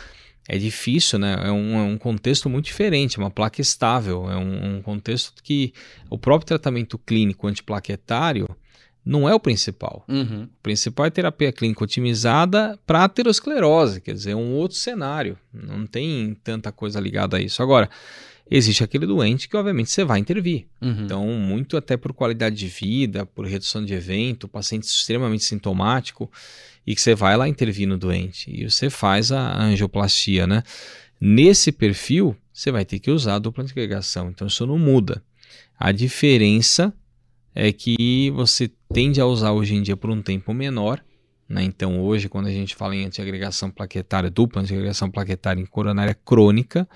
é 0.48 0.58
difícil, 0.58 1.18
né? 1.18 1.36
É 1.42 1.50
um, 1.50 1.78
é 1.78 1.82
um, 1.82 1.96
contexto 1.96 2.50
muito 2.50 2.66
diferente, 2.66 3.18
é 3.18 3.22
uma 3.22 3.30
placa 3.30 3.60
estável, 3.60 4.30
é 4.30 4.36
um, 4.36 4.76
um, 4.76 4.82
contexto 4.82 5.32
que 5.42 5.72
o 6.10 6.18
próprio 6.18 6.46
tratamento 6.46 6.98
clínico 6.98 7.46
antiplaquetário 7.46 8.48
não 9.04 9.28
é 9.28 9.34
o 9.34 9.40
principal. 9.40 10.04
Uhum. 10.08 10.44
O 10.44 10.62
principal 10.62 11.06
é 11.06 11.10
terapia 11.10 11.52
clínica 11.52 11.84
otimizada 11.84 12.78
para 12.86 13.04
aterosclerose, 13.04 14.00
quer 14.00 14.14
dizer, 14.14 14.32
é 14.32 14.36
um 14.36 14.54
outro 14.54 14.76
cenário. 14.76 15.38
Não 15.52 15.86
tem 15.86 16.36
tanta 16.42 16.72
coisa 16.72 17.00
ligada 17.00 17.36
a 17.36 17.40
isso. 17.40 17.62
Agora, 17.62 17.88
existe 18.50 18.84
aquele 18.84 19.06
doente 19.06 19.48
que, 19.48 19.56
obviamente, 19.56 19.90
você 19.90 20.04
vai 20.04 20.18
intervir. 20.18 20.66
Uhum. 20.80 21.04
Então, 21.04 21.26
muito 21.26 21.76
até 21.76 21.96
por 21.96 22.12
qualidade 22.12 22.56
de 22.56 22.68
vida, 22.68 23.24
por 23.24 23.46
redução 23.46 23.84
de 23.84 23.94
evento, 23.94 24.48
paciente 24.48 24.84
extremamente 24.84 25.44
sintomático 25.44 26.30
e 26.86 26.94
que 26.94 27.00
você 27.00 27.14
vai 27.14 27.36
lá 27.36 27.48
intervir 27.48 27.88
no 27.88 27.96
doente 27.96 28.50
e 28.50 28.68
você 28.68 28.90
faz 28.90 29.32
a 29.32 29.62
angioplastia, 29.62 30.46
né? 30.46 30.62
Nesse 31.20 31.72
perfil, 31.72 32.36
você 32.52 32.70
vai 32.70 32.84
ter 32.84 32.98
que 32.98 33.10
usar 33.10 33.36
a 33.36 33.38
dupla 33.38 33.64
antiagregação, 33.64 34.28
então 34.28 34.46
isso 34.46 34.66
não 34.66 34.78
muda. 34.78 35.22
A 35.78 35.90
diferença 35.90 36.92
é 37.54 37.72
que 37.72 38.30
você 38.30 38.70
tende 38.92 39.20
a 39.20 39.26
usar 39.26 39.52
hoje 39.52 39.74
em 39.74 39.82
dia 39.82 39.96
por 39.96 40.10
um 40.10 40.20
tempo 40.20 40.52
menor. 40.52 41.02
Né? 41.48 41.62
Então, 41.62 42.00
hoje, 42.00 42.28
quando 42.28 42.46
a 42.46 42.50
gente 42.50 42.74
fala 42.74 42.96
em 42.96 43.04
antiagregação 43.04 43.70
plaquetária, 43.70 44.30
dupla 44.30 44.62
antiagregação 44.62 45.10
plaquetária 45.10 45.60
em 45.60 45.66
coronária 45.66 46.14
crônica, 46.14 46.88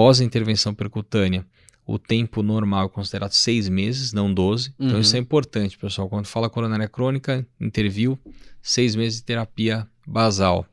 pós-intervenção 0.00 0.72
percutânea, 0.72 1.44
o 1.86 1.98
tempo 1.98 2.42
normal 2.42 2.86
é 2.86 2.88
considerado 2.88 3.32
seis 3.32 3.68
meses, 3.68 4.14
não 4.14 4.32
12. 4.32 4.72
Então, 4.78 4.94
Uhum. 4.94 5.00
isso 5.02 5.14
é 5.14 5.18
importante, 5.18 5.76
pessoal. 5.76 6.08
Quando 6.08 6.24
fala 6.24 6.48
coronária 6.48 6.88
crônica, 6.88 7.46
interviu, 7.60 8.18
seis 8.62 8.96
meses 8.96 9.18
de 9.18 9.24
terapia 9.26 9.86
basal. 10.06 10.64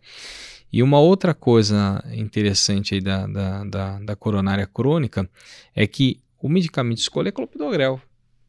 E 0.71 0.81
uma 0.81 1.01
outra 1.01 1.33
coisa 1.33 2.01
interessante 2.13 2.93
aí 2.93 3.01
da, 3.01 3.27
da, 3.27 3.63
da, 3.65 3.99
da 3.99 4.15
coronária 4.15 4.65
crônica 4.65 5.29
é 5.75 5.85
que 5.85 6.21
o 6.41 6.47
medicamento 6.47 6.95
de 6.95 7.01
escolha 7.01 7.27
é 7.27 7.31
clopidogrel. 7.33 8.01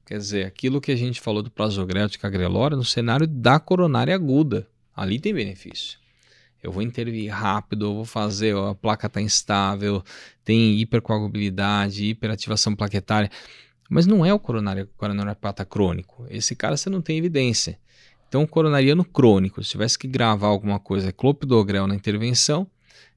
Quer 0.06 0.18
dizer, 0.18 0.46
aquilo 0.46 0.80
que 0.80 0.92
a 0.92 0.96
gente 0.96 1.20
falou 1.20 1.42
do 1.42 1.50
prazogrel, 1.50 2.06
de 2.06 2.20
cagrelora, 2.20 2.76
no 2.76 2.84
cenário 2.84 3.26
da 3.26 3.58
coronária 3.58 4.14
aguda. 4.14 4.68
Ali 4.94 5.18
tem 5.18 5.34
benefício. 5.34 5.98
Eu 6.62 6.72
vou 6.72 6.82
intervir 6.82 7.32
rápido, 7.32 7.86
eu 7.86 7.94
vou 7.94 8.04
fazer, 8.04 8.54
ó, 8.54 8.70
a 8.70 8.74
placa 8.74 9.06
está 9.06 9.20
instável, 9.20 10.02
tem 10.44 10.78
hipercoagulabilidade, 10.80 12.04
hiperativação 12.04 12.74
plaquetária. 12.74 13.30
Mas 13.88 14.06
não 14.06 14.24
é 14.24 14.34
o 14.34 14.38
coronário, 14.38 14.88
coronariopata 14.96 15.64
crônico. 15.64 16.26
Esse 16.28 16.54
cara 16.54 16.76
você 16.76 16.90
não 16.90 17.00
tem 17.00 17.16
evidência. 17.16 17.78
Então, 18.28 18.46
coronariano 18.46 19.04
crônico, 19.04 19.62
se 19.64 19.70
tivesse 19.70 19.98
que 19.98 20.06
gravar 20.06 20.48
alguma 20.48 20.78
coisa, 20.78 21.08
é 21.08 21.12
clopidogrel 21.12 21.86
na 21.86 21.94
intervenção, 21.94 22.66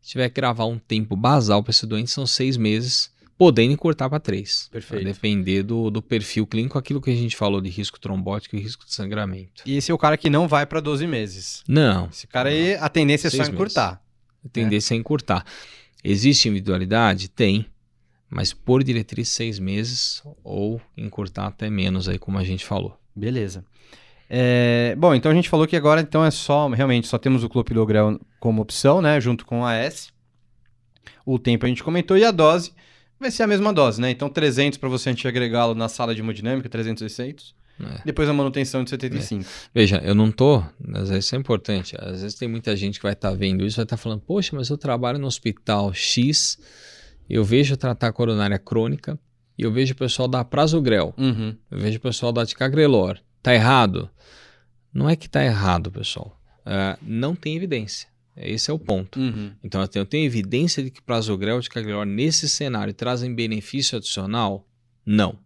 se 0.02 0.12
tiver 0.12 0.30
que 0.30 0.36
gravar 0.36 0.66
um 0.66 0.80
tempo 0.80 1.16
basal 1.16 1.62
para 1.62 1.72
esse 1.72 1.86
doente, 1.86 2.10
são 2.10 2.26
seis 2.26 2.56
meses, 2.56 3.12
podendo 3.42 3.74
encurtar 3.74 4.08
para 4.08 4.20
três. 4.20 4.70
Perfeito. 4.72 5.04
Vai 5.04 5.14
depender 5.14 5.64
do, 5.64 5.90
do 5.90 6.00
perfil 6.00 6.46
clínico, 6.46 6.78
aquilo 6.78 7.02
que 7.02 7.10
a 7.10 7.16
gente 7.16 7.36
falou 7.36 7.60
de 7.60 7.72
risco 7.72 8.00
trombótico 8.00 8.56
e 8.56 8.60
risco 8.60 8.86
de 8.86 8.94
sangramento. 8.94 9.64
E 9.66 9.78
esse 9.78 9.90
é 9.90 9.94
o 9.96 9.98
cara 9.98 10.16
que 10.16 10.30
não 10.30 10.48
vai 10.48 10.64
para 10.64 10.80
12 10.80 11.08
meses. 11.08 11.64
Não, 11.68 12.08
Esse 12.12 12.28
cara 12.28 12.50
aí, 12.50 12.76
a 12.76 12.88
tendência 12.88 13.30
é 13.30 13.32
só 13.32 13.42
encurtar. 13.42 14.00
a 14.46 14.50
tendência 14.50 14.94
é 14.94 14.98
encurtar. 14.98 15.44
Existe 16.04 16.50
individualidade? 16.50 17.30
Tem. 17.30 17.66
Mas 18.30 18.54
por 18.54 18.84
diretriz, 18.84 19.30
seis 19.30 19.58
meses 19.58 20.22
ou 20.44 20.80
encurtar 20.96 21.48
até 21.48 21.68
menos, 21.68 22.08
aí 22.08 22.20
como 22.20 22.38
a 22.38 22.44
gente 22.44 22.64
falou. 22.64 22.96
Beleza. 23.16 23.66
É, 24.30 24.96
bom, 25.00 25.16
então 25.16 25.32
a 25.32 25.34
gente 25.34 25.50
falou 25.50 25.66
que 25.66 25.76
agora 25.76 26.00
então 26.00 26.24
é 26.24 26.30
só, 26.30 26.70
realmente, 26.70 27.08
só 27.08 27.18
temos 27.18 27.44
o 27.44 27.50
clopidogrel 27.50 28.20
como 28.40 28.62
opção, 28.62 29.02
né, 29.02 29.20
junto 29.20 29.48
com 29.48 29.62
o 29.62 29.66
AS. 29.66 30.14
O 31.26 31.40
tempo 31.40 31.66
a 31.66 31.70
gente 31.70 31.84
comentou 31.84 32.16
e 32.16 32.24
a 32.24 32.30
dose 32.30 32.72
vai 33.22 33.32
ser 33.32 33.44
a 33.44 33.48
mesma 33.48 33.72
dose, 33.72 34.02
né? 34.02 34.12
Então 34.12 34.30
300 34.30 34.78
para 34.78 34.90
você 34.90 35.10
antiagregá-lo 35.10 35.74
na 35.76 35.88
sala 35.88 36.14
de 36.14 36.22
hemodinâmica, 36.22 36.68
300 36.68 37.02
e 37.04 37.10
600. 37.10 37.56
É. 37.80 38.02
Depois 38.06 38.28
a 38.30 38.34
manutenção 38.34 38.84
de 38.84 38.90
75. 38.92 39.44
Veja, 39.74 39.98
eu 40.04 40.14
não 40.14 40.30
tô, 40.32 40.64
às 40.94 41.10
vezes 41.10 41.26
isso 41.26 41.36
é 41.36 41.38
importante, 41.40 41.96
às 42.00 42.22
vezes 42.22 42.36
tem 42.38 42.48
muita 42.48 42.76
gente 42.76 43.00
que 43.00 43.04
vai 43.04 43.14
estar 43.14 43.32
vendo 43.34 43.66
isso, 43.66 43.78
vai 43.78 43.86
estar 43.86 43.98
falando, 43.98 44.20
poxa, 44.22 44.56
mas 44.56 44.70
eu 44.70 44.78
trabalho 44.78 45.18
no 45.18 45.26
hospital 45.26 45.92
X, 45.94 46.60
eu 47.30 47.44
vejo 47.44 47.76
tratar 47.78 48.12
coronária 48.12 48.60
crônica, 48.60 49.18
e 49.58 49.64
eu 49.64 49.72
vejo 49.72 49.94
o 49.94 49.98
pessoal 49.98 50.28
dar 50.28 50.44
prazogrel, 50.46 51.14
Uhum. 51.18 51.56
eu 51.72 51.80
vejo 51.80 51.98
o 51.98 52.02
pessoal 52.02 52.32
dar 52.32 52.46
ticagrelor, 52.46 53.18
tá 53.42 53.52
errado? 53.54 54.10
Não 54.94 55.10
é 55.10 55.16
que 55.16 55.28
tá 55.30 55.44
errado, 55.44 55.90
pessoal, 55.92 56.38
É, 56.64 56.96
não 57.02 57.34
tem 57.34 57.56
evidência, 57.56 58.08
esse 58.36 58.72
é 58.72 58.74
o 58.74 58.80
ponto. 58.80 59.20
Uhum. 59.20 59.52
Então, 59.64 59.82
eu 59.82 59.88
tenho, 59.88 60.02
eu 60.02 60.06
tenho 60.06 60.26
evidência 60.26 60.84
de 60.84 60.90
que 60.90 61.02
prazogrel 61.02 61.60
e 61.60 61.62
ticagrelor 61.62 62.06
nesse 62.06 62.48
cenário 62.48 62.94
trazem 62.94 63.34
benefício 63.34 63.98
adicional? 63.98 64.68
Não. 65.06 65.38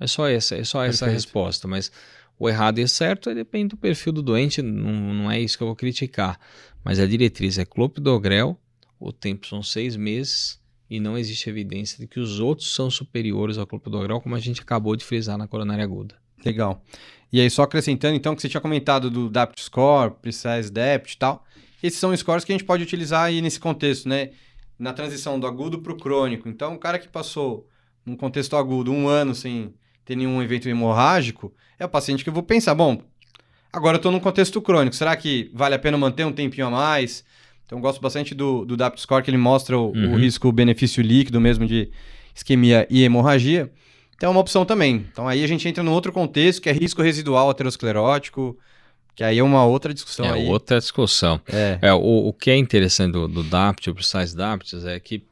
É 0.00 0.06
só 0.06 0.28
essa, 0.28 0.56
é 0.56 0.64
só 0.64 0.84
essa 0.84 1.06
resposta, 1.06 1.66
mas 1.66 1.90
o 2.38 2.48
errado 2.48 2.78
e 2.78 2.84
o 2.84 2.88
certo 2.88 3.28
aí 3.28 3.34
depende 3.34 3.68
do 3.70 3.76
perfil 3.76 4.12
do 4.12 4.22
doente, 4.22 4.62
não, 4.62 5.14
não 5.14 5.30
é 5.30 5.40
isso 5.40 5.56
que 5.56 5.62
eu 5.62 5.66
vou 5.66 5.76
criticar. 5.76 6.38
Mas 6.84 7.00
a 7.00 7.06
diretriz 7.06 7.58
é 7.58 7.64
clopidogrel, 7.64 8.58
o 8.98 9.12
tempo 9.12 9.46
são 9.46 9.62
seis 9.62 9.96
meses 9.96 10.60
e 10.88 11.00
não 11.00 11.18
existe 11.18 11.50
evidência 11.50 11.98
de 11.98 12.06
que 12.06 12.20
os 12.20 12.40
outros 12.40 12.72
são 12.72 12.90
superiores 12.90 13.58
ao 13.58 13.66
clopidogrel, 13.66 14.20
como 14.20 14.34
a 14.34 14.40
gente 14.40 14.60
acabou 14.60 14.96
de 14.96 15.04
frisar 15.04 15.36
na 15.36 15.48
coronária 15.48 15.84
aguda. 15.84 16.14
Legal. 16.44 16.82
E 17.32 17.40
aí, 17.40 17.50
só 17.50 17.62
acrescentando, 17.62 18.16
então, 18.16 18.34
que 18.34 18.40
você 18.40 18.48
tinha 18.48 18.60
comentado 18.60 19.10
do 19.10 19.28
DAPT 19.28 19.62
Score, 19.62 20.14
Precise 20.22 20.70
DAPT 20.72 21.14
e 21.14 21.18
tal. 21.18 21.44
Esses 21.82 21.98
são 21.98 22.14
scores 22.16 22.44
que 22.44 22.52
a 22.52 22.54
gente 22.54 22.64
pode 22.64 22.82
utilizar 22.82 23.24
aí 23.24 23.40
nesse 23.40 23.60
contexto, 23.60 24.08
né? 24.08 24.30
Na 24.78 24.92
transição 24.92 25.38
do 25.38 25.46
agudo 25.46 25.80
para 25.80 25.92
o 25.92 25.96
crônico. 25.96 26.48
Então, 26.48 26.74
o 26.74 26.78
cara 26.78 26.98
que 26.98 27.08
passou 27.08 27.66
num 28.04 28.16
contexto 28.16 28.56
agudo 28.56 28.92
um 28.92 29.08
ano 29.08 29.34
sem 29.34 29.74
ter 30.04 30.16
nenhum 30.16 30.42
evento 30.42 30.68
hemorrágico, 30.68 31.52
é 31.78 31.84
o 31.84 31.88
paciente 31.88 32.22
que 32.24 32.30
eu 32.30 32.34
vou 32.34 32.42
pensar, 32.42 32.74
bom, 32.74 33.02
agora 33.72 33.96
eu 33.96 33.98
estou 33.98 34.10
num 34.10 34.20
contexto 34.20 34.60
crônico, 34.62 34.96
será 34.96 35.14
que 35.16 35.50
vale 35.52 35.74
a 35.74 35.78
pena 35.78 35.98
manter 35.98 36.24
um 36.24 36.32
tempinho 36.32 36.68
a 36.68 36.70
mais? 36.70 37.22
Então, 37.66 37.76
eu 37.78 37.82
gosto 37.82 38.00
bastante 38.00 38.34
do, 38.34 38.64
do 38.64 38.76
DAPT 38.76 39.02
Score, 39.02 39.22
que 39.22 39.30
ele 39.30 39.36
mostra 39.36 39.76
o, 39.78 39.90
o 39.90 39.94
Uhum. 39.94 40.16
risco-benefício 40.16 41.02
líquido 41.02 41.38
mesmo 41.40 41.66
de 41.66 41.90
isquemia 42.34 42.86
e 42.88 43.02
hemorragia. 43.02 43.70
Então 44.16 44.28
é 44.28 44.32
uma 44.32 44.40
opção 44.40 44.64
também. 44.64 45.06
Então 45.12 45.28
aí 45.28 45.44
a 45.44 45.46
gente 45.46 45.68
entra 45.68 45.82
num 45.82 45.92
outro 45.92 46.12
contexto, 46.12 46.62
que 46.62 46.68
é 46.68 46.72
risco 46.72 47.02
residual 47.02 47.50
aterosclerótico, 47.50 48.56
que 49.18 49.24
aí 49.24 49.40
é 49.40 49.42
uma 49.42 49.64
outra 49.64 49.92
discussão 49.92 50.26
é 50.26 50.30
aí. 50.34 50.46
outra 50.46 50.78
discussão. 50.78 51.40
É. 51.48 51.76
É, 51.82 51.92
o, 51.92 52.28
o 52.28 52.32
que 52.32 52.52
é 52.52 52.56
interessante 52.56 53.14
do, 53.14 53.26
do 53.26 53.42
DAPT, 53.42 53.90
o 53.90 53.94
Precise 53.96 54.36
DAPT, 54.36 54.76
é 54.86 55.00
que 55.00 55.24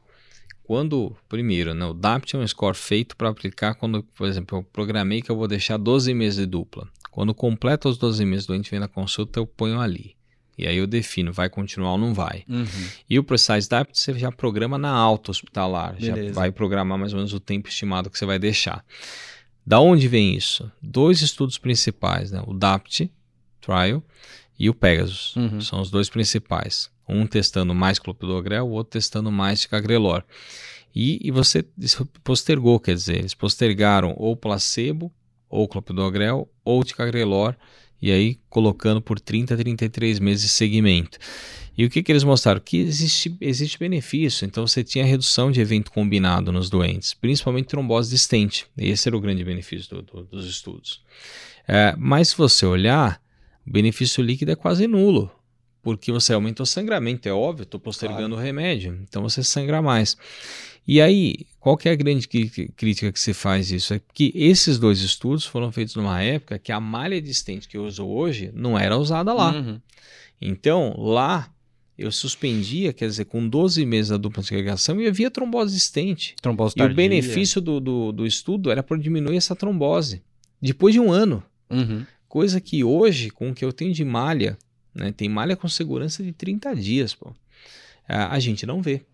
quando, 0.61 1.15
primeiro, 1.29 1.73
né, 1.73 1.85
o 1.85 1.93
DAPT 1.93 2.35
é 2.35 2.39
um 2.39 2.45
score 2.45 2.75
feito 2.75 3.15
para 3.15 3.29
aplicar 3.29 3.75
quando, 3.75 4.03
por 4.03 4.27
exemplo, 4.27 4.57
eu 4.57 4.63
programei 4.63 5.21
que 5.21 5.31
eu 5.31 5.37
vou 5.37 5.47
deixar 5.47 5.77
12 5.77 6.13
meses 6.13 6.37
de 6.37 6.45
dupla. 6.45 6.85
Quando 7.11 7.33
completa 7.33 7.87
os 7.87 7.97
12 7.97 8.25
meses, 8.25 8.43
o 8.43 8.49
doente 8.49 8.69
vem 8.69 8.77
na 8.81 8.89
consulta, 8.89 9.39
eu 9.39 9.47
ponho 9.47 9.79
ali. 9.79 10.17
E 10.57 10.67
aí 10.67 10.75
eu 10.75 10.85
defino, 10.85 11.31
vai 11.31 11.49
continuar 11.49 11.93
ou 11.93 11.97
não 11.97 12.13
vai. 12.13 12.43
Uhum. 12.49 12.65
E 13.09 13.17
o 13.17 13.23
Precise 13.23 13.69
DAPT 13.69 13.97
você 13.97 14.19
já 14.19 14.33
programa 14.33 14.77
na 14.77 14.91
alta 14.91 15.31
hospitalar, 15.31 15.95
já 15.97 16.13
Beleza. 16.13 16.33
vai 16.33 16.51
programar 16.51 16.97
mais 16.99 17.13
ou 17.13 17.19
menos 17.19 17.31
o 17.31 17.39
tempo 17.39 17.69
estimado 17.69 18.09
que 18.09 18.17
você 18.17 18.25
vai 18.25 18.37
deixar. 18.37 18.83
Da 19.65 19.79
onde 19.79 20.09
vem 20.09 20.35
isso? 20.35 20.69
Dois 20.81 21.21
estudos 21.21 21.57
principais, 21.57 22.31
né? 22.31 22.43
o 22.45 22.53
DAPT 22.53 23.09
Trial 23.67 24.01
e 24.57 24.69
o 24.69 24.73
Pegasus. 24.73 25.35
Uhum. 25.35 25.59
São 25.61 25.81
os 25.81 25.91
dois 25.91 26.09
principais. 26.09 26.89
Um 27.07 27.27
testando 27.27 27.75
mais 27.75 27.99
clopidogrel, 27.99 28.65
o 28.65 28.71
outro 28.71 28.91
testando 28.91 29.31
mais 29.31 29.61
ticagrelor. 29.61 30.23
E, 30.95 31.19
e 31.21 31.31
você 31.31 31.63
postergou, 32.23 32.79
quer 32.79 32.95
dizer, 32.95 33.17
eles 33.19 33.33
postergaram 33.33 34.13
ou 34.17 34.35
placebo, 34.35 35.11
ou 35.49 35.67
clopidogrel, 35.67 36.49
ou 36.65 36.83
ticagrelor, 36.83 37.55
e 38.01 38.11
aí 38.11 38.39
colocando 38.49 39.01
por 39.01 39.19
30 39.19 39.53
a 39.53 39.57
33 39.57 40.19
meses 40.19 40.43
de 40.43 40.49
segmento. 40.49 41.17
E 41.77 41.85
o 41.85 41.89
que, 41.89 42.01
que 42.01 42.11
eles 42.11 42.23
mostraram? 42.23 42.59
Que 42.59 42.77
existe, 42.77 43.37
existe 43.39 43.77
benefício. 43.77 44.45
Então 44.45 44.65
você 44.65 44.83
tinha 44.83 45.05
redução 45.05 45.51
de 45.51 45.61
evento 45.61 45.91
combinado 45.91 46.51
nos 46.51 46.69
doentes, 46.69 47.13
principalmente 47.13 47.67
trombose 47.67 48.09
distente. 48.09 48.65
Esse 48.75 49.07
era 49.07 49.15
o 49.15 49.21
grande 49.21 49.43
benefício 49.43 49.87
do- 49.95 50.01
do- 50.01 50.23
dos 50.23 50.47
estudos. 50.47 51.01
É, 51.67 51.93
mas 51.97 52.29
se 52.29 52.37
você 52.37 52.65
olhar, 52.65 53.21
o 53.67 53.71
benefício 53.71 54.23
líquido 54.23 54.51
é 54.51 54.55
quase 54.55 54.87
nulo, 54.87 55.29
porque 55.81 56.11
você 56.11 56.33
aumenta 56.33 56.63
o 56.63 56.65
sangramento, 56.65 57.27
é 57.27 57.33
óbvio, 57.33 57.63
estou 57.63 57.79
postergando 57.79 58.35
o 58.35 58.39
remédio, 58.39 58.97
então 59.03 59.21
você 59.21 59.43
sangra 59.43 59.81
mais. 59.81 60.17
E 60.87 61.01
aí, 61.01 61.45
qual 61.59 61.75
que 61.75 61.89
é 61.89 61.91
a 61.91 61.95
grande 61.95 62.27
crítica 62.29 63.11
que 63.11 63.19
se 63.19 63.33
faz 63.33 63.71
isso? 63.71 63.93
É 63.93 64.01
que 64.13 64.31
esses 64.33 64.79
dois 64.79 65.01
estudos 65.01 65.45
foram 65.45 65.69
feitos 65.69 65.95
numa 65.95 66.21
época 66.21 66.57
que 66.57 66.71
a 66.71 66.79
malha 66.79 67.21
distente 67.21 67.67
que 67.67 67.75
eu 67.75 67.83
uso 67.83 68.05
hoje 68.07 68.51
não 68.53 68.79
era 68.79 68.97
usada 68.97 69.33
lá. 69.33 69.51
Uhum. 69.51 69.81
Então, 70.41 70.95
lá 70.97 71.51
eu 71.97 72.09
suspendia, 72.09 72.93
quer 72.93 73.07
dizer, 73.07 73.25
com 73.25 73.45
12 73.49 73.85
meses 73.85 74.11
da 74.11 74.17
dupla 74.17 74.41
segregação 74.43 75.01
e 75.01 75.07
havia 75.07 75.29
trombose 75.29 75.73
existente. 75.73 76.35
Trombose 76.41 76.73
E 76.77 76.79
o 76.79 76.85
tardia. 76.85 76.95
benefício 76.95 77.59
do, 77.59 77.81
do, 77.81 78.11
do 78.13 78.25
estudo 78.25 78.71
era 78.71 78.81
para 78.81 78.97
diminuir 78.97 79.35
essa 79.35 79.55
trombose. 79.55 80.21
Depois 80.61 80.93
de 80.93 81.01
um 81.01 81.11
ano. 81.11 81.43
Uhum. 81.69 82.05
Coisa 82.27 82.59
que 82.59 82.83
hoje, 82.83 83.29
com 83.29 83.51
o 83.51 83.55
que 83.55 83.63
eu 83.63 83.71
tenho 83.71 83.93
de 83.93 84.03
malha, 84.03 84.57
né, 84.93 85.11
tem 85.11 85.29
malha 85.29 85.55
com 85.55 85.67
segurança 85.69 86.23
de 86.23 86.31
30 86.31 86.75
dias, 86.75 87.15
pô, 87.15 87.33
a, 88.07 88.33
a 88.33 88.39
gente 88.39 88.65
não 88.65 88.81
vê. 88.81 89.05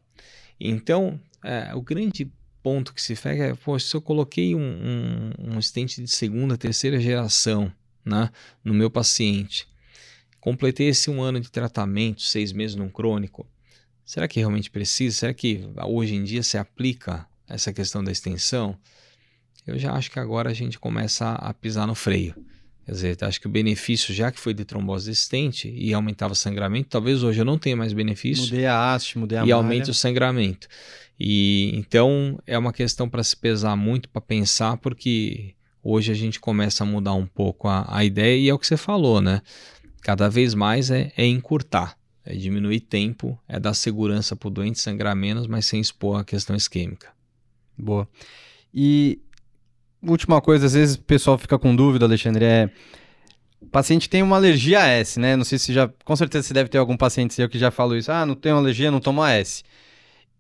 Então, 0.60 1.20
é, 1.44 1.76
o 1.76 1.82
grande 1.82 2.32
ponto 2.64 2.94
que 2.94 3.02
se 3.02 3.16
pega 3.16 3.44
é, 3.46 3.54
pô, 3.54 3.78
se 3.78 3.94
eu 3.94 4.02
coloquei 4.02 4.56
um, 4.56 4.62
um, 4.62 5.56
um 5.56 5.62
stent 5.62 5.98
de 5.98 6.08
segunda, 6.08 6.58
terceira 6.58 7.00
geração 7.00 7.72
né, 8.06 8.30
no 8.64 8.74
meu 8.74 8.90
paciente, 8.90 9.68
completei 10.40 10.88
esse 10.88 11.10
um 11.10 11.22
ano 11.22 11.40
de 11.40 11.52
tratamento, 11.52 12.22
seis 12.22 12.52
meses 12.52 12.76
num 12.76 12.90
crônico, 12.90 13.46
será 14.06 14.28
que 14.28 14.40
realmente 14.40 14.72
precisa? 14.72 15.18
Será 15.18 15.34
que 15.34 15.70
hoje 15.86 16.16
em 16.16 16.24
dia 16.24 16.42
se 16.42 16.58
aplica 16.58 17.28
essa 17.48 17.74
questão 17.74 18.04
da 18.04 18.12
extensão? 18.12 18.78
Eu 19.68 19.78
já 19.78 19.94
acho 19.94 20.12
que 20.12 20.20
agora 20.20 20.50
a 20.50 20.54
gente 20.54 20.80
começa 20.80 21.34
a 21.34 21.54
pisar 21.54 21.88
no 21.88 21.96
freio. 21.96 22.36
Quer 22.86 22.92
dizer, 22.92 23.18
acho 23.22 23.40
que 23.40 23.48
o 23.48 23.50
benefício, 23.50 24.14
já 24.14 24.30
que 24.30 24.40
foi 24.40 24.54
de 24.54 24.66
trombose 24.66 25.10
existente 25.10 25.74
e 25.74 25.94
aumentava 25.94 26.34
o 26.34 26.36
sangramento, 26.36 26.90
talvez 26.90 27.24
hoje 27.24 27.40
eu 27.40 27.46
não 27.46 27.58
tenha 27.58 27.78
mais 27.78 27.94
benefício. 27.94 28.44
Mudei 28.46 28.66
a 28.66 28.94
haste, 28.94 29.18
mudei 29.18 29.38
a 29.38 29.46
E 29.46 29.52
aumente 29.52 29.90
o 29.90 29.94
sangramento. 29.94 30.68
E 31.18 31.72
então 31.76 32.38
é 32.46 32.58
uma 32.58 32.74
questão 32.74 33.08
para 33.08 33.24
se 33.24 33.38
pesar 33.38 33.76
muito, 33.78 34.10
para 34.10 34.22
pensar, 34.22 34.76
porque 34.78 35.54
hoje 35.82 36.12
a 36.12 36.16
gente 36.16 36.40
começa 36.40 36.84
a 36.84 36.88
mudar 36.88 37.14
um 37.14 37.26
pouco 37.26 37.70
a, 37.70 37.86
a 37.88 38.04
ideia 38.04 38.38
e 38.38 38.50
é 38.50 38.54
o 38.54 38.60
que 38.60 38.68
você 38.68 38.76
falou, 38.76 39.22
né? 39.22 39.42
Cada 40.02 40.30
vez 40.30 40.54
mais 40.54 40.92
é, 40.92 41.14
é 41.16 41.26
encurtar, 41.26 41.98
é 42.26 42.36
diminuir 42.36 42.82
tempo, 42.82 43.40
é 43.48 43.58
dar 43.60 43.74
segurança 43.74 44.36
para 44.36 44.48
o 44.48 44.52
doente 44.52 44.80
sangrar 44.80 45.16
menos, 45.16 45.48
mas 45.48 45.66
sem 45.66 45.80
expor 45.80 46.20
a 46.20 46.26
questão 46.26 46.54
isquêmica. 46.54 47.14
Boa. 47.78 48.08
E 48.74 49.22
última 50.06 50.42
coisa, 50.42 50.66
às 50.66 50.74
vezes 50.74 50.96
o 50.96 51.02
pessoal 51.02 51.38
fica 51.38 51.58
com 51.58 51.76
dúvida, 51.76 52.06
Alexandre, 52.06 52.46
é 52.46 52.70
o 53.64 53.68
paciente 53.68 54.10
tem 54.10 54.22
uma 54.22 54.36
alergia 54.36 54.82
a 54.82 54.88
S, 54.88 55.20
né? 55.20 55.36
Não 55.36 55.46
sei 55.46 55.58
se 55.58 55.74
já, 55.74 55.90
com 56.04 56.16
certeza 56.16 56.48
você 56.48 56.54
deve 56.54 56.70
ter 56.70 56.78
algum 56.78 56.98
paciente 56.98 57.34
seu 57.34 57.48
que 57.48 57.58
já 57.58 57.72
falou 57.72 57.96
isso. 57.96 58.12
Ah, 58.12 58.26
não 58.26 58.36
tenho 58.36 58.58
alergia, 58.58 58.92
não 58.92 59.00
tomo 59.00 59.26
S. 59.26 59.64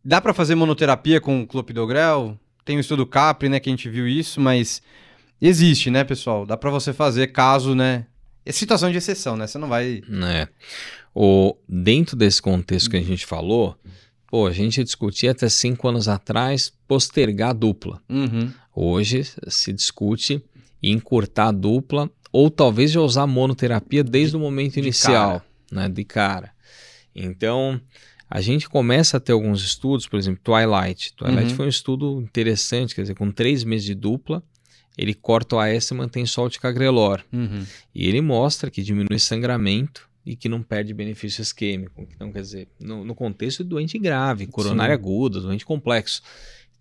Dá 0.03 0.19
para 0.19 0.33
fazer 0.33 0.55
monoterapia 0.55 1.21
com 1.21 1.47
clopidogrel? 1.47 2.37
Tem 2.65 2.75
o 2.75 2.81
estudo 2.81 3.05
Capri, 3.05 3.47
né, 3.47 3.59
que 3.59 3.69
a 3.69 3.71
gente 3.71 3.89
viu 3.89 4.07
isso, 4.07 4.41
mas 4.41 4.81
existe, 5.41 5.89
né, 5.89 6.03
pessoal? 6.03 6.45
Dá 6.45 6.57
para 6.57 6.69
você 6.69 6.91
fazer 6.91 7.27
caso, 7.27 7.73
né? 7.73 8.05
É 8.45 8.51
situação 8.51 8.91
de 8.91 8.97
exceção, 8.97 9.37
né? 9.37 9.47
Você 9.47 9.57
não 9.57 9.69
vai. 9.69 10.01
É. 10.27 10.47
O, 11.15 11.55
dentro 11.67 12.17
desse 12.17 12.41
contexto 12.41 12.89
que 12.89 12.97
a 12.97 13.01
gente 13.01 13.25
falou, 13.25 13.77
pô, 14.27 14.47
a 14.47 14.51
gente 14.51 14.83
discutia 14.83 15.31
até 15.31 15.47
cinco 15.47 15.87
anos 15.87 16.09
atrás 16.09 16.73
postergar 16.87 17.51
a 17.51 17.53
dupla. 17.53 18.01
Uhum. 18.09 18.51
Hoje 18.75 19.23
se 19.47 19.71
discute 19.73 20.43
encurtar 20.81 21.47
a 21.49 21.51
dupla 21.51 22.09
ou 22.31 22.49
talvez 22.49 22.91
já 22.91 22.99
usar 23.01 23.27
monoterapia 23.27 24.03
desde 24.03 24.35
o 24.35 24.39
momento 24.39 24.73
de 24.73 24.79
inicial, 24.79 25.39
cara. 25.39 25.43
né, 25.71 25.89
de 25.89 26.03
cara. 26.03 26.51
Então, 27.15 27.79
a 28.29 28.41
gente 28.41 28.67
começa 28.67 29.17
a 29.17 29.19
ter 29.19 29.31
alguns 29.33 29.63
estudos, 29.63 30.07
por 30.07 30.17
exemplo, 30.17 30.41
Twilight. 30.43 31.13
Twilight 31.13 31.51
Uhum. 31.51 31.55
foi 31.55 31.65
um 31.67 31.69
estudo 31.69 32.21
interessante, 32.21 32.95
quer 32.95 33.01
dizer, 33.01 33.15
com 33.15 33.31
três 33.31 33.63
meses 33.63 33.85
de 33.85 33.93
dupla, 33.93 34.41
ele 34.97 35.13
corta 35.13 35.55
o 35.55 35.59
AS 35.59 35.89
e 35.89 35.93
mantém 35.93 36.25
só 36.25 36.45
o 36.45 36.49
ticagrelor. 36.49 37.21
Uhum. 37.31 37.63
E 37.93 38.07
ele 38.07 38.21
mostra 38.21 38.71
que 38.71 38.81
diminui 38.81 39.19
sangramento 39.19 40.09
e 40.25 40.35
que 40.35 40.49
não 40.49 40.63
perde 40.63 40.93
benefício 40.93 41.41
isquêmico. 41.41 42.07
Então, 42.15 42.31
quer 42.31 42.41
dizer, 42.41 42.67
no, 42.79 43.03
no 43.05 43.13
contexto 43.13 43.63
de 43.63 43.69
doente 43.69 43.99
grave, 43.99 44.47
coronário 44.47 44.95
Sim. 44.95 44.99
agudo, 45.01 45.41
doente 45.41 45.65
complexo. 45.65 46.21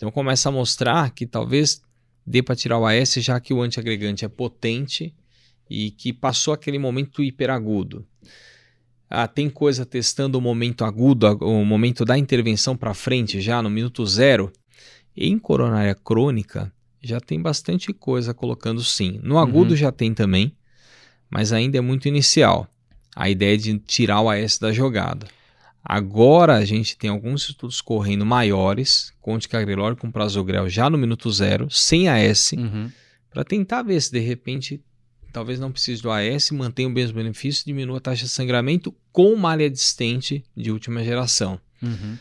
Então, 0.02 0.10
começa 0.10 0.48
a 0.48 0.52
mostrar 0.52 1.10
que 1.10 1.24
talvez 1.24 1.80
dê 2.26 2.42
para 2.42 2.56
tirar 2.56 2.76
o 2.76 2.84
AS, 2.84 3.14
já 3.18 3.38
que 3.38 3.54
o 3.54 3.62
antiagregante 3.62 4.24
é 4.24 4.28
potente 4.28 5.14
e 5.70 5.92
que 5.92 6.12
passou 6.12 6.52
aquele 6.52 6.76
momento 6.76 7.22
hiperagudo. 7.22 8.04
Ah, 9.08 9.28
tem 9.28 9.48
coisa 9.48 9.86
testando 9.86 10.36
o 10.36 10.40
momento 10.40 10.84
agudo, 10.84 11.28
o 11.40 11.64
momento 11.64 12.04
da 12.04 12.18
intervenção 12.18 12.76
para 12.76 12.92
frente, 12.94 13.40
já 13.40 13.62
no 13.62 13.70
minuto 13.70 14.04
zero. 14.04 14.52
Em 15.16 15.38
coronária 15.38 15.94
crônica, 15.94 16.72
já 17.00 17.20
tem 17.20 17.40
bastante 17.40 17.92
coisa 17.92 18.34
colocando 18.34 18.82
sim. 18.82 19.20
No 19.22 19.38
agudo 19.38 19.70
Uhum. 19.70 19.76
já 19.76 19.92
tem 19.92 20.12
também, 20.12 20.52
mas 21.30 21.52
ainda 21.52 21.78
é 21.78 21.80
muito 21.80 22.08
inicial. 22.08 22.66
A 23.14 23.30
ideia 23.30 23.54
é 23.54 23.56
de 23.56 23.78
tirar 23.78 24.20
o 24.20 24.28
AS 24.28 24.58
da 24.58 24.72
jogada. 24.72 25.28
Agora 25.84 26.56
a 26.56 26.64
gente 26.64 26.96
tem 26.96 27.10
alguns 27.10 27.48
estudos 27.48 27.80
correndo 27.80 28.24
maiores, 28.24 29.12
com 29.20 29.38
ticagrelor 29.38 29.96
com 29.96 30.10
prasugrel 30.10 30.68
já 30.68 30.88
no 30.88 30.96
minuto 30.96 31.30
zero, 31.30 31.68
sem 31.70 32.08
AS, 32.08 32.52
Uhum. 32.52 32.90
para 33.30 33.42
tentar 33.44 33.82
ver 33.82 34.00
se 34.00 34.12
de 34.12 34.20
repente 34.20 34.80
talvez 35.32 35.58
não 35.58 35.72
precise 35.72 36.02
do 36.02 36.10
AS, 36.10 36.50
mantenha 36.50 36.88
o 36.88 36.92
mesmo 36.92 37.16
benefício, 37.16 37.64
diminua 37.64 37.96
a 37.96 38.00
taxa 38.00 38.24
de 38.24 38.28
sangramento 38.30 38.94
com 39.10 39.34
malha 39.34 39.68
distente 39.70 40.44
de 40.56 40.70
última 40.70 41.02
geração. 41.02 41.58
Uhum. 41.82 42.18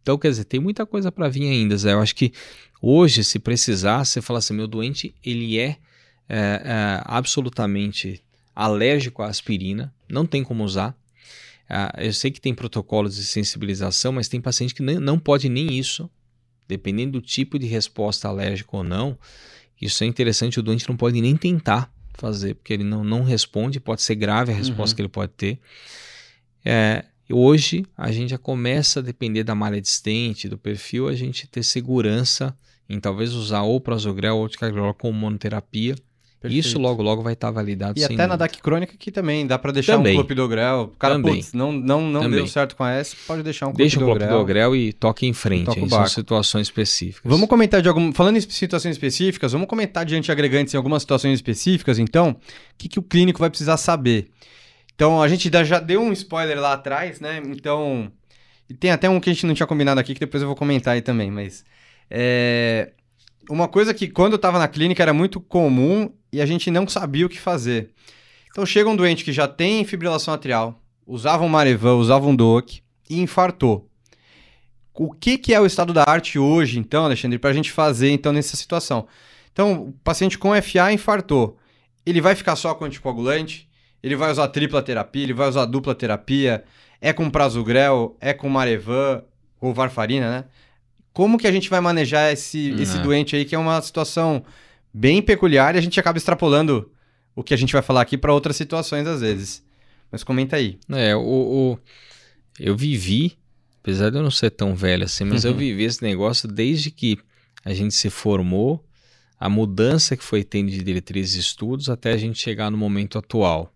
Então, 0.00 0.16
quer 0.16 0.30
dizer, 0.30 0.44
tem 0.44 0.60
muita 0.60 0.86
coisa 0.86 1.10
para 1.12 1.28
vir 1.28 1.48
ainda, 1.48 1.76
Zé. 1.76 1.92
Eu 1.92 2.00
acho 2.00 2.14
que 2.14 2.32
hoje, 2.80 3.22
se 3.24 3.38
precisar, 3.38 4.04
você 4.04 4.22
fala 4.22 4.38
assim, 4.38 4.54
meu 4.54 4.66
doente, 4.66 5.14
ele 5.24 5.58
é, 5.58 5.76
é, 6.28 6.38
é, 6.38 7.02
absolutamente 7.04 8.22
alérgico 8.54 9.22
à 9.22 9.26
aspirina, 9.26 9.92
não 10.08 10.24
tem 10.26 10.42
como 10.44 10.64
usar. 10.64 10.96
Ah, 11.74 11.94
eu 11.98 12.12
sei 12.12 12.30
que 12.30 12.40
tem 12.40 12.54
protocolos 12.54 13.16
de 13.16 13.24
sensibilização, 13.24 14.12
mas 14.12 14.28
tem 14.28 14.40
paciente 14.40 14.74
que 14.74 14.82
nem- 14.82 14.98
não 14.98 15.18
pode 15.18 15.48
nem 15.48 15.72
isso, 15.78 16.10
dependendo 16.68 17.12
do 17.12 17.22
tipo 17.22 17.58
de 17.58 17.66
resposta 17.66 18.28
alérgica 18.28 18.76
ou 18.76 18.84
não. 18.84 19.18
Isso 19.80 20.04
é 20.04 20.06
interessante, 20.06 20.60
o 20.60 20.62
doente 20.62 20.86
não 20.88 20.96
pode 20.96 21.18
nem 21.20 21.34
tentar 21.36 21.90
fazer, 22.14 22.54
porque 22.56 22.74
ele 22.74 22.84
não, 22.84 23.02
não 23.02 23.22
responde, 23.24 23.80
pode 23.80 24.02
ser 24.02 24.14
grave 24.16 24.52
a 24.52 24.54
resposta 24.54 24.92
Uhum. 24.92 24.96
que 24.96 25.02
ele 25.02 25.08
pode 25.08 25.32
ter. 25.32 25.58
É, 26.64 27.04
hoje 27.30 27.84
a 27.96 28.12
gente 28.12 28.30
já 28.30 28.38
começa 28.38 29.00
a 29.00 29.02
depender 29.02 29.42
da 29.42 29.54
malha 29.54 29.80
distante, 29.80 30.48
do 30.48 30.58
perfil, 30.58 31.08
a 31.08 31.14
gente 31.14 31.46
ter 31.46 31.62
segurança 31.62 32.54
em 32.88 33.00
talvez 33.00 33.32
usar 33.32 33.62
ou 33.62 33.80
prasugrel 33.80 34.36
ou 34.36 34.48
ticagrelor 34.48 34.94
como 34.94 35.18
monoterapia. 35.18 35.94
Isso 36.48 36.70
Perfeito. 36.70 36.80
logo 36.80 37.02
logo 37.02 37.22
vai 37.22 37.32
estar 37.34 37.50
validado. 37.50 37.98
E 37.98 38.04
até 38.04 38.14
na 38.14 38.24
dúvida. 38.24 38.36
DAC 38.38 38.60
crônica 38.60 38.94
que 38.98 39.10
também 39.10 39.46
dá 39.46 39.58
pra 39.58 39.72
deixar 39.72 39.96
Também. 39.96 40.14
um 40.14 40.16
clopidogrel. 40.16 40.92
O 40.94 40.96
cara, 40.98 41.14
Também. 41.14 41.36
putz, 41.36 41.52
não, 41.52 41.70
não, 41.72 42.02
não 42.02 42.22
Também. 42.22 42.38
deu 42.38 42.46
certo 42.46 42.76
com 42.76 42.84
a 42.84 42.92
S, 42.92 43.16
pode 43.26 43.42
deixar 43.42 43.68
um 43.68 43.72
Deixa 43.72 43.96
o 43.96 44.00
clopidogrel. 44.00 44.28
clopidogrel 44.28 44.76
e 44.76 44.92
toque 44.92 45.26
em 45.26 45.32
frente. 45.32 45.66
Toca? 45.66 45.88
São 45.88 46.06
situações 46.06 46.66
específicas. 46.66 47.30
Vamos 47.30 47.48
comentar 47.48 47.82
de 47.82 47.88
algum. 47.88 48.12
Falando 48.12 48.36
em 48.36 48.40
situações 48.40 48.92
específicas, 48.92 49.52
vamos 49.52 49.68
comentar 49.68 50.04
de 50.04 50.14
antiagregantes 50.14 50.74
em 50.74 50.76
algumas 50.76 51.02
situações 51.02 51.34
específicas, 51.34 51.98
então, 51.98 52.30
o 52.30 52.36
que, 52.78 52.88
que 52.88 52.98
o 52.98 53.02
clínico 53.02 53.38
vai 53.38 53.50
precisar 53.50 53.76
saber. 53.76 54.30
Então, 54.94 55.22
a 55.22 55.28
gente 55.28 55.50
já 55.64 55.80
deu 55.80 56.00
um 56.00 56.12
spoiler 56.12 56.60
lá 56.60 56.74
atrás, 56.74 57.20
né? 57.20 57.42
Então. 57.46 58.10
E 58.68 58.74
tem 58.74 58.90
até 58.90 59.08
um 59.08 59.18
que 59.20 59.28
a 59.28 59.32
gente 59.32 59.46
não 59.46 59.54
tinha 59.54 59.66
combinado 59.66 60.00
aqui, 60.00 60.14
que 60.14 60.20
depois 60.20 60.42
eu 60.42 60.46
vou 60.46 60.56
comentar 60.56 60.94
aí 60.94 61.02
também, 61.02 61.30
mas. 61.30 61.64
É, 62.10 62.92
uma 63.48 63.68
coisa 63.68 63.92
que 63.92 64.08
quando 64.08 64.32
eu 64.32 64.38
tava 64.38 64.58
na 64.58 64.68
clínica 64.68 65.02
era 65.02 65.12
muito 65.12 65.40
comum 65.40 66.10
e 66.32 66.40
a 66.40 66.46
gente 66.46 66.70
não 66.70 66.86
sabia 66.86 67.26
o 67.26 67.28
que 67.28 67.38
fazer. 67.38 67.90
Então 68.50 68.66
chega 68.66 68.88
um 68.88 68.96
doente 68.96 69.24
que 69.24 69.32
já 69.32 69.48
tem 69.48 69.84
fibrilação 69.84 70.34
atrial, 70.34 70.80
usava 71.06 71.44
um 71.44 71.48
Marevan, 71.48 71.94
usava 71.94 72.26
um 72.26 72.36
DOAC 72.36 72.82
e 73.08 73.20
infartou. 73.20 73.88
O 74.94 75.10
que, 75.10 75.38
que 75.38 75.54
é 75.54 75.60
o 75.60 75.64
estado 75.64 75.92
da 75.92 76.04
arte 76.06 76.38
hoje, 76.38 76.78
então, 76.78 77.04
Alexandre, 77.04 77.38
para 77.38 77.50
a 77.50 77.54
gente 77.54 77.72
fazer 77.72 78.10
então 78.10 78.32
nessa 78.32 78.56
situação? 78.56 79.06
Então, 79.50 79.84
o 79.84 79.92
paciente 80.04 80.38
com 80.38 80.50
FA 80.60 80.92
infartou. 80.92 81.58
Ele 82.04 82.20
vai 82.20 82.34
ficar 82.34 82.56
só 82.56 82.74
com 82.74 82.84
anticoagulante? 82.84 83.68
Ele 84.02 84.16
vai 84.16 84.30
usar 84.30 84.48
tripla 84.48 84.82
terapia? 84.82 85.22
Ele 85.22 85.32
vai 85.32 85.48
usar 85.48 85.64
dupla 85.64 85.94
terapia? 85.94 86.64
É 87.00 87.12
com 87.12 87.30
prasugrel? 87.30 88.16
É 88.20 88.34
com 88.34 88.48
Marevan 88.48 89.22
ou 89.60 89.72
varfarina, 89.72 90.30
né? 90.30 90.44
Como 91.12 91.38
que 91.38 91.46
a 91.46 91.52
gente 91.52 91.68
vai 91.68 91.80
manejar 91.80 92.32
esse, 92.32 92.70
esse 92.80 92.96
É. 92.96 93.00
doente 93.00 93.36
aí, 93.36 93.44
que 93.44 93.54
é 93.54 93.58
uma 93.58 93.80
situação 93.82 94.42
bem 94.92 95.20
peculiar 95.22 95.74
e 95.74 95.78
a 95.78 95.80
gente 95.80 95.98
acaba 96.00 96.16
extrapolando 96.18 96.90
o 97.34 97.42
que 97.42 97.52
a 97.54 97.56
gente 97.56 97.72
vai 97.72 97.82
falar 97.82 98.00
aqui 98.02 98.16
para 98.18 98.32
outras 98.32 98.56
situações 98.56 99.06
às 99.06 99.20
vezes. 99.20 99.62
Mas 100.10 100.22
comenta 100.24 100.56
aí. 100.56 100.78
É, 100.90 101.14
o, 101.16 101.20
o- 101.20 101.78
eu 102.60 102.76
vivi, 102.76 103.36
apesar 103.82 104.10
de 104.10 104.16
eu 104.18 104.22
não 104.22 104.30
ser 104.30 104.50
tão 104.50 104.74
velho 104.74 105.04
assim, 105.04 105.24
mas 105.24 105.44
eu 105.44 105.52
Uhum. 105.52 105.58
vivi 105.58 105.84
esse 105.84 106.02
negócio 106.02 106.46
desde 106.48 106.90
que 106.90 107.18
a 107.64 107.72
gente 107.72 107.94
se 107.94 108.10
formou, 108.10 108.84
a 109.38 109.48
mudança 109.48 110.16
que 110.16 110.22
foi 110.22 110.44
tendo 110.44 110.70
de 110.70 110.82
diretrizes 110.82 111.36
e 111.36 111.40
estudos 111.40 111.88
até 111.88 112.12
a 112.12 112.16
gente 112.16 112.38
chegar 112.38 112.70
no 112.70 112.76
momento 112.78 113.18
atual. 113.18 113.72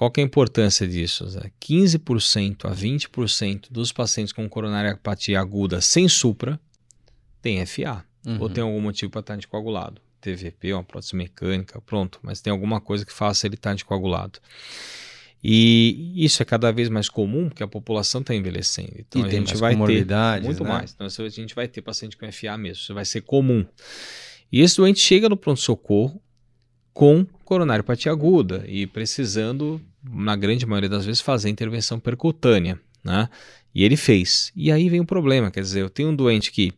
Qual 0.00 0.10
é 0.16 0.20
a 0.22 0.24
importância 0.24 0.88
disso? 0.88 1.28
Zé? 1.28 1.52
15% 1.60 2.64
a 2.64 2.74
20% 2.74 3.66
dos 3.70 3.92
pacientes 3.92 4.32
com 4.32 4.48
coronariopatia 4.48 5.38
aguda 5.38 5.82
sem 5.82 6.08
supra 6.08 6.58
têm 7.42 7.60
FA 7.66 8.02
ou 8.24 8.32
Uhum. 8.32 8.48
tem 8.48 8.64
algum 8.64 8.80
motivo 8.80 9.10
para 9.12 9.20
estar 9.20 9.34
anticoagulado. 9.34 10.00
TVP, 10.18 10.72
uma 10.72 10.82
prótese 10.82 11.14
mecânica, 11.14 11.82
pronto, 11.82 12.18
mas 12.22 12.40
tem 12.40 12.50
alguma 12.50 12.80
coisa 12.80 13.04
que 13.04 13.12
faça 13.12 13.46
ele 13.46 13.56
estar 13.56 13.72
anticoagulado. 13.72 14.38
E 15.44 16.14
isso 16.16 16.40
é 16.42 16.46
cada 16.46 16.72
vez 16.72 16.88
mais 16.88 17.10
comum 17.10 17.50
porque 17.50 17.62
a 17.62 17.68
população 17.68 18.22
está 18.22 18.34
envelhecendo. 18.34 18.94
Então 19.00 19.20
E 19.20 19.24
a 19.26 19.28
tem 19.28 19.40
gente 19.40 19.54
vai 19.58 19.72
ter 19.74 20.06
muito 20.42 20.64
né? 20.64 20.70
mais. 20.70 20.92
Então 20.94 21.06
a 21.06 21.28
gente 21.28 21.54
vai 21.54 21.68
ter 21.68 21.82
paciente 21.82 22.16
com 22.16 22.24
FA 22.32 22.56
mesmo, 22.56 22.80
isso 22.82 22.94
vai 22.94 23.04
ser 23.04 23.20
comum. 23.20 23.66
E 24.50 24.62
esse 24.62 24.78
doente 24.78 24.98
chega 24.98 25.28
no 25.28 25.36
pronto-socorro 25.36 26.18
com 26.94 27.26
coronariopatia 27.44 28.10
aguda 28.12 28.64
e 28.66 28.86
precisando, 28.86 29.80
na 30.02 30.36
grande 30.36 30.66
maioria 30.66 30.88
das 30.88 31.04
vezes, 31.04 31.20
fazer 31.20 31.48
intervenção 31.48 31.98
percutânea. 31.98 32.80
Né? 33.04 33.28
E 33.74 33.84
ele 33.84 33.96
fez. 33.96 34.52
E 34.54 34.70
aí 34.70 34.88
vem 34.88 35.00
o 35.00 35.06
problema, 35.06 35.50
quer 35.50 35.60
dizer, 35.60 35.80
eu 35.80 35.90
tenho 35.90 36.10
um 36.10 36.16
doente 36.16 36.50
que 36.52 36.72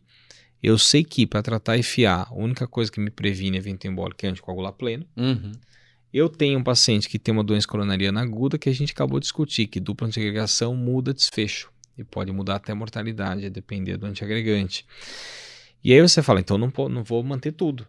eu 0.61 0.77
sei 0.77 1.03
que 1.03 1.27
para 1.27 1.41
tratar 1.41 1.81
FA, 1.83 2.25
a 2.29 2.33
única 2.33 2.65
coisa 2.65 2.89
que 2.89 2.99
me 2.99 3.09
previne 3.09 3.57
evento 3.57 3.85
embólico 3.85 4.25
é 4.25 4.29
anticoagular 4.29 4.71
pleno. 4.71 5.05
Uhum. 5.17 5.51
Eu 6.13 6.29
tenho 6.29 6.59
um 6.59 6.63
paciente 6.63 7.09
que 7.09 7.19
tem 7.19 7.33
uma 7.33 7.43
doença 7.43 7.67
coronariana 7.67 8.21
aguda 8.21 8.57
que 8.57 8.69
a 8.69 8.73
gente 8.73 8.93
acabou 8.93 9.19
de 9.19 9.25
discutir, 9.25 9.67
que 9.67 9.79
dupla 9.79 10.07
antiagregação 10.07 10.75
muda 10.75 11.13
desfecho 11.13 11.69
e 11.97 12.03
pode 12.03 12.31
mudar 12.31 12.55
até 12.55 12.71
a 12.71 12.75
mortalidade, 12.75 13.45
a 13.45 13.49
depender 13.49 13.97
do 13.97 14.05
antiagregante. 14.05 14.85
E 15.83 15.91
aí 15.91 16.01
você 16.01 16.21
fala, 16.21 16.39
então 16.39 16.57
não, 16.57 16.71
não 16.89 17.03
vou 17.03 17.21
manter 17.23 17.51
tudo. 17.51 17.85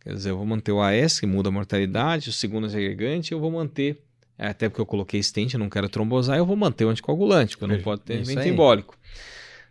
Quer 0.00 0.14
dizer, 0.14 0.30
eu 0.30 0.36
vou 0.36 0.46
manter 0.46 0.72
o 0.72 0.80
AS, 0.80 1.20
que 1.20 1.26
muda 1.26 1.48
a 1.48 1.52
mortalidade, 1.52 2.30
o 2.30 2.32
segundo 2.32 2.66
agregante, 2.66 3.32
eu 3.32 3.40
vou 3.40 3.50
manter, 3.50 4.00
até 4.38 4.68
porque 4.68 4.80
eu 4.80 4.86
coloquei 4.86 5.22
stent, 5.22 5.54
eu 5.54 5.60
não 5.60 5.68
quero 5.68 5.88
trombosar, 5.88 6.36
eu 6.36 6.46
vou 6.46 6.56
manter 6.56 6.84
o 6.84 6.90
anticoagulante, 6.90 7.56
porque 7.56 7.72
eu 7.72 7.76
não 7.76 7.82
pode 7.82 8.02
ter 8.02 8.20
evento 8.20 8.46
embólico. 8.46 8.96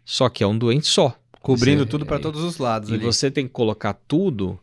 Só 0.04 0.30
que 0.30 0.44
é 0.44 0.48
um 0.48 0.58
doente 0.58 0.88
só. 0.88 1.16
Cobrindo 1.42 1.84
você, 1.84 1.90
tudo 1.90 2.06
para 2.06 2.20
todos 2.20 2.42
os 2.42 2.58
lados. 2.58 2.90
E 2.90 2.96
ali. 2.96 3.04
você 3.04 3.30
tem 3.30 3.46
que 3.46 3.54
colocar 3.54 3.94
tudo 3.94 4.60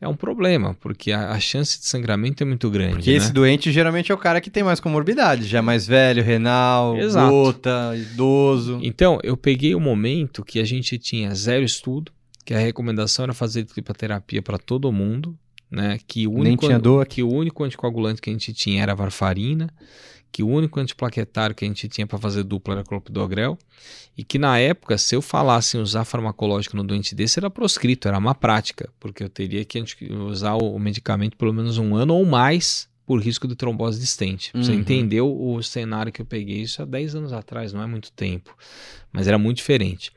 é 0.00 0.06
um 0.06 0.14
problema, 0.14 0.74
porque 0.74 1.10
a, 1.10 1.30
a, 1.30 1.40
chance 1.40 1.78
de 1.78 1.86
sangramento 1.86 2.42
é 2.42 2.46
muito 2.46 2.68
grande. 2.68 2.96
Porque 2.96 3.10
né? 3.10 3.16
esse 3.16 3.32
doente 3.32 3.72
geralmente 3.72 4.12
é 4.12 4.14
o 4.14 4.18
cara 4.18 4.42
que 4.42 4.50
tem 4.50 4.62
mais 4.62 4.78
comorbidade, 4.78 5.46
já 5.46 5.58
é 5.58 5.62
mais 5.62 5.86
velho, 5.86 6.22
renal, 6.22 6.96
Exato. 6.98 7.30
gota, 7.30 7.96
idoso. 7.96 8.78
Então, 8.82 9.18
eu 9.22 9.36
peguei 9.36 9.74
o 9.74 9.80
momento 9.80 10.44
que 10.44 10.60
a 10.60 10.64
gente 10.64 10.98
tinha 10.98 11.34
zero 11.34 11.64
estudo, 11.64 12.12
que 12.44 12.52
a 12.52 12.58
recomendação 12.58 13.24
era 13.24 13.32
fazer 13.32 13.64
tripoterapia 13.64 14.42
para 14.42 14.58
todo 14.58 14.92
mundo, 14.92 15.36
né? 15.70 15.98
Que 16.06 16.26
o 16.26 16.30
único, 16.30 16.44
Nem 16.44 16.56
tinha 16.56 16.78
dor. 16.78 17.06
Que 17.06 17.22
o 17.22 17.32
único 17.32 17.64
anticoagulante 17.64 18.20
que 18.20 18.30
a 18.30 18.32
gente 18.32 18.52
tinha 18.52 18.82
era 18.82 18.92
a 18.92 18.94
varfarina 18.94 19.72
que 20.36 20.42
o 20.42 20.48
único 20.48 20.78
antiplaquetário 20.78 21.56
que 21.56 21.64
a 21.64 21.68
gente 21.68 21.88
tinha 21.88 22.06
para 22.06 22.18
fazer 22.18 22.42
dupla 22.42 22.74
era 22.74 22.84
clopidogrel, 22.84 23.56
e 24.14 24.22
que 24.22 24.38
na 24.38 24.58
época, 24.58 24.98
se 24.98 25.16
eu 25.16 25.22
falasse 25.22 25.78
em 25.78 25.80
usar 25.80 26.04
farmacológico 26.04 26.76
no 26.76 26.84
doente 26.84 27.14
desse, 27.14 27.38
era 27.38 27.48
proscrito, 27.48 28.06
era 28.06 28.20
má 28.20 28.34
prática, 28.34 28.90
porque 29.00 29.24
eu 29.24 29.30
teria 29.30 29.64
que 29.64 29.82
usar 30.12 30.56
o 30.56 30.78
medicamento 30.78 31.38
pelo 31.38 31.54
menos 31.54 31.78
um 31.78 31.94
ano 31.94 32.14
ou 32.14 32.26
mais 32.26 32.86
por 33.06 33.18
risco 33.18 33.48
de 33.48 33.56
trombose 33.56 33.98
distente. 33.98 34.50
Uhum. 34.54 34.62
Você 34.62 34.74
entendeu 34.74 35.26
o 35.26 35.62
cenário 35.62 36.12
que 36.12 36.20
eu 36.20 36.26
peguei 36.26 36.60
isso 36.60 36.82
há 36.82 36.84
10 36.84 37.14
anos 37.14 37.32
atrás, 37.32 37.72
não 37.72 37.82
é 37.82 37.86
muito 37.86 38.12
tempo, 38.12 38.54
mas 39.10 39.26
era 39.26 39.38
muito 39.38 39.56
diferente. 39.56 40.12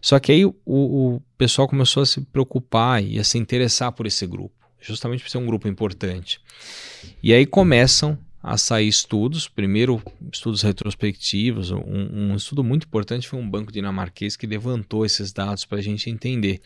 Só 0.00 0.18
que 0.18 0.32
aí 0.32 0.46
o, 0.46 0.54
o 0.64 1.22
pessoal 1.36 1.68
começou 1.68 2.02
a 2.02 2.06
se 2.06 2.22
preocupar 2.22 3.04
e 3.04 3.18
a 3.18 3.24
se 3.24 3.36
interessar 3.36 3.92
por 3.92 4.06
esse 4.06 4.26
grupo, 4.26 4.54
justamente 4.82 5.22
por 5.22 5.30
ser 5.30 5.38
um 5.38 5.46
grupo 5.46 5.68
importante. 5.68 6.40
E 7.22 7.32
aí 7.32 7.46
começam 7.46 8.18
a 8.42 8.58
sair 8.58 8.88
estudos, 8.88 9.48
primeiro 9.48 10.02
estudos 10.32 10.62
retrospectivos, 10.62 11.70
um, 11.70 11.78
um, 11.80 12.34
estudo 12.34 12.64
muito 12.64 12.86
importante 12.86 13.28
foi 13.28 13.38
um 13.38 13.48
banco 13.48 13.70
dinamarquês 13.70 14.36
que 14.36 14.48
levantou 14.48 15.06
esses 15.06 15.32
dados 15.32 15.64
para 15.64 15.78
a 15.78 15.82
gente 15.82 16.10
entender 16.10 16.60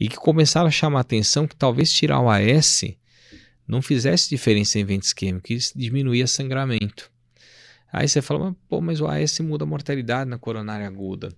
e 0.00 0.08
que 0.08 0.16
começaram 0.16 0.66
a 0.66 0.70
chamar 0.70 0.98
a 0.98 1.02
atenção 1.02 1.46
que 1.46 1.54
talvez 1.54 1.92
tirar 1.92 2.20
o 2.20 2.28
AS 2.28 2.82
não 3.68 3.80
fizesse 3.80 4.28
diferença 4.28 4.78
em 4.78 4.82
evento 4.82 5.04
isquêmico, 5.04 5.46
que 5.46 5.56
diminuía 5.76 6.26
sangramento. 6.26 7.10
Aí 7.92 8.08
você 8.08 8.20
fala, 8.20 8.56
pô, 8.68 8.80
mas 8.80 9.00
o 9.00 9.06
AS 9.06 9.38
muda 9.40 9.64
a 9.64 9.66
mortalidade 9.66 10.28
na 10.28 10.38
coronária 10.38 10.86
aguda. 10.86 11.28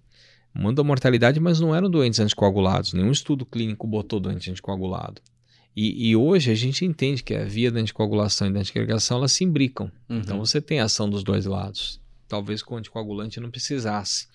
Muda 0.55 0.83
a 0.83 0.85
mortalidade, 0.85 1.41
mas 1.41 1.61
não 1.61 1.75
eram 1.75 1.91
doentes 1.91 2.21
anticoagulados. 2.21 2.93
Nenhum 2.93 3.11
estudo 3.11 3.45
clínico 3.45 3.87
botou 3.87 4.21
doente 4.21 4.51
anticoagulado. 4.51 5.21
E, 5.77 6.11
e, 6.11 6.17
hoje 6.17 6.53
a 6.53 6.55
gente 6.55 6.85
entende 6.85 7.23
que 7.23 7.35
a 7.35 7.45
via 7.45 7.71
da 7.71 7.81
anticoagulação 7.81 8.47
e 8.47 8.53
da 8.53 8.61
antiagregação 8.61 9.19
elas 9.19 9.33
se 9.33 9.43
imbricam. 9.43 9.91
Uhum. 10.09 10.19
Então 10.19 10.39
você 10.39 10.61
tem 10.61 10.79
ação 10.79 11.11
dos 11.11 11.25
dois 11.25 11.47
lados. 11.47 12.01
Talvez 12.29 12.63
com 12.63 12.77
o 12.77 12.79
anticoagulante 12.79 13.41
não 13.41 13.51
precisasse. 13.51 14.29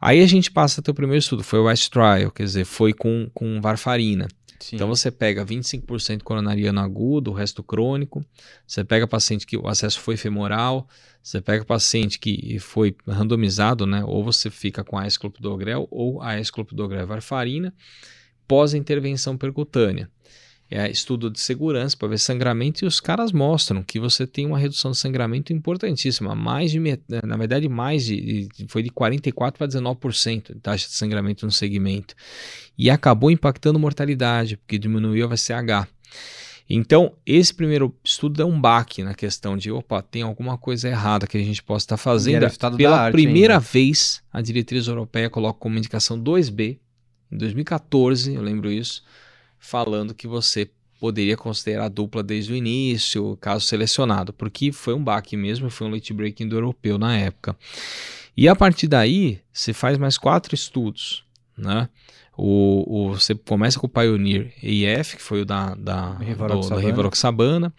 Aí 0.00 0.20
a 0.20 0.26
gente 0.26 0.50
passa 0.50 0.80
até 0.80 0.90
o 0.90 0.94
primeiro 0.94 1.20
estudo, 1.20 1.44
foi 1.44 1.58
o 1.60 1.64
West 1.64 1.90
Trial, 1.90 2.30
quer 2.30 2.44
dizer, 2.44 2.64
foi 2.64 2.92
com, 2.92 3.30
com 3.32 3.60
varfarina. 3.60 4.26
Sim. 4.58 4.76
Então 4.76 4.88
você 4.88 5.10
pega 5.10 5.44
25% 5.44 6.22
coronariano 6.22 6.80
agudo, 6.80 7.30
o 7.30 7.34
resto 7.34 7.62
crônico, 7.62 8.24
você 8.66 8.82
pega 8.82 9.06
paciente 9.06 9.46
que 9.46 9.56
o 9.56 9.68
acesso 9.68 10.00
foi 10.00 10.16
femoral, 10.16 10.88
você 11.22 11.40
pega 11.40 11.64
paciente 11.64 12.18
que 12.18 12.58
foi 12.58 12.94
randomizado, 13.06 13.86
né? 13.86 14.02
Ou 14.04 14.24
você 14.24 14.50
fica 14.50 14.82
com 14.82 14.98
a 14.98 15.06
esclopidogrel 15.06 15.86
ou 15.90 16.20
a 16.20 16.40
esclopidogrel 16.40 17.06
varfarina 17.06 17.74
pós-intervenção 18.50 19.36
percutânea 19.36 20.10
é, 20.70 20.88
estudo 20.88 21.28
de 21.28 21.40
segurança 21.40 21.96
para 21.96 22.08
ver 22.08 22.18
sangramento 22.18 22.84
e 22.84 22.86
os 22.86 23.00
caras 23.00 23.32
mostram 23.32 23.82
que 23.82 23.98
você 23.98 24.24
tem 24.26 24.46
uma 24.46 24.58
redução 24.58 24.92
de 24.92 24.98
sangramento 24.98 25.52
importantíssima, 25.52 26.34
mais 26.34 26.70
de 26.70 26.78
na 27.24 27.36
verdade 27.36 27.68
mais 27.68 28.04
de, 28.04 28.48
foi 28.68 28.82
de 28.82 28.90
44 28.90 29.58
para 29.58 29.66
19% 29.66 30.54
de 30.54 30.60
taxa 30.60 30.86
de 30.86 30.94
sangramento 30.94 31.44
no 31.44 31.50
segmento 31.50 32.14
e 32.78 32.88
acabou 32.88 33.32
impactando 33.32 33.80
mortalidade 33.80 34.56
porque 34.58 34.78
diminuiu 34.78 35.26
a 35.26 35.28
VCH. 35.28 35.88
Então, 36.72 37.14
esse 37.26 37.52
primeiro 37.52 37.92
estudo 38.04 38.40
é 38.40 38.44
um 38.44 38.60
baque 38.60 39.02
na 39.02 39.12
questão 39.12 39.56
de, 39.56 39.72
opa, 39.72 40.00
tem 40.00 40.22
alguma 40.22 40.56
coisa 40.56 40.88
errada 40.88 41.26
que 41.26 41.36
a 41.36 41.42
gente 41.42 41.60
possa 41.64 41.82
estar 41.82 41.96
fazendo. 41.96 42.42
Pela 42.76 43.10
primeira 43.10 43.58
vez, 43.58 44.22
a 44.32 44.40
diretriz 44.40 44.86
europeia 44.86 45.28
coloca 45.28 45.58
como 45.58 45.76
indicação 45.76 46.16
2B, 46.16 46.78
em 47.30 47.36
2014, 47.36 48.34
eu 48.34 48.42
lembro 48.42 48.70
isso, 48.70 49.02
falando 49.58 50.14
que 50.14 50.26
você 50.26 50.70
poderia 51.00 51.36
considerar 51.36 51.86
a 51.86 51.88
dupla 51.88 52.22
desde 52.22 52.52
o 52.52 52.56
início, 52.56 53.36
caso 53.40 53.64
selecionado, 53.64 54.32
porque 54.32 54.70
foi 54.70 54.92
um 54.92 55.02
baque 55.02 55.36
mesmo, 55.36 55.70
foi 55.70 55.86
um 55.86 55.90
late 55.90 56.12
breaking 56.12 56.46
do 56.46 56.56
europeu 56.56 56.98
na 56.98 57.16
época. 57.16 57.56
E 58.36 58.46
a 58.46 58.54
partir 58.54 58.86
daí, 58.86 59.40
você 59.52 59.72
faz 59.72 59.96
mais 59.96 60.18
quatro 60.18 60.54
estudos, 60.54 61.24
né? 61.56 61.88
O, 62.36 62.84
o, 62.86 63.14
você 63.14 63.34
começa 63.34 63.78
com 63.78 63.86
o 63.86 63.90
Pioneer 63.90 64.52
EF, 64.62 65.16
que 65.16 65.22
foi 65.22 65.42
o 65.42 65.44
da, 65.44 65.74
da, 65.74 66.14
Rivaroxabana. 66.14 66.86
Rivaroxabana. 66.86 67.74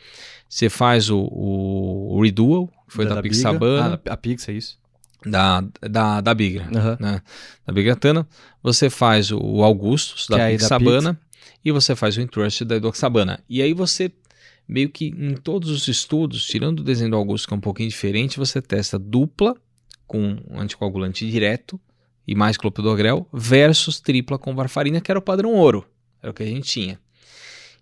Você 0.47 0.70
faz 0.70 1.10
o, 1.10 1.18
o 1.20 2.22
Redual, 2.22 2.68
que 2.68 2.93
foi 2.93 3.06
da, 3.06 3.10
da, 3.10 3.16
da 3.16 3.22
Pixabana. 3.22 4.02
Ah, 4.06 4.14
a 4.14 4.18
Pix, 4.18 4.47
é 4.49 4.54
isso? 4.54 4.81
Da, 5.26 5.64
da, 5.82 6.20
da 6.20 6.34
Bigra, 6.34 6.64
uhum. 6.66 6.98
né? 7.00 7.22
Da 7.66 7.74
Bigratana. 7.74 8.28
Você 8.64 8.90
faz 8.90 9.32
o 9.32 9.64
Augustus, 9.64 10.28
da 10.28 10.38
que. 10.38 10.42
É 10.42 11.32
e 11.64 11.72
você 11.72 11.96
faz 11.96 12.18
o 12.18 12.22
Entrust 12.22 12.64
da 12.66 12.76
Edoxabana. 12.76 13.44
E 13.48 13.62
aí 13.62 13.74
você, 13.74 14.12
meio 14.68 14.90
que 14.90 15.08
em 15.08 15.36
todos 15.36 15.70
os 15.70 15.88
estudos, 15.88 16.46
tirando 16.46 16.80
o 16.80 16.84
desenho 16.84 17.12
do 17.12 17.16
Augusto, 17.16 17.48
que 17.48 17.54
é 17.54 17.58
um 17.58 17.62
pouquinho 17.62 17.90
diferente, 17.90 18.38
você 18.38 18.62
testa 18.62 18.98
dupla 18.98 19.56
com 20.08 20.38
anticoagulante 20.52 21.30
direto 21.30 21.80
e 22.28 22.36
mais 22.36 22.58
clopidogrel 22.58 23.28
versus 23.32 24.00
tripla 24.00 24.38
com 24.38 24.56
varfarina, 24.56 25.00
que 25.00 25.12
era 25.12 25.20
o 25.20 25.24
padrão 25.24 25.54
ouro, 25.54 25.86
era 26.22 26.32
o 26.32 26.34
que 26.34 26.44
a 26.44 26.48
gente 26.48 26.68
tinha. 26.68 27.00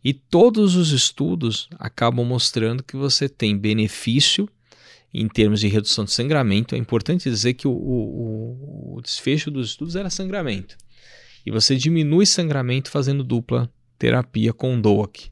E 0.04 0.14
todos 0.14 0.76
os 0.76 0.92
estudos 0.92 1.68
acabam 1.78 2.26
mostrando 2.26 2.84
que 2.84 2.96
você 2.96 3.28
tem 3.28 3.58
benefício 3.58 4.48
em 5.14 5.28
termos 5.28 5.60
de 5.60 5.68
redução 5.68 6.06
de 6.06 6.12
sangramento. 6.12 6.76
É 6.76 6.78
importante 6.78 7.30
dizer 7.30 7.54
que 7.54 7.68
o, 7.68 7.72
o, 7.72 8.96
o 8.98 9.02
desfecho 9.02 9.50
dos 9.50 9.70
estudos 9.70 9.96
era 9.96 10.10
sangramento 10.10 10.78
e 11.46 11.52
você 11.52 11.76
diminui 11.76 12.26
sangramento 12.26 12.90
fazendo 12.90 13.24
dupla 13.24 13.70
terapia 13.98 14.54
com 14.54 14.80
DOAC. 14.80 15.32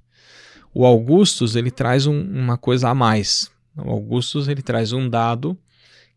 O 0.73 0.85
Augustus 0.85 1.55
ele 1.55 1.71
traz 1.71 2.05
um, 2.05 2.19
uma 2.19 2.57
coisa 2.57 2.89
a 2.89 2.95
mais. 2.95 3.51
O 3.75 3.89
Augustus 3.89 4.47
ele 4.47 4.61
traz 4.61 4.91
um 4.91 5.09
dado 5.09 5.57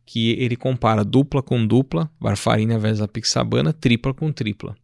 que 0.04 0.30
ele 0.32 0.56
compara 0.56 1.04
dupla 1.04 1.42
com 1.42 1.64
dupla, 1.64 2.10
varfarina 2.18 2.78
versus 2.78 3.00
apixabana, 3.00 3.72
tripla 3.72 4.12
com 4.12 4.32
tripla. 4.32 4.76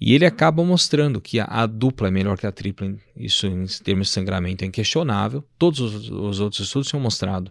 E 0.00 0.14
ele 0.14 0.24
acaba 0.24 0.64
mostrando 0.64 1.20
que 1.20 1.40
a, 1.40 1.44
a, 1.44 1.66
dupla 1.66 2.08
é 2.08 2.10
melhor 2.10 2.38
que 2.38 2.46
a 2.46 2.52
tripla, 2.52 2.94
isso 3.16 3.46
em 3.46 3.66
termos 3.82 4.08
de 4.08 4.12
sangramento 4.12 4.64
é 4.64 4.68
inquestionável, 4.68 5.44
todos 5.58 5.80
os, 5.80 6.08
os 6.08 6.40
outros 6.40 6.60
estudos 6.60 6.88
tinham 6.88 7.02
mostrado. 7.02 7.50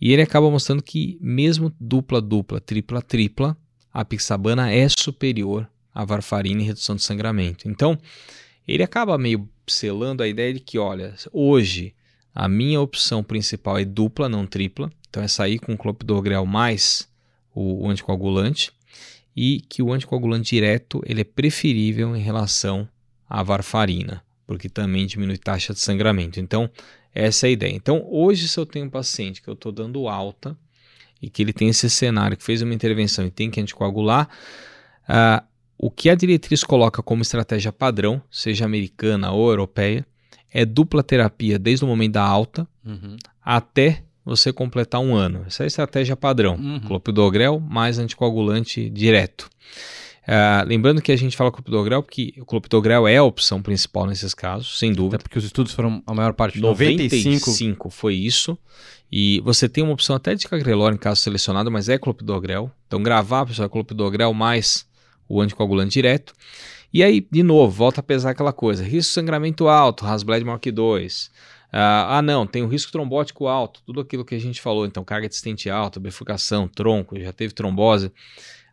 E 0.00 0.12
ele 0.12 0.22
acaba 0.22 0.50
mostrando 0.50 0.82
que 0.82 1.18
mesmo 1.20 1.72
dupla, 1.80 2.20
dupla, 2.20 2.60
tripla, 2.60 3.02
tripla, 3.02 3.56
a 3.92 4.04
pixabana 4.04 4.72
é 4.72 4.86
superior 4.88 5.68
a 5.92 6.04
varfarina 6.04 6.60
em 6.60 6.64
redução 6.64 6.96
de 6.96 7.02
sangramento. 7.02 7.68
Então, 7.68 7.98
ele 8.66 8.82
acaba 8.82 9.16
meio 9.16 9.48
selando 9.66 10.22
a 10.22 10.28
ideia 10.28 10.52
de 10.52 10.60
que, 10.60 10.78
olha, 10.78 11.14
hoje 11.32 11.94
a 12.34 12.48
minha 12.48 12.80
opção 12.80 13.22
principal 13.22 13.78
é 13.78 13.84
dupla, 13.84 14.28
não 14.28 14.46
tripla. 14.46 14.90
Então 15.08 15.22
é 15.22 15.28
sair 15.28 15.60
com 15.60 15.76
clopidogrel 15.76 16.44
mais 16.44 17.08
o, 17.54 17.84
o 17.86 17.88
anticoagulante 17.88 18.72
e 19.36 19.60
que 19.68 19.82
o 19.82 19.92
anticoagulante 19.92 20.50
direto 20.54 21.02
ele 21.04 21.22
é 21.22 21.24
preferível 21.24 22.14
em 22.16 22.20
relação 22.20 22.88
à 23.28 23.42
varfarina, 23.42 24.22
porque 24.46 24.68
também 24.68 25.06
diminui 25.06 25.38
taxa 25.38 25.72
de 25.72 25.80
sangramento. 25.80 26.38
Então, 26.38 26.70
essa 27.14 27.46
é 27.46 27.48
a 27.48 27.52
ideia. 27.52 27.72
Então, 27.72 28.06
hoje, 28.10 28.48
se 28.48 28.58
eu 28.58 28.66
tenho 28.66 28.86
um 28.86 28.90
paciente 28.90 29.42
que 29.42 29.48
eu 29.48 29.54
estou 29.54 29.72
dando 29.72 30.08
alta 30.08 30.56
e 31.20 31.30
que 31.30 31.42
ele 31.42 31.52
tem 31.52 31.68
esse 31.68 31.88
cenário 31.88 32.36
que 32.36 32.44
fez 32.44 32.62
uma 32.62 32.74
intervenção 32.74 33.26
e 33.26 33.30
tem 33.30 33.50
que 33.50 33.60
anticoagular, 33.60 34.28
uh, 35.08 35.44
o 35.78 35.90
que 35.90 36.08
a 36.08 36.14
diretriz 36.14 36.62
coloca 36.62 37.02
como 37.02 37.22
estratégia 37.22 37.72
padrão, 37.72 38.22
seja 38.30 38.64
americana 38.64 39.32
ou 39.32 39.50
europeia, 39.50 40.06
é 40.50 40.64
dupla 40.64 41.02
terapia 41.02 41.58
desde 41.58 41.84
o 41.84 41.88
momento 41.88 42.12
da 42.12 42.22
alta 42.22 42.66
uhum. 42.86 43.16
até 43.42 44.03
você 44.24 44.52
completar 44.52 45.00
um 45.00 45.14
ano. 45.14 45.44
Essa 45.46 45.62
é 45.62 45.64
a 45.64 45.66
estratégia 45.66 46.16
padrão. 46.16 46.54
Uhum. 46.54 46.80
Clopidogrel 46.80 47.60
mais 47.60 47.98
anticoagulante 47.98 48.88
direto. 48.88 49.50
Uh, 50.26 50.64
lembrando 50.66 51.02
que 51.02 51.12
a 51.12 51.16
gente 51.16 51.36
fala 51.36 51.52
clopidogrel 51.52 52.02
porque 52.02 52.32
o 52.38 52.46
clopidogrel 52.46 53.06
é 53.06 53.18
a 53.18 53.22
opção 53.22 53.60
principal 53.60 54.06
nesses 54.06 54.32
casos, 54.32 54.78
sem 54.78 54.90
dúvida. 54.90 55.16
Até 55.16 55.24
porque 55.24 55.38
os 55.38 55.44
estudos 55.44 55.74
foram 55.74 56.02
a 56.06 56.14
maior 56.14 56.32
parte, 56.32 56.58
95, 56.58 57.50
95 57.50 57.90
foi 57.90 58.14
isso. 58.14 58.56
E 59.12 59.40
você 59.44 59.68
tem 59.68 59.84
uma 59.84 59.92
opção 59.92 60.16
até 60.16 60.34
de 60.34 60.48
cagrelor 60.48 60.94
em 60.94 60.96
caso 60.96 61.20
selecionado, 61.20 61.70
mas 61.70 61.90
é 61.90 61.98
clopidogrel. 61.98 62.70
Então 62.86 63.02
gravar, 63.02 63.44
pessoal, 63.44 63.68
clopidogrel 63.68 64.32
mais 64.32 64.86
o 65.28 65.40
anticoagulante 65.42 65.92
direto. 65.92 66.32
E 66.92 67.02
aí, 67.02 67.26
de 67.30 67.42
novo, 67.42 67.70
volta 67.70 68.00
a 68.00 68.02
pesar 68.02 68.30
aquela 68.30 68.52
coisa. 68.52 68.82
Risco 68.82 69.10
de 69.10 69.14
sangramento 69.14 69.68
alto, 69.68 70.06
Hasbled 70.06 70.44
maior 70.44 70.58
que 70.58 70.72
2. 70.72 71.30
Ah, 71.76 72.18
ah, 72.18 72.22
não, 72.22 72.46
tem 72.46 72.62
o 72.62 72.68
risco 72.68 72.92
trombótico 72.92 73.48
alto, 73.48 73.82
tudo 73.84 73.98
aquilo 74.00 74.24
que 74.24 74.34
a 74.36 74.38
gente 74.38 74.60
falou. 74.60 74.86
Então, 74.86 75.02
carga 75.02 75.28
de 75.28 75.34
estente 75.34 75.68
alta, 75.68 75.98
bifurcação, 75.98 76.68
tronco, 76.68 77.18
já 77.18 77.32
teve 77.32 77.52
trombose. 77.52 78.12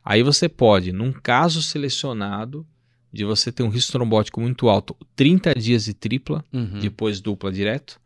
Aí 0.05 0.21
você 0.21 0.47
pode, 0.47 0.91
num 0.91 1.11
caso 1.11 1.63
selecionado, 1.63 2.63
de 3.11 3.25
você 3.25 3.51
ter 3.51 3.63
um 3.63 3.69
risco 3.69 3.91
trombótico 3.91 4.39
muito 4.39 4.69
alto, 4.69 4.95
30 5.15 5.53
dias 5.55 5.85
de 5.85 5.95
tripla, 5.95 6.43
Uhum. 6.53 6.79
depois 6.79 7.19
dupla 7.19 7.51
direto. 7.51 7.99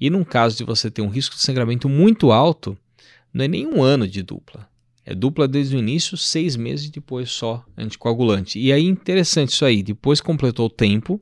E 0.00 0.08
num 0.08 0.24
caso 0.24 0.56
de 0.56 0.64
você 0.64 0.90
ter 0.90 1.02
um 1.02 1.08
risco 1.08 1.34
de 1.36 1.42
sangramento 1.42 1.86
muito 1.88 2.32
alto, 2.32 2.76
não 3.32 3.44
é 3.44 3.48
nem 3.48 3.66
um 3.66 3.82
ano 3.82 4.08
de 4.08 4.22
dupla. 4.22 4.66
É 5.04 5.14
dupla 5.14 5.46
desde 5.46 5.76
o 5.76 5.78
início, 5.78 6.16
seis 6.16 6.56
meses 6.56 6.88
depois 6.90 7.30
só 7.30 7.62
anticoagulante. 7.76 8.58
E 8.58 8.72
aí, 8.72 8.84
interessante 8.84 9.50
isso 9.52 9.64
aí, 9.64 9.82
depois 9.82 10.20
que 10.20 10.26
completou 10.26 10.66
o 10.66 10.70
tempo, 10.70 11.20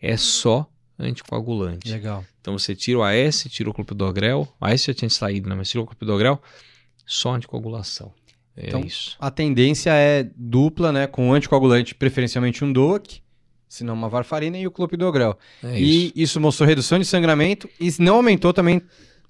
é 0.00 0.16
só 0.16 0.66
anticoagulante. 0.98 1.90
Legal. 1.90 2.24
Então 2.40 2.58
você 2.58 2.74
tira 2.74 2.98
o 2.98 3.02
AS, 3.02 3.46
tira 3.50 3.68
o 3.70 3.74
clopidogrel, 3.74 4.48
o 4.60 4.64
AS 4.64 4.84
já 4.84 4.94
tinha 4.94 5.10
saído, 5.10 5.48
né? 5.48 5.54
mas 5.54 5.68
tira 5.68 5.82
o 5.82 5.86
clopidogrel, 5.86 6.40
só 7.04 7.34
anticoagulação. 7.34 8.12
É 8.56 8.68
Então, 8.68 8.80
isso. 8.80 9.16
A 9.20 9.30
tendência 9.30 9.90
é 9.92 10.26
dupla, 10.34 10.90
né? 10.90 11.06
Com 11.06 11.32
anticoagulante, 11.34 11.94
preferencialmente 11.94 12.64
um 12.64 12.72
DOAC, 12.72 13.20
se 13.68 13.84
não 13.84 13.92
uma 13.92 14.08
varfarina 14.08 14.56
e 14.56 14.66
o 14.66 14.70
clopidogrel. 14.70 15.38
É 15.62 15.78
e 15.78 16.06
isso. 16.06 16.12
isso 16.16 16.40
mostrou 16.40 16.66
redução 16.66 16.98
de 16.98 17.04
sangramento 17.04 17.68
e 17.78 17.90
não 17.98 18.16
aumentou 18.16 18.54
também 18.54 18.80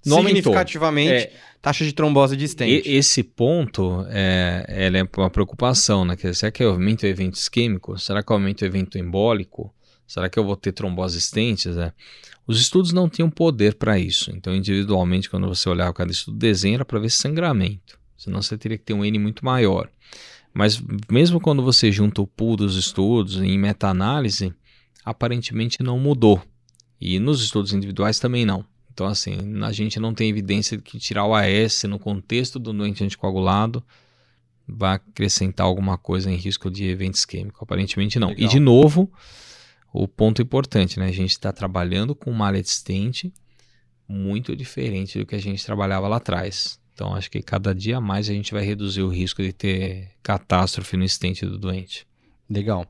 Não 0.05 0.19
significativamente 0.23 1.11
É, 1.25 1.33
taxa 1.61 1.85
de 1.85 1.93
trombose 1.93 2.37
de 2.37 2.45
E- 2.45 2.49
stent. 2.49 2.83
esse 2.87 3.25
ponto 3.25 4.07
é, 4.11 4.65
é 4.95 5.21
uma 5.21 5.29
preocupação, 5.31 6.05
né? 6.05 6.17
Será 6.33 6.53
que 6.53 6.63
eu 6.63 6.71
aumento 6.71 7.03
o 7.03 7.07
evento 7.07 7.35
isquêmico? 7.35 7.99
Será 7.99 8.23
que 8.23 8.31
eu 8.31 8.35
aumento 8.37 8.63
o 8.63 8.65
evento 8.65 8.97
embólico? 8.99 9.75
Será 10.07 10.29
que 10.29 10.39
eu 10.39 10.45
vou 10.45 10.57
ter 10.57 10.73
trombose 10.73 11.19
estentes? 11.19 11.77
né? 11.77 11.93
Os 12.47 12.61
estudos 12.61 12.93
não 12.93 13.09
tinham 13.09 13.29
poder 13.29 13.75
para 13.75 13.99
isso. 13.99 14.31
Então, 14.31 14.55
individualmente, 14.55 15.29
quando 15.29 15.49
você 15.49 15.69
olhar 15.69 15.93
cada 15.93 16.13
estudo, 16.13 16.39
desenha 16.39 16.85
para 16.85 16.99
ver 16.99 17.11
sangramento. 17.11 17.99
Senão 18.17 18.41
você 18.41 18.57
teria 18.57 18.79
que 18.79 18.85
ter 18.85 18.95
um 18.95 19.05
N 19.05 19.19
muito 19.19 19.45
maior. 19.45 19.89
Mas 20.55 20.83
mesmo 21.11 21.41
quando 21.41 21.63
você 21.63 21.93
junta 21.93 22.23
o 22.23 22.27
pool 22.27 22.57
dos 22.57 22.77
estudos 22.77 23.37
em 23.37 23.59
meta-análise, 23.59 24.55
aparentemente 25.05 25.83
não 25.83 25.99
mudou. 25.99 26.43
E 27.01 27.19
nos 27.19 27.43
estudos 27.43 27.73
individuais 27.73 28.19
também 28.19 28.47
não. 28.47 28.65
Então, 28.93 29.07
assim, 29.07 29.37
a 29.63 29.71
gente 29.73 30.01
não 30.01 30.15
tem 30.15 30.31
evidência 30.31 30.79
de 30.79 30.83
que 30.83 30.99
tirar 30.99 31.27
o 31.27 31.35
AS 31.35 31.83
no 31.85 31.99
contexto 31.99 32.59
do 32.59 32.73
doente 32.73 33.05
anticoagulado 33.05 33.85
vai 34.67 34.95
acrescentar 34.95 35.67
alguma 35.67 35.99
coisa 35.99 36.31
em 36.31 36.37
risco 36.37 36.71
de 36.71 36.85
evento 36.85 37.17
isquêmico. 37.17 37.63
Aparentemente 37.63 38.19
não. 38.19 38.31
E, 38.31 38.37
Legal. 38.37 38.49
de 38.49 38.59
novo, 38.59 39.13
o 40.03 40.09
ponto 40.09 40.43
importante, 40.43 40.99
né? 40.99 41.07
A 41.07 41.13
gente 41.13 41.31
está 41.31 41.53
trabalhando 41.53 42.15
com 42.15 42.33
malha 42.33 42.63
de 42.63 42.69
stent 42.69 43.33
muito 44.09 44.55
diferente 44.55 45.19
do 45.19 45.27
que 45.27 45.35
a 45.35 45.41
gente 45.41 45.65
trabalhava 45.65 46.07
lá 46.07 46.17
atrás. 46.17 46.79
Então, 46.95 47.15
acho 47.15 47.31
que 47.31 47.43
cada 47.43 47.75
dia 47.75 48.01
mais 48.01 48.31
a 48.31 48.33
gente 48.33 48.53
vai 48.53 48.65
reduzir 48.65 49.03
o 49.03 49.09
risco 49.09 49.43
de 49.43 49.53
ter 49.53 50.11
catástrofe 50.23 50.97
no 50.97 51.09
stent 51.09 51.43
do 51.43 51.59
doente. 51.59 52.07
Legal. 52.49 52.87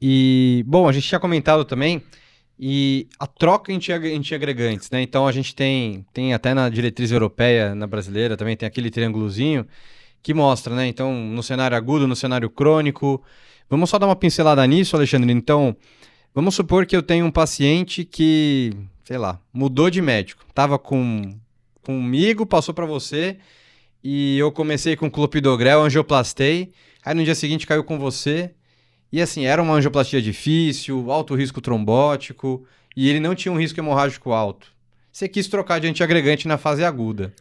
E, 0.00 0.64
bom, 0.66 0.88
a 0.88 0.92
gente 0.92 1.06
tinha 1.06 1.20
comentado 1.20 1.64
também 1.64 2.02
e 2.58 3.06
a 3.20 3.26
troca 3.26 3.72
entre 3.72 3.92
agregantes, 4.34 4.90
né? 4.90 5.00
Então 5.00 5.28
a 5.28 5.32
gente 5.32 5.54
tem, 5.54 6.04
tem 6.12 6.34
até 6.34 6.52
na 6.54 6.68
diretriz 6.68 7.12
europeia, 7.12 7.74
na 7.74 7.86
brasileira 7.86 8.36
também, 8.36 8.56
tem 8.56 8.66
aquele 8.66 8.90
triângulozinho 8.90 9.64
que 10.20 10.34
mostra, 10.34 10.74
né? 10.74 10.88
Então, 10.88 11.14
no 11.14 11.42
cenário 11.42 11.76
agudo, 11.76 12.08
no 12.08 12.16
cenário 12.16 12.50
crônico. 12.50 13.22
Vamos 13.70 13.88
só 13.90 13.98
dar 13.98 14.06
uma 14.06 14.16
pincelada 14.16 14.66
nisso, 14.66 14.96
Alexandre. 14.96 15.30
Então, 15.30 15.76
vamos 16.34 16.54
supor 16.54 16.86
que 16.86 16.96
eu 16.96 17.02
tenho 17.02 17.26
um 17.26 17.30
paciente 17.30 18.04
que, 18.04 18.72
sei 19.04 19.18
lá, 19.18 19.40
mudou 19.52 19.90
de 19.90 20.00
médico. 20.02 20.44
Tava 20.54 20.78
com 20.78 21.34
comigo, 21.82 22.44
passou 22.44 22.74
para 22.74 22.84
você 22.84 23.38
e 24.02 24.38
eu 24.38 24.52
comecei 24.52 24.96
com 24.96 25.10
clopidogrel, 25.10 25.82
angioplastei. 25.82 26.72
Aí 27.04 27.14
no 27.14 27.24
dia 27.24 27.34
seguinte 27.34 27.66
caiu 27.66 27.82
com 27.82 27.98
você. 27.98 28.54
E 29.10 29.20
assim, 29.22 29.46
era 29.46 29.62
uma 29.62 29.74
angioplastia 29.74 30.20
difícil, 30.20 31.10
alto 31.10 31.34
risco 31.34 31.60
trombótico, 31.60 32.66
e 32.94 33.08
ele 33.08 33.20
não 33.20 33.34
tinha 33.34 33.50
um 33.50 33.58
risco 33.58 33.80
hemorrágico 33.80 34.32
alto. 34.32 34.70
Você 35.10 35.26
quis 35.26 35.48
trocar 35.48 35.80
de 35.80 35.86
antiagregante 35.86 36.46
na 36.46 36.58
fase 36.58 36.84
aguda. 36.84 37.32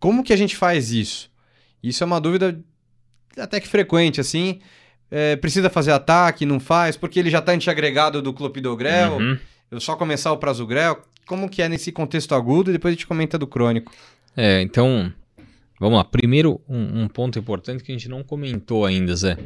Como 0.00 0.24
que 0.24 0.32
a 0.32 0.36
gente 0.36 0.56
faz 0.56 0.90
isso? 0.90 1.30
Isso 1.82 2.02
é 2.02 2.06
uma 2.06 2.20
dúvida 2.20 2.60
até 3.38 3.60
que 3.60 3.68
frequente, 3.68 4.20
assim. 4.20 4.60
É, 5.10 5.36
precisa 5.36 5.70
fazer 5.70 5.92
ataque, 5.92 6.44
não 6.44 6.58
faz, 6.58 6.96
porque 6.96 7.18
ele 7.20 7.30
já 7.30 7.38
está 7.38 7.52
antiagregado 7.52 8.20
do 8.20 8.32
clopidogrel, 8.32 9.18
Uhum. 9.18 9.38
eu 9.70 9.80
só 9.80 9.94
começar 9.96 10.32
o 10.32 10.36
prasugrel. 10.38 11.00
Como 11.26 11.48
que 11.48 11.60
é 11.62 11.68
nesse 11.68 11.90
contexto 11.90 12.34
agudo 12.34 12.70
e 12.70 12.72
depois 12.74 12.92
a 12.92 12.94
gente 12.94 13.06
comenta 13.06 13.36
do 13.38 13.46
crônico. 13.46 13.92
É, 14.36 14.60
então, 14.62 15.12
vamos 15.80 15.96
lá. 15.98 16.04
Primeiro, 16.04 16.60
um, 16.68 17.02
um 17.02 17.08
ponto 17.08 17.38
importante 17.38 17.82
que 17.82 17.90
a 17.90 17.94
gente 17.94 18.08
não 18.08 18.22
comentou 18.22 18.84
ainda, 18.84 19.14
Zé. 19.16 19.36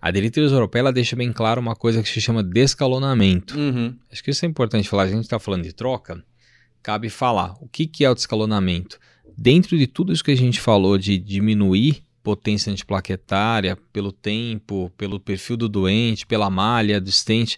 A 0.00 0.10
diretriz 0.10 0.50
europeia 0.50 0.90
deixa 0.92 1.14
bem 1.14 1.32
claro 1.32 1.60
uma 1.60 1.76
coisa 1.76 2.02
que 2.02 2.08
se 2.08 2.20
chama 2.20 2.42
descalonamento. 2.42 3.56
Uhum. 3.56 3.94
Acho 4.10 4.24
que 4.24 4.30
isso 4.32 4.44
é 4.44 4.48
importante 4.48 4.88
falar. 4.88 5.04
A 5.04 5.08
gente 5.08 5.22
está 5.22 5.38
falando 5.38 5.62
de 5.62 5.72
troca, 5.72 6.20
cabe 6.82 7.08
falar 7.08 7.54
o 7.60 7.68
que, 7.68 7.86
que 7.86 8.04
é 8.04 8.10
o 8.10 8.14
descalonamento. 8.14 8.98
Dentro 9.38 9.78
de 9.78 9.86
tudo 9.86 10.12
isso 10.12 10.24
que 10.24 10.32
a 10.32 10.36
gente 10.36 10.60
falou 10.60 10.98
de 10.98 11.18
diminuir 11.18 12.02
potência 12.22 12.72
antiplaquetária 12.72 13.76
pelo 13.92 14.12
tempo, 14.12 14.90
pelo 14.96 15.18
perfil 15.18 15.56
do 15.56 15.68
doente, 15.68 16.26
pela 16.26 16.48
malha 16.48 17.00
do 17.00 17.10
stent, 17.10 17.56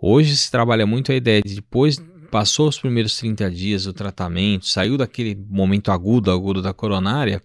hoje 0.00 0.36
se 0.36 0.50
trabalha 0.50 0.86
muito 0.86 1.12
a 1.12 1.14
ideia 1.14 1.42
de 1.42 1.54
depois 1.54 1.98
passou 2.30 2.68
os 2.68 2.78
primeiros 2.78 3.16
30 3.16 3.50
dias 3.50 3.84
do 3.84 3.92
tratamento, 3.92 4.66
saiu 4.66 4.98
daquele 4.98 5.34
momento 5.48 5.90
agudo, 5.90 6.30
agudo 6.30 6.60
da 6.60 6.74
coronária, 6.74 7.40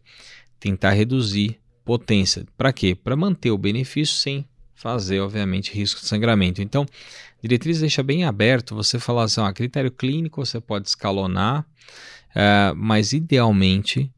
tentar 0.60 0.92
reduzir 0.92 1.60
potência. 1.86 2.46
Para 2.58 2.74
quê? 2.74 2.96
Para 2.96 3.16
manter 3.16 3.52
o 3.52 3.58
benefício 3.58 4.16
sem 4.16 4.46
fazer, 4.76 5.20
obviamente, 5.20 5.72
risco 5.72 6.02
de 6.02 6.08
sangramento. 6.08 6.62
Então, 6.62 6.86
diretriz 7.42 7.80
deixa 7.80 8.02
bem 8.02 8.26
aberto 8.26 8.76
você 8.76 8.98
falar 8.98 9.24
assim, 9.24 9.40
ó, 9.40 9.46
a 9.46 9.54
critério 9.54 9.92
clínico 9.92 10.44
você 10.44 10.60
pode 10.60 10.88
escalonar, 10.88 11.66
eh, 12.36 12.74
mas 12.76 13.14
idealmente 13.14 14.12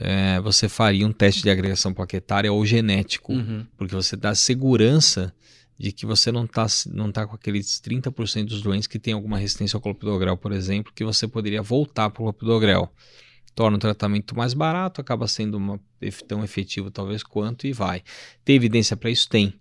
eh, 0.00 0.40
você 0.40 0.68
faria 0.68 1.06
um 1.06 1.12
teste 1.12 1.42
de 1.42 1.50
agregação 1.50 1.92
plaquetária 1.92 2.52
ou 2.52 2.64
genético, 2.64 3.32
Uhum. 3.32 3.66
porque 3.76 3.94
você 3.94 4.16
dá 4.16 4.34
segurança 4.34 5.32
de 5.78 5.92
que 5.92 6.04
você 6.04 6.32
não 6.32 6.44
está 6.44 6.66
não 6.92 7.12
tá 7.12 7.26
com 7.26 7.34
aqueles 7.36 7.80
30% 7.80 8.46
dos 8.46 8.62
doentes 8.62 8.86
que 8.88 8.98
têm 8.98 9.14
alguma 9.14 9.38
resistência 9.38 9.76
ao 9.76 9.80
clopidogrel, 9.80 10.36
por 10.36 10.52
exemplo, 10.52 10.92
que 10.94 11.04
você 11.04 11.28
poderia 11.28 11.62
voltar 11.62 12.10
para 12.10 12.20
o 12.22 12.24
clopidogrel. 12.24 12.92
Torna 13.54 13.76
o 13.76 13.80
tratamento 13.80 14.36
mais 14.36 14.54
barato, 14.54 15.00
acaba 15.00 15.26
sendo 15.28 15.56
uma, 15.56 15.80
tão 16.26 16.42
efetivo 16.44 16.90
talvez 16.90 17.22
quanto 17.22 17.66
e 17.66 17.72
vai. 17.72 18.02
Tem 18.44 18.56
evidência 18.56 18.96
para 18.96 19.10
isso? 19.10 19.28
Tem. 19.28 19.52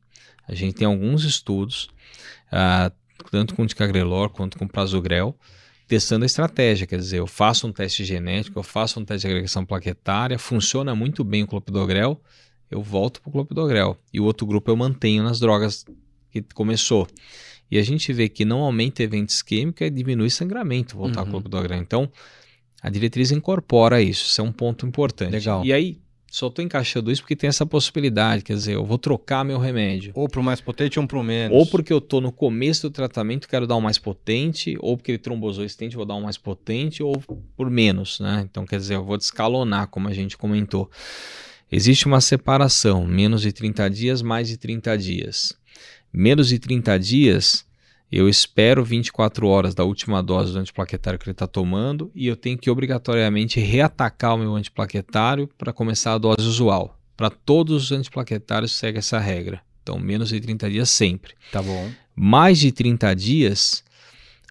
A 0.47 0.53
gente 0.55 0.75
tem 0.75 0.87
alguns 0.87 1.23
estudos, 1.23 1.89
ah, 2.51 2.91
tanto 3.31 3.53
com 3.55 3.65
ticagrelor 3.65 4.29
quanto 4.29 4.57
com 4.57 4.67
prasugrel, 4.67 5.35
testando 5.87 6.23
a 6.23 6.25
estratégia. 6.25 6.85
Quer 6.85 6.99
dizer, 6.99 7.19
eu 7.19 7.27
faço 7.27 7.67
um 7.67 7.71
teste 7.71 8.03
genético, 8.03 8.59
eu 8.59 8.63
faço 8.63 8.99
um 8.99 9.05
teste 9.05 9.27
de 9.27 9.31
agregação 9.33 9.65
plaquetária, 9.65 10.37
funciona 10.37 10.93
muito 10.95 11.23
bem 11.23 11.43
o 11.43 11.47
clopidogrel, 11.47 12.21
eu 12.69 12.81
volto 12.81 13.21
para 13.21 13.29
o 13.29 13.31
clopidogrel. 13.31 13.97
E 14.13 14.19
o 14.19 14.25
outro 14.25 14.45
grupo 14.45 14.69
eu 14.69 14.75
mantenho 14.75 15.23
nas 15.23 15.39
drogas 15.39 15.85
que 16.29 16.41
começou. 16.53 17.07
E 17.71 17.77
a 17.77 17.83
gente 17.83 18.11
vê 18.13 18.29
que 18.29 18.45
não 18.45 18.59
aumenta 18.61 19.03
evento 19.03 19.29
isquêmico 19.29 19.83
e 19.83 19.89
diminui 19.89 20.29
sangramento 20.29 20.95
voltar 20.97 21.21
Uhum. 21.21 21.25
ao 21.25 21.31
clopidogrel. 21.31 21.77
Então, 21.79 22.09
a 22.81 22.89
diretriz 22.89 23.31
incorpora 23.31 24.01
isso, 24.01 24.25
isso 24.25 24.39
é 24.41 24.43
um 24.43 24.51
ponto 24.51 24.85
importante. 24.85 25.31
Legal. 25.31 25.65
E 25.65 25.73
aí, 25.73 25.99
só 26.29 26.47
estou 26.47 26.63
encaixando 26.63 27.11
isso 27.11 27.21
porque 27.21 27.35
tem 27.35 27.47
essa 27.47 27.65
possibilidade, 27.65 28.43
quer 28.43 28.53
dizer, 28.53 28.75
eu 28.75 28.85
vou 28.85 28.97
trocar 28.97 29.45
meu 29.45 29.57
remédio. 29.57 30.11
Ou 30.13 30.27
pro 30.27 30.43
mais 30.43 30.59
potente 30.59 30.99
ou 30.99 31.07
pro 31.07 31.23
menos. 31.23 31.57
Ou 31.57 31.65
porque 31.65 31.91
eu 31.91 31.99
estou 31.99 32.19
no 32.19 32.31
começo 32.31 32.89
do 32.89 32.91
tratamento 32.91 33.47
quero 33.47 33.65
dar 33.65 33.75
um 33.75 33.81
mais 33.81 33.97
potente, 33.97 34.77
ou 34.79 34.97
porque 34.97 35.11
ele 35.11 35.17
trombosou 35.17 35.63
estente 35.63 35.95
vou 35.95 36.05
dar 36.05 36.15
um 36.15 36.21
mais 36.21 36.37
potente, 36.37 37.01
ou 37.01 37.21
por 37.55 37.69
menos, 37.69 38.19
né? 38.19 38.45
Então, 38.49 38.65
quer 38.65 38.77
dizer, 38.77 38.95
eu 38.95 39.03
vou 39.03 39.17
descalonar, 39.17 39.87
como 39.87 40.07
a 40.07 40.13
gente 40.13 40.37
comentou. 40.37 40.89
Existe 41.71 42.05
uma 42.05 42.21
separação, 42.21 43.05
menos 43.05 43.41
de 43.41 43.51
30 43.51 43.89
dias, 43.89 44.21
mais 44.21 44.47
de 44.47 44.57
30 44.57 44.97
dias. 44.97 45.53
Menos 46.13 46.47
de 46.49 46.59
30 46.59 46.97
dias, 46.97 47.65
eu 48.11 48.29
espero 48.29 48.83
24 48.85 49.47
horas 49.47 49.75
da 49.75 49.83
última 49.83 50.23
dose 50.23 50.53
do 50.53 50.59
antiplaquetário 50.59 51.19
que 51.19 51.25
ele 51.25 51.33
está 51.33 51.45
tomando 51.45 52.09
e 52.15 52.27
eu 52.27 52.37
tenho 52.37 52.57
que 52.57 52.69
obrigatoriamente 52.69 53.59
reatacar 53.59 54.35
o 54.35 54.37
meu 54.37 54.55
antiplaquetário 54.55 55.49
para 55.57 55.73
começar 55.73 56.13
a 56.13 56.17
dose 56.17 56.47
usual. 56.47 56.97
Para 57.17 57.29
todos 57.29 57.85
os 57.85 57.91
antiplaquetários 57.91 58.71
segue 58.71 58.99
essa 58.99 59.19
regra. 59.19 59.61
Então, 59.83 59.99
menos 59.99 60.29
de 60.29 60.39
30 60.39 60.69
dias 60.69 60.89
sempre. 60.89 61.33
Tá 61.51 61.61
bom. 61.61 61.91
Mais 62.15 62.59
de 62.59 62.71
30 62.71 63.13
dias, 63.15 63.83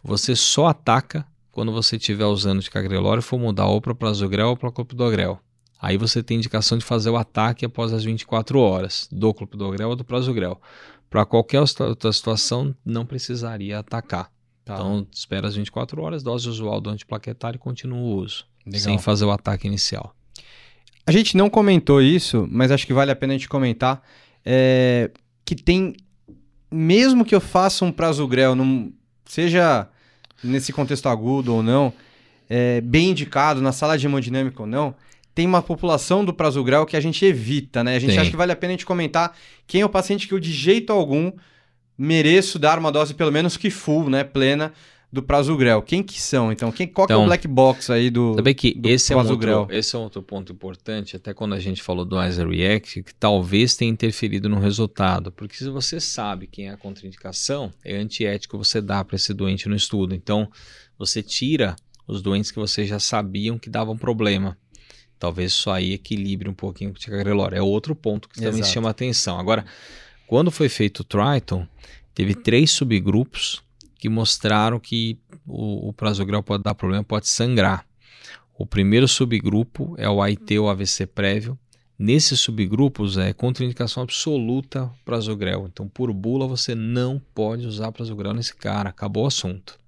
você 0.02 0.36
só 0.36 0.66
ataca 0.66 1.26
quando 1.50 1.72
você 1.72 1.96
estiver 1.96 2.26
usando 2.26 2.60
de 2.60 2.70
cagrelor 2.70 3.18
e 3.18 3.22
for 3.22 3.38
mudar 3.38 3.66
ou 3.66 3.80
para 3.80 3.94
prasugrel 3.94 4.48
ou 4.48 4.56
para 4.56 4.70
clopidogrel. 4.70 5.40
Aí 5.80 5.96
você 5.96 6.22
tem 6.22 6.38
indicação 6.38 6.76
de 6.78 6.84
fazer 6.84 7.10
o 7.10 7.16
ataque 7.16 7.64
após 7.64 7.92
as 7.92 8.02
24 8.04 8.58
horas, 8.58 9.08
do 9.10 9.32
clopidogrel 9.32 9.90
ou 9.90 9.96
do 9.96 10.04
prasugrel. 10.04 10.60
Para 11.08 11.24
qualquer 11.24 11.60
outra 11.60 12.12
situação, 12.12 12.74
não 12.84 13.06
precisaria 13.06 13.78
atacar. 13.78 14.30
Tá. 14.64 14.74
Então, 14.74 15.06
espera 15.12 15.46
as 15.46 15.54
24 15.54 16.02
horas, 16.02 16.22
dose 16.22 16.48
usual 16.48 16.80
do 16.80 16.90
antiplaquetário 16.90 17.56
e 17.56 17.60
continua 17.60 17.98
o 17.98 18.16
uso, 18.16 18.44
Legal. 18.66 18.80
sem 18.80 18.98
fazer 18.98 19.24
o 19.24 19.30
ataque 19.30 19.66
inicial. 19.66 20.14
A 21.06 21.12
gente 21.12 21.36
não 21.36 21.48
comentou 21.48 22.02
isso, 22.02 22.48
mas 22.50 22.72
acho 22.72 22.84
que 22.84 22.92
vale 22.92 23.12
a 23.12 23.16
pena 23.16 23.32
a 23.32 23.36
gente 23.36 23.48
comentar, 23.48 24.02
é, 24.44 25.12
que 25.44 25.54
tem, 25.54 25.94
mesmo 26.68 27.24
que 27.24 27.32
eu 27.32 27.40
faça 27.40 27.84
um 27.84 27.92
prasugrel, 27.92 28.56
num, 28.56 28.92
seja 29.24 29.88
nesse 30.42 30.72
contexto 30.72 31.08
agudo 31.08 31.54
ou 31.54 31.62
não, 31.62 31.92
é, 32.50 32.80
bem 32.80 33.10
indicado 33.10 33.62
na 33.62 33.70
sala 33.70 33.96
de 33.96 34.06
hemodinâmica 34.06 34.60
ou 34.60 34.66
não, 34.66 34.96
tem 35.36 35.46
uma 35.46 35.60
população 35.60 36.24
do 36.24 36.32
prasugrel 36.32 36.86
que 36.86 36.96
a 36.96 37.00
gente 37.00 37.22
evita, 37.22 37.84
né? 37.84 37.94
A 37.94 37.98
gente 37.98 38.18
acha 38.18 38.30
que 38.30 38.36
vale 38.38 38.52
a 38.52 38.56
pena 38.56 38.70
a 38.70 38.76
gente 38.76 38.86
comentar 38.86 39.36
quem 39.66 39.82
é 39.82 39.84
o 39.84 39.88
paciente 39.88 40.26
que 40.26 40.32
eu 40.32 40.40
de 40.40 40.50
jeito 40.50 40.90
algum 40.90 41.30
mereço 41.96 42.58
dar 42.58 42.78
uma 42.78 42.90
dose 42.90 43.12
pelo 43.12 43.30
menos 43.30 43.54
que 43.54 43.68
full, 43.68 44.08
né, 44.08 44.24
plena 44.24 44.72
do 45.12 45.22
prasugrel. 45.22 45.82
Quem 45.82 46.02
que 46.02 46.18
são? 46.18 46.50
Então, 46.50 46.72
quem, 46.72 46.86
qual 46.86 47.04
então, 47.04 47.16
é 47.16 47.18
o 47.18 47.20
então, 47.20 47.26
black 47.26 47.46
box 47.46 47.90
aí 47.90 48.08
do 48.08 48.34
Sabe 48.34 48.54
que 48.54 48.72
do 48.72 48.88
esse 48.88 49.12
é, 49.12 49.16
um 49.16 49.28
outro, 49.28 49.66
esse 49.68 49.94
é 49.94 49.98
um 49.98 50.02
outro 50.04 50.22
ponto 50.22 50.54
importante, 50.54 51.16
até 51.16 51.34
quando 51.34 51.54
a 51.54 51.60
gente 51.60 51.82
falou 51.82 52.06
do 52.06 52.18
Iser 52.22 52.48
React, 52.48 53.02
que 53.02 53.14
talvez 53.14 53.76
tenha 53.76 53.90
interferido 53.90 54.48
no 54.48 54.58
resultado, 54.58 55.30
porque 55.30 55.56
se 55.56 55.68
você 55.68 56.00
sabe 56.00 56.46
quem 56.46 56.68
é 56.68 56.70
a 56.70 56.78
contraindicação, 56.78 57.70
é 57.84 57.94
antiético 57.94 58.56
você 58.56 58.80
dar 58.80 59.04
para 59.04 59.16
esse 59.16 59.34
doente 59.34 59.68
no 59.68 59.76
estudo. 59.76 60.14
Então, 60.14 60.50
você 60.98 61.22
tira 61.22 61.76
os 62.08 62.22
doentes 62.22 62.50
que 62.50 62.58
vocês 62.58 62.88
já 62.88 62.98
sabiam 62.98 63.58
que 63.58 63.68
davam 63.68 63.98
problema. 63.98 64.56
Talvez 65.18 65.52
isso 65.52 65.70
aí 65.70 65.92
equilibre 65.92 66.48
um 66.48 66.54
pouquinho 66.54 66.90
com 66.90 66.96
o 66.96 67.00
ticagrelor. 67.00 67.54
É 67.54 67.62
outro 67.62 67.94
ponto 67.94 68.28
que 68.28 68.40
também 68.40 68.62
chama 68.62 68.90
atenção. 68.90 69.38
Agora, 69.38 69.64
quando 70.26 70.50
foi 70.50 70.68
feito 70.68 71.00
o 71.00 71.04
Triton, 71.04 71.66
teve 72.14 72.34
três 72.34 72.70
subgrupos 72.70 73.62
que 73.98 74.08
mostraram 74.08 74.78
que 74.78 75.18
o, 75.46 75.88
o 75.88 75.92
prasugrel 75.92 76.42
pode 76.42 76.62
dar 76.62 76.74
problema, 76.74 77.02
pode 77.02 77.28
sangrar. 77.28 77.86
O 78.58 78.66
primeiro 78.66 79.06
subgrupo 79.06 79.94
é 79.98 80.08
o 80.08 80.22
AIT 80.22 80.58
ou 80.58 80.68
AVC 80.68 81.06
prévio. 81.06 81.58
Nesses 81.98 82.40
subgrupos 82.40 83.16
é 83.16 83.32
contraindicação 83.32 84.02
absoluta 84.02 84.90
prasugrel. 85.04 85.66
Então, 85.66 85.88
por 85.88 86.12
bula, 86.12 86.46
você 86.46 86.74
não 86.74 87.20
pode 87.34 87.66
usar 87.66 87.90
prasugrel 87.92 88.34
nesse 88.34 88.54
cara. 88.54 88.90
Acabou 88.90 89.24
o 89.24 89.28
assunto. 89.28 89.78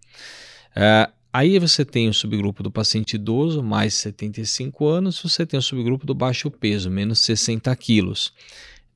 É, 0.74 1.10
Aí 1.32 1.58
você 1.58 1.84
tem 1.84 2.08
o 2.08 2.14
subgrupo 2.14 2.62
do 2.62 2.70
paciente 2.70 3.14
idoso, 3.14 3.62
mais 3.62 3.94
75 3.94 4.86
anos, 4.86 5.20
você 5.20 5.44
tem 5.44 5.58
o 5.58 5.62
subgrupo 5.62 6.06
do 6.06 6.14
baixo 6.14 6.50
peso, 6.50 6.90
menos 6.90 7.18
60 7.20 7.74
quilos. 7.76 8.32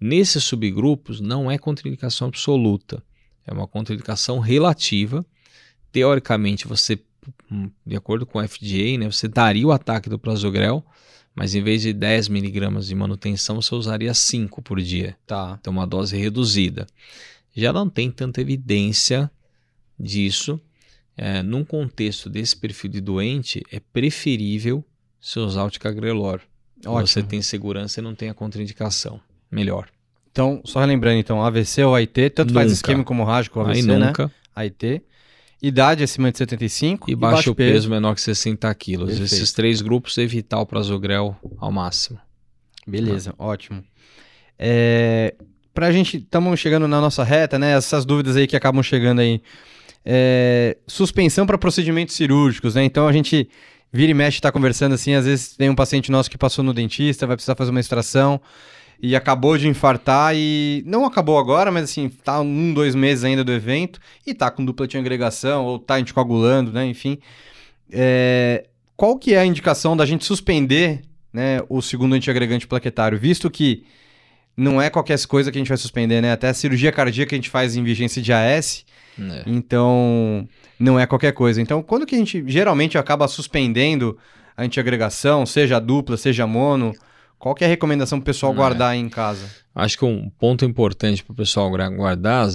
Nesses 0.01 0.43
subgrupos 0.43 1.21
não 1.21 1.51
é 1.51 1.59
contraindicação 1.59 2.29
absoluta, 2.29 3.03
é 3.47 3.53
uma 3.53 3.67
contraindicação 3.67 4.39
relativa. 4.39 5.25
Teoricamente, 5.93 6.67
você, 6.67 6.99
hum, 7.51 7.71
de 7.85 7.97
acordo 7.97 8.25
com 8.25 8.39
o 8.39 8.49
FDA, 8.49 8.99
né, 8.99 9.11
você 9.11 9.29
daria 9.29 9.67
o 9.67 9.73
ataque 9.73 10.09
do 10.09 10.19
prasugrel, 10.19 10.85
mas 11.35 11.55
em 11.55 11.63
vez 11.63 11.83
de 11.83 11.93
10 11.93 12.29
miligramas 12.29 12.87
de 12.87 12.95
manutenção, 12.95 13.61
você 13.61 13.75
usaria 13.75 14.15
5 14.15 14.63
por 14.63 14.81
dia. 14.81 15.17
Tá. 15.27 15.59
Então, 15.61 15.73
uma 15.73 15.87
dose 15.87 16.17
reduzida. 16.17 16.87
Já 17.55 17.73
não 17.73 17.89
tem 17.89 18.11
tanta 18.11 18.41
evidência 18.41 19.31
disso, 20.01 20.61
é, 21.17 21.43
num 21.43 21.65
contexto 21.65 22.29
desse 22.31 22.57
perfil 22.57 22.91
de 22.91 23.01
doente, 23.01 23.63
é 23.71 23.81
preferível 23.81 24.85
você 25.21 25.39
usar 25.39 25.65
o 25.65 25.71
ticagrelor. 25.71 26.41
Ótimo. 26.85 27.07
Você 27.07 27.23
tem 27.23 27.41
segurança 27.43 28.01
e 28.01 28.03
não 28.03 28.15
tem 28.15 28.29
a 28.29 28.35
contraindicação. 28.35 29.21
Melhor. 29.51 29.89
Então, 30.31 30.63
só 30.65 30.81
relembrando, 30.81 31.19
então, 31.19 31.45
AVC 31.45 31.85
ou 31.85 31.95
AIT, 31.95 32.31
tanto 32.31 32.49
nunca. 32.49 32.61
faz 32.61 32.73
esquema 32.73 33.05
como 33.05 33.23
rádio 33.23 33.51
com 33.51 33.61
AVC, 33.61 33.81
Aí 33.81 33.87
né? 33.87 33.99
nunca. 33.99 34.25
né? 34.25 34.31
AIT. 34.57 35.03
Idade 35.63 36.03
acima 36.03 36.33
de 36.33 36.39
75 36.39 37.09
e, 37.09 37.13
e 37.13 37.17
baixo, 37.17 37.35
baixo 37.37 37.55
peso, 37.55 37.73
peso, 37.73 37.91
menor 37.91 38.15
que 38.15 38.21
60 38.21 38.75
quilos. 38.75 39.11
Perfeito. 39.11 39.35
Esses 39.35 39.53
três 39.53 39.81
grupos, 39.81 40.19
evitar 40.19 40.59
o 40.61 40.67
prasugrel 40.67 41.37
ao 41.59 41.71
máximo. 41.71 42.19
Beleza, 42.85 43.33
ótimo. 43.39 43.85
É, 44.59 45.35
pra 45.73 45.93
gente, 45.93 46.17
estamos 46.17 46.59
chegando 46.59 46.89
na 46.89 47.01
nossa 47.01 47.23
reta, 47.23 47.59
né? 47.59 47.77
Essas 47.77 48.05
dúvidas 48.05 48.35
aí 48.35 48.49
que 48.49 48.57
acabam 48.57 48.83
chegando 48.83 49.21
aí 49.21 49.41
é, 50.05 50.77
suspensão 50.87 51.47
para 51.47 51.59
procedimentos 51.59 52.15
cirúrgicos, 52.15 52.75
né? 52.75 52.85
Então 52.85 53.07
a 53.07 53.13
gente 53.13 53.49
vira 53.93 54.11
e 54.11 54.15
mexe 54.15 54.39
está 54.39 54.51
conversando 54.51 54.95
assim, 54.95 55.15
às 55.15 55.27
vezes 55.27 55.57
tem 55.57 55.69
um 55.69 55.75
paciente 55.75 56.11
nosso 56.11 56.31
que 56.31 56.39
passou 56.39 56.65
no 56.65 56.73
dentista, 56.73 57.27
vai 57.27 57.37
precisar 57.37 57.55
fazer 57.55 57.71
uma 57.71 57.81
extração 57.81 58.41
e 59.01 59.15
acabou 59.17 59.59
de 59.59 59.69
infartar 59.69 60.35
e 60.35 60.83
não 60.87 61.05
acabou 61.05 61.39
agora, 61.39 61.71
mas 61.71 61.85
assim, 61.85 62.09
tá 62.09 62.41
um, 62.41 62.73
dois 62.73 62.95
meses 62.95 63.25
ainda 63.25 63.43
do 63.43 63.53
evento 63.53 64.01
e 64.27 64.33
tá 64.33 64.51
com 64.51 64.65
dupla 64.65 64.87
de 64.87 64.97
agregação 64.97 65.65
ou 65.65 65.79
tá 65.79 65.97
anticoagulando, 65.97 66.73
né? 66.73 66.87
Enfim, 66.87 67.19
é, 67.91 68.67
qual 68.97 69.19
que 69.19 69.35
é 69.35 69.41
a 69.41 69.45
indicação 69.45 69.97
da 69.97 70.07
gente 70.07 70.25
suspender 70.25 71.03
né, 71.33 71.61
o 71.69 71.81
segundo 71.81 72.15
antiagregante 72.15 72.67
plaquetário, 72.67 73.19
visto 73.19 73.51
que 73.51 73.85
não 74.57 74.81
é 74.81 74.91
qualquer 74.91 75.19
coisa 75.27 75.51
que 75.51 75.57
a 75.57 75.61
gente 75.61 75.69
vai 75.69 75.79
suspender, 75.79 76.21
né? 76.21 76.33
Até 76.33 76.49
a 76.49 76.55
cirurgia 76.55 76.93
cardíaca 76.93 77.31
que 77.31 77.35
a 77.35 77.39
gente 77.39 77.49
faz 77.49 77.75
em 77.75 77.83
vigência 77.83 78.21
de 78.21 78.33
AS, 78.33 78.85
é. 79.19 79.43
Então, 79.47 80.49
não 80.79 80.99
é 80.99 81.07
qualquer 81.07 81.33
coisa. 81.33 81.61
Então, 81.61 81.83
quando 81.83 82.07
que 82.07 82.15
a 82.15 82.19
gente 82.19 82.45
geralmente 82.47 82.97
acaba 82.97 83.29
suspendendo 83.29 84.19
a 84.57 84.63
antiagregação, 84.63 85.45
seja 85.47 85.79
dupla, 85.79 86.17
seja 86.17 86.47
mono, 86.47 86.93
qual 87.39 87.55
que 87.55 87.65
é 87.65 87.67
a 87.67 87.71
recomendação 87.71 88.19
para 88.19 88.25
o 88.25 88.27
pessoal 88.27 88.53
é. 88.53 88.57
guardar 88.57 88.97
em 88.97 89.09
casa? 89.09 89.47
Acho 89.75 89.99
que 89.99 90.05
um 90.05 90.31
ponto 90.31 90.65
importante 90.65 91.25
para 91.25 91.33
o 91.33 91.37
pessoal 91.37 91.71
guardar 91.71 92.49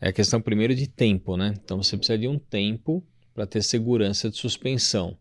é 0.00 0.08
a 0.08 0.12
questão 0.12 0.40
primeiro 0.40 0.74
de 0.74 0.86
tempo, 0.86 1.36
né? 1.36 1.54
Então, 1.62 1.82
você 1.82 1.96
precisa 1.96 2.18
de 2.18 2.28
um 2.28 2.38
tempo 2.38 3.02
para 3.34 3.46
ter 3.46 3.62
segurança 3.62 4.30
de 4.30 4.36
suspensão. 4.36 5.16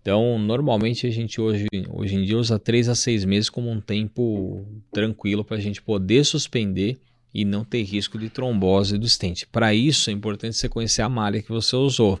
Então, 0.00 0.36
normalmente 0.36 1.06
a 1.06 1.10
gente 1.10 1.40
hoje, 1.40 1.66
hoje 1.88 2.16
em 2.16 2.24
dia 2.24 2.36
usa 2.36 2.58
3 2.58 2.88
a 2.88 2.94
6 2.94 3.24
meses 3.24 3.48
como 3.48 3.70
um 3.70 3.80
tempo 3.80 4.66
tranquilo 4.90 5.44
para 5.44 5.56
a 5.56 5.60
gente 5.60 5.80
poder 5.80 6.24
suspender 6.24 6.98
e 7.34 7.44
não 7.44 7.64
ter 7.64 7.82
risco 7.82 8.18
de 8.18 8.28
trombose 8.28 8.98
do 8.98 9.08
stent. 9.08 9.44
Para 9.50 9.74
isso 9.74 10.10
é 10.10 10.12
importante 10.12 10.56
você 10.56 10.68
conhecer 10.68 11.02
a 11.02 11.08
malha 11.08 11.42
que 11.42 11.48
você 11.48 11.74
usou, 11.76 12.20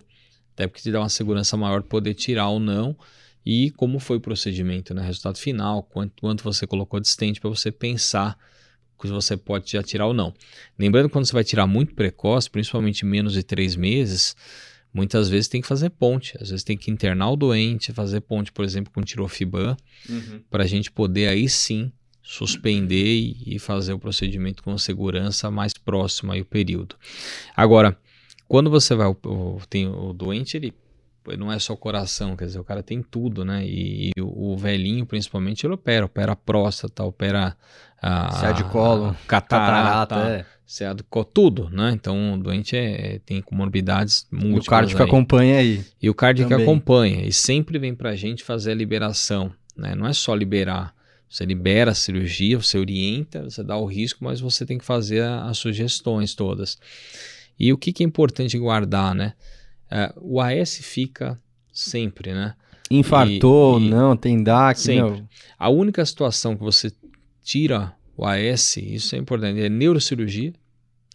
até 0.54 0.66
porque 0.66 0.82
te 0.82 0.90
dá 0.90 1.00
uma 1.00 1.08
segurança 1.08 1.56
maior 1.56 1.82
poder 1.82 2.14
tirar 2.14 2.48
ou 2.48 2.58
não 2.58 2.96
e 3.44 3.70
como 3.72 3.98
foi 3.98 4.18
o 4.18 4.20
procedimento, 4.20 4.94
né? 4.94 5.04
resultado 5.04 5.36
final, 5.36 5.82
quanto, 5.82 6.20
quanto 6.20 6.44
você 6.44 6.66
colocou 6.66 7.00
de 7.00 7.08
stent 7.08 7.40
para 7.40 7.50
você 7.50 7.70
pensar 7.70 8.38
que 9.00 9.08
você 9.08 9.36
pode 9.36 9.70
já 9.70 9.82
tirar 9.82 10.06
ou 10.06 10.14
não. 10.14 10.32
Lembrando 10.78 11.08
quando 11.08 11.26
você 11.26 11.32
vai 11.32 11.42
tirar 11.42 11.66
muito 11.66 11.92
precoce, 11.94 12.48
principalmente 12.48 13.04
menos 13.04 13.32
de 13.32 13.42
três 13.42 13.74
meses, 13.74 14.36
muitas 14.94 15.28
vezes 15.28 15.48
tem 15.48 15.60
que 15.60 15.66
fazer 15.66 15.90
ponte. 15.90 16.36
Às 16.40 16.50
vezes 16.50 16.62
tem 16.62 16.76
que 16.76 16.90
internar 16.90 17.30
o 17.30 17.36
doente, 17.36 17.92
fazer 17.92 18.20
ponte, 18.20 18.52
por 18.52 18.64
exemplo, 18.64 18.92
com 18.92 19.02
tirofiban, 19.02 19.76
uhum. 20.08 20.40
para 20.48 20.62
a 20.62 20.66
gente 20.66 20.90
poder 20.90 21.28
aí 21.28 21.48
sim 21.48 21.90
suspender 22.22 23.34
e 23.46 23.58
fazer 23.58 23.92
o 23.92 23.98
procedimento 23.98 24.62
com 24.62 24.76
segurança 24.78 25.50
mais 25.50 25.74
próxima 25.74 26.36
ao 26.36 26.44
período. 26.44 26.96
Agora, 27.56 27.96
quando 28.46 28.70
você 28.70 28.94
vai, 28.94 29.08
o, 29.08 29.60
tem 29.68 29.88
o 29.88 30.12
doente, 30.12 30.56
ele 30.56 30.72
não 31.38 31.52
é 31.52 31.58
só 31.58 31.76
coração, 31.76 32.36
quer 32.36 32.46
dizer, 32.46 32.58
o 32.58 32.64
cara 32.64 32.82
tem 32.82 33.02
tudo, 33.02 33.44
né? 33.44 33.64
E, 33.64 34.10
e 34.16 34.20
o, 34.20 34.52
o, 34.52 34.56
velhinho, 34.56 35.06
principalmente, 35.06 35.64
ele 35.64 35.74
opera, 35.74 36.04
opera 36.04 36.36
próstata, 36.36 37.04
opera 37.04 37.56
a, 38.00 38.48
a 38.48 38.52
de 38.52 38.64
colo, 38.64 39.16
catarata, 39.26 40.14
catarata 40.16 40.46
é. 40.80 40.94
de 40.94 41.02
colo, 41.04 41.24
tudo, 41.24 41.70
né? 41.70 41.92
Então, 41.92 42.34
o 42.34 42.38
doente 42.38 42.76
é, 42.76 43.20
tem 43.24 43.40
comorbidades 43.40 44.26
múltiplas. 44.30 44.64
E 44.64 44.66
o 44.66 44.70
cardio 44.70 44.96
que 44.96 45.02
acompanha 45.02 45.58
aí. 45.58 45.84
E 46.00 46.10
o 46.10 46.14
cardio 46.14 46.46
que 46.46 46.54
acompanha. 46.54 47.24
E 47.24 47.32
sempre 47.32 47.78
vem 47.78 47.94
pra 47.94 48.16
gente 48.16 48.42
fazer 48.42 48.72
a 48.72 48.74
liberação, 48.74 49.52
né? 49.76 49.94
Não 49.94 50.06
é 50.06 50.12
só 50.12 50.34
liberar 50.34 50.92
você 51.32 51.46
libera 51.46 51.92
a 51.92 51.94
cirurgia, 51.94 52.58
você 52.58 52.76
orienta, 52.76 53.42
você 53.44 53.64
dá 53.64 53.74
o 53.78 53.86
risco, 53.86 54.22
mas 54.22 54.38
você 54.38 54.66
tem 54.66 54.76
que 54.76 54.84
fazer 54.84 55.22
as 55.22 55.56
sugestões 55.56 56.34
todas. 56.34 56.78
E 57.58 57.72
o 57.72 57.78
que, 57.78 57.90
que 57.90 58.02
é 58.02 58.06
importante 58.06 58.58
guardar, 58.58 59.14
né? 59.14 59.32
É, 59.90 60.12
o 60.20 60.42
AS 60.42 60.76
fica 60.82 61.40
sempre, 61.72 62.34
né? 62.34 62.54
Infartou, 62.90 63.80
e, 63.80 63.86
e 63.86 63.88
não, 63.88 64.14
tem 64.14 64.42
DAC, 64.42 64.78
sempre. 64.78 65.20
Não. 65.20 65.28
A 65.58 65.70
única 65.70 66.04
situação 66.04 66.54
que 66.54 66.62
você 66.62 66.92
tira 67.42 67.94
o 68.14 68.26
AS, 68.26 68.76
isso 68.76 69.16
é 69.16 69.18
importante, 69.18 69.58
é 69.58 69.70
neurocirurgia, 69.70 70.52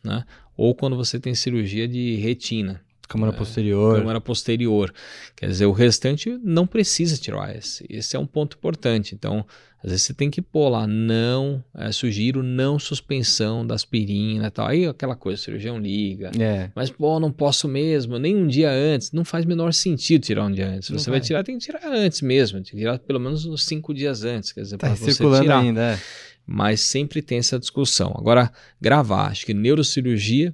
né? 0.03 0.25
Ou 0.57 0.73
quando 0.73 0.95
você 0.95 1.19
tem 1.19 1.35
cirurgia 1.35 1.87
de 1.87 2.15
retina. 2.15 2.81
Câmara 3.07 3.31
posterior. 3.31 3.99
Câmara 3.99 4.19
posterior. 4.21 4.93
Quer 5.35 5.47
dizer, 5.47 5.65
o 5.65 5.71
restante 5.71 6.37
não 6.43 6.67
precisa 6.67 7.17
tirar 7.17 7.49
AS. 7.51 7.81
Esse 7.89 8.15
é 8.15 8.19
um 8.19 8.25
ponto 8.25 8.57
importante. 8.57 9.15
Então, 9.15 9.45
às 9.83 9.91
vezes 9.91 10.05
você 10.05 10.13
tem 10.13 10.29
que 10.29 10.41
pôr 10.41 10.69
lá, 10.69 10.85
não, 10.85 11.63
é, 11.73 11.91
sugiro 11.91 12.43
não 12.43 12.77
suspensão 12.77 13.65
da 13.65 13.75
aspirina 13.75 14.47
e 14.47 14.51
tal. 14.51 14.67
Aí 14.67 14.85
aquela 14.85 15.15
coisa, 15.15 15.39
o 15.39 15.43
cirurgião 15.43 15.79
liga. 15.79 16.31
É. 16.37 16.69
Mas, 16.75 16.89
pô, 16.89 17.19
não 17.19 17.31
posso 17.31 17.67
mesmo, 17.67 18.19
nem 18.19 18.35
um 18.35 18.47
dia 18.47 18.71
antes. 18.71 19.11
Não 19.11 19.23
faz 19.23 19.45
menor 19.45 19.71
sentido 19.73 20.23
tirar 20.23 20.45
um 20.45 20.51
dia 20.51 20.67
antes. 20.67 20.89
Não 20.89 20.99
você 20.99 21.09
vai. 21.09 21.19
vai. 21.19 21.27
tirar, 21.27 21.43
tem 21.43 21.57
que 21.57 21.63
tirar 21.65 21.85
antes 21.85 22.21
mesmo. 22.21 22.57
Tem 22.57 22.71
que 22.71 22.77
tirar 22.77 22.99
pelo 22.99 23.19
menos 23.19 23.45
uns 23.45 23.63
cinco 23.63 23.93
dias 23.93 24.23
antes. 24.23 24.51
Quer 24.51 24.61
dizer, 24.61 24.77
Tá 24.77 24.87
para 24.87 24.95
você 24.95 25.11
circulando 25.13 25.43
tirar. 25.43 25.59
ainda, 25.59 25.81
é. 25.93 25.99
Mas 26.45 26.81
sempre 26.81 27.21
tem 27.21 27.37
essa 27.37 27.59
discussão. 27.59 28.13
Agora, 28.17 28.51
gravar, 28.81 29.27
acho 29.27 29.45
que 29.45 29.53
neurocirurgia 29.53 30.53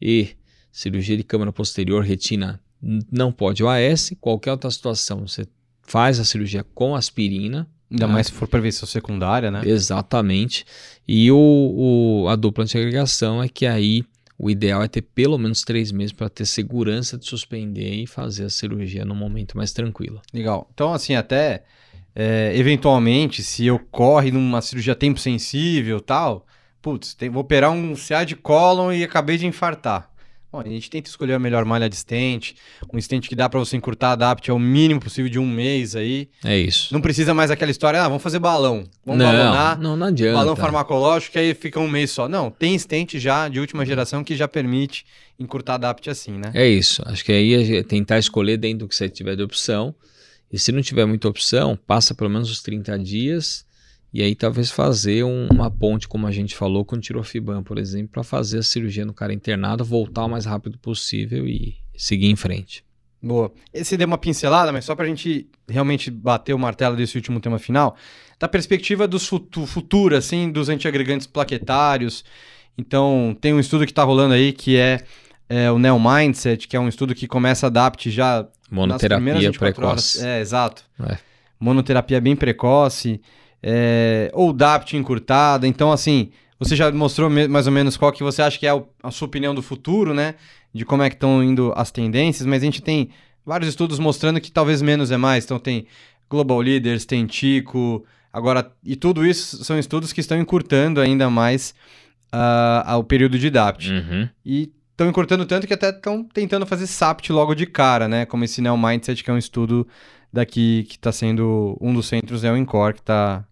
e 0.00 0.28
cirurgia 0.72 1.16
de 1.16 1.24
câmara 1.24 1.52
posterior, 1.52 2.04
retina, 2.04 2.60
não 3.10 3.30
pode 3.32 3.62
o 3.62 3.68
AS. 3.68 4.12
Qualquer 4.20 4.52
outra 4.52 4.70
situação, 4.70 5.26
você 5.26 5.46
faz 5.82 6.18
a 6.20 6.24
cirurgia 6.24 6.64
com 6.74 6.94
aspirina. 6.94 7.68
Ainda 7.90 8.06
né? 8.06 8.12
mais 8.12 8.28
se 8.28 8.32
for 8.32 8.46
prevenção 8.46 8.86
secundária, 8.86 9.50
né? 9.50 9.62
Exatamente. 9.64 10.64
E 11.06 11.30
o, 11.32 12.22
o- 12.24 12.28
a 12.28 12.36
dupla 12.36 12.62
antiagregação 12.64 13.42
é 13.42 13.48
que 13.48 13.66
aí 13.66 14.04
o 14.38 14.48
ideal 14.48 14.82
é 14.82 14.88
ter 14.88 15.02
pelo 15.02 15.36
menos 15.36 15.62
três 15.62 15.90
meses 15.92 16.12
para 16.12 16.28
ter 16.28 16.46
segurança 16.46 17.18
de 17.18 17.26
suspender 17.26 17.92
e 17.94 18.06
fazer 18.06 18.44
a 18.44 18.48
cirurgia 18.50 19.04
num 19.04 19.14
momento 19.14 19.56
mais 19.56 19.72
tranquilo. 19.72 20.22
Legal. 20.32 20.70
Então, 20.72 20.92
assim, 20.94 21.14
até 21.14 21.64
é, 22.14 22.52
eventualmente, 22.56 23.42
se 23.42 23.70
ocorre 23.70 24.30
numa 24.30 24.62
cirurgia 24.62 24.94
tempo 24.94 25.18
sensível 25.20 25.98
e 25.98 26.00
tal, 26.00 26.46
putz, 26.80 27.12
tem- 27.14 27.28
vou 27.28 27.42
operar 27.42 27.70
um 27.72 27.94
CA 27.96 28.24
de 28.24 28.34
cólon 28.36 28.92
e 28.92 29.04
acabei 29.04 29.36
de 29.36 29.46
infartar. 29.46 30.09
Bom, 30.52 30.60
a 30.60 30.68
gente 30.68 30.90
tenta 30.90 31.08
escolher 31.08 31.34
a 31.34 31.38
melhor 31.38 31.64
malha 31.64 31.88
de 31.88 31.94
stent, 31.94 32.54
um 32.92 33.00
stent 33.00 33.28
que 33.28 33.36
dá 33.36 33.48
para 33.48 33.60
você 33.60 33.76
encurtar 33.76 34.12
a 34.12 34.16
DAPT 34.16 34.50
ao 34.50 34.58
mínimo 34.58 35.00
possível 35.00 35.30
de 35.30 35.38
um 35.38 35.46
mês 35.46 35.94
aí. 35.94 36.28
É 36.44 36.58
isso. 36.58 36.92
Não 36.92 37.00
precisa 37.00 37.32
mais 37.32 37.52
aquela 37.52 37.70
história, 37.70 38.02
ah, 38.02 38.08
vamos 38.08 38.22
fazer 38.22 38.40
balão, 38.40 38.84
vamos 39.06 39.22
não, 39.22 39.30
balonar, 39.30 39.80
não, 39.80 39.96
não 39.96 40.08
adianta. 40.08 40.36
balão 40.36 40.56
farmacológico, 40.56 41.32
que 41.32 41.38
aí 41.38 41.54
fica 41.54 41.78
um 41.78 41.88
mês 41.88 42.10
só. 42.10 42.28
Não, 42.28 42.50
tem 42.50 42.76
stent 42.76 43.16
já 43.16 43.48
de 43.48 43.60
última 43.60 43.86
geração 43.86 44.24
que 44.24 44.34
já 44.34 44.48
permite 44.48 45.06
encurtar 45.38 45.74
a 45.74 45.78
DAPT 45.78 46.10
assim, 46.10 46.32
né? 46.32 46.50
É 46.52 46.66
isso. 46.66 47.00
Acho 47.06 47.24
que 47.24 47.30
aí 47.30 47.76
é 47.76 47.82
tentar 47.84 48.18
escolher 48.18 48.56
dentro 48.56 48.80
do 48.80 48.88
que 48.88 48.96
você 48.96 49.08
tiver 49.08 49.36
de 49.36 49.44
opção. 49.44 49.94
E 50.52 50.58
se 50.58 50.72
não 50.72 50.82
tiver 50.82 51.06
muita 51.06 51.28
opção, 51.28 51.78
passa 51.86 52.12
pelo 52.12 52.28
menos 52.28 52.50
os 52.50 52.60
30 52.60 52.98
dias. 52.98 53.64
E 54.12 54.22
aí 54.22 54.34
talvez 54.34 54.70
fazer 54.70 55.24
um- 55.24 55.46
uma 55.52 55.70
ponte, 55.70 56.08
como 56.08 56.26
a 56.26 56.32
gente 56.32 56.54
falou, 56.56 56.84
com 56.84 56.98
tirofiban, 56.98 57.62
por 57.62 57.78
exemplo, 57.78 58.08
para 58.12 58.24
fazer 58.24 58.58
a 58.58 58.62
cirurgia 58.62 59.04
no 59.04 59.14
cara 59.14 59.32
internado, 59.32 59.84
voltar 59.84 60.24
o 60.24 60.28
mais 60.28 60.44
rápido 60.44 60.78
possível 60.78 61.46
e 61.46 61.76
seguir 61.96 62.26
em 62.26 62.36
frente. 62.36 62.84
Boa. 63.22 63.52
Esse 63.72 63.96
deu 63.96 64.06
uma 64.06 64.16
pincelada, 64.18 64.72
mas 64.72 64.84
só 64.84 64.96
pra 64.96 65.06
gente 65.06 65.46
realmente 65.68 66.10
bater 66.10 66.54
o 66.54 66.58
martelo 66.58 66.96
desse 66.96 67.16
último 67.16 67.38
tema 67.38 67.58
final, 67.58 67.94
da 68.38 68.48
perspectiva 68.48 69.06
do 69.06 69.20
futu- 69.20 69.66
futuro, 69.66 70.16
assim, 70.16 70.50
dos 70.50 70.68
antiagregantes 70.70 71.26
plaquetários. 71.26 72.24
Então, 72.78 73.36
tem 73.40 73.52
um 73.52 73.60
estudo 73.60 73.86
que 73.86 73.92
tá 73.92 74.02
rolando 74.02 74.32
aí 74.34 74.52
que 74.52 74.76
é, 74.76 75.04
é 75.48 75.70
o 75.70 75.78
Neo 75.78 76.00
Mindset, 76.00 76.66
que 76.66 76.74
é 76.76 76.80
um 76.80 76.88
estudo 76.88 77.14
que 77.14 77.26
começa 77.28 77.66
a 77.66 77.68
adapte 77.68 78.10
já 78.10 78.48
Monoterapia 78.70 79.16
primeiras 79.18 79.42
24 79.42 79.74
precoce. 79.74 80.18
horas. 80.18 80.28
É, 80.30 80.40
exato. 80.40 80.82
É. 81.06 81.18
Monoterapia 81.60 82.20
bem 82.22 82.34
precoce, 82.34 83.20
é, 83.62 84.30
ou 84.32 84.52
DAPT 84.52 84.96
encurtada. 84.96 85.66
Então, 85.66 85.92
assim, 85.92 86.30
você 86.58 86.76
já 86.76 86.90
mostrou 86.92 87.30
mais 87.30 87.66
ou 87.66 87.72
menos 87.72 87.96
qual 87.96 88.12
que 88.12 88.22
você 88.22 88.42
acha 88.42 88.58
que 88.58 88.66
é 88.66 88.82
a 89.02 89.10
sua 89.10 89.26
opinião 89.26 89.54
do 89.54 89.62
futuro, 89.62 90.12
né? 90.12 90.34
De 90.72 90.84
como 90.84 91.02
é 91.02 91.08
que 91.08 91.16
estão 91.16 91.42
indo 91.42 91.72
as 91.74 91.90
tendências, 91.90 92.46
mas 92.46 92.62
a 92.62 92.66
gente 92.66 92.82
tem 92.82 93.10
vários 93.44 93.68
estudos 93.68 93.98
mostrando 93.98 94.40
que 94.40 94.52
talvez 94.52 94.82
menos 94.82 95.10
é 95.10 95.16
mais. 95.16 95.44
Então 95.44 95.58
tem 95.58 95.86
Global 96.28 96.60
Leaders, 96.60 97.04
tem 97.04 97.26
Tico, 97.26 98.04
agora, 98.32 98.70
e 98.84 98.94
tudo 98.94 99.26
isso 99.26 99.64
são 99.64 99.78
estudos 99.78 100.12
que 100.12 100.20
estão 100.20 100.38
encurtando 100.38 101.00
ainda 101.00 101.28
mais 101.30 101.74
ah, 102.30 102.96
o 102.98 103.04
período 103.04 103.38
de 103.38 103.50
DAPT. 103.50 103.90
Uhum. 103.90 104.28
E 104.44 104.72
estão 104.90 105.08
encurtando 105.08 105.46
tanto 105.46 105.66
que 105.66 105.74
até 105.74 105.88
estão 105.90 106.22
tentando 106.22 106.66
fazer 106.66 106.86
SAPT 106.86 107.32
logo 107.32 107.54
de 107.54 107.64
cara, 107.66 108.06
né? 108.06 108.26
Como 108.26 108.44
esse 108.44 108.60
Neo 108.60 108.76
Mindset, 108.76 109.24
que 109.24 109.30
é 109.30 109.32
um 109.32 109.38
estudo 109.38 109.88
daqui 110.32 110.84
que 110.88 110.96
está 110.96 111.10
sendo 111.10 111.76
um 111.80 111.92
dos 111.92 112.06
centros, 112.06 112.44
é 112.44 112.52
o 112.52 112.56
Incor, 112.56 112.92
que 112.92 113.00
está 113.00 113.44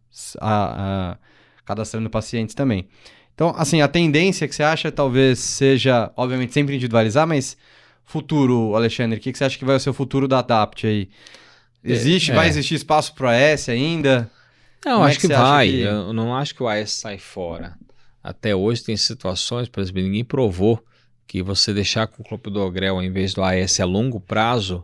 cadastrando 1.64 2.08
pacientes 2.10 2.54
também. 2.54 2.88
Então, 3.34 3.54
assim, 3.56 3.80
a 3.80 3.88
tendência 3.88 4.48
que 4.48 4.54
você 4.54 4.62
acha 4.62 4.90
talvez 4.90 5.38
seja, 5.38 6.10
obviamente, 6.16 6.52
sempre 6.52 6.74
individualizar, 6.74 7.26
mas 7.26 7.56
futuro, 8.04 8.74
Alexandre, 8.74 9.18
o 9.18 9.20
que, 9.22 9.30
que 9.30 9.38
você 9.38 9.44
acha 9.44 9.58
que 9.58 9.64
vai 9.64 9.78
ser 9.78 9.90
o 9.90 9.94
futuro 9.94 10.26
da 10.26 10.42
DAPT 10.42 10.86
aí? 10.86 11.08
Existe, 11.84 12.32
É. 12.32 12.34
vai 12.34 12.48
existir 12.48 12.74
espaço 12.74 13.14
para 13.14 13.34
S 13.36 13.70
ainda? 13.70 14.28
Não, 14.84 14.94
Como 14.94 15.04
é 15.06 15.10
acho 15.10 15.20
que 15.20 15.26
que, 15.28 15.32
acha 15.32 15.42
vai. 15.42 15.68
que- 15.68 15.80
Eu 15.82 16.12
não 16.12 16.34
acho 16.34 16.54
que 16.54 16.62
o 16.62 16.68
AS 16.68 16.90
sai 16.92 17.18
fora. 17.18 17.76
Até 18.22 18.54
hoje 18.54 18.82
tem 18.82 18.96
situações, 18.96 19.68
por 19.68 19.80
exemplo, 19.80 20.02
ninguém 20.02 20.24
provou 20.24 20.82
que 21.26 21.42
você 21.42 21.72
deixar 21.72 22.06
com 22.08 22.22
o 22.22 22.24
clopidogrel 22.26 22.96
ao 22.96 23.02
invés 23.02 23.32
do 23.34 23.42
AS 23.42 23.78
a 23.80 23.84
longo 23.84 24.18
prazo 24.18 24.82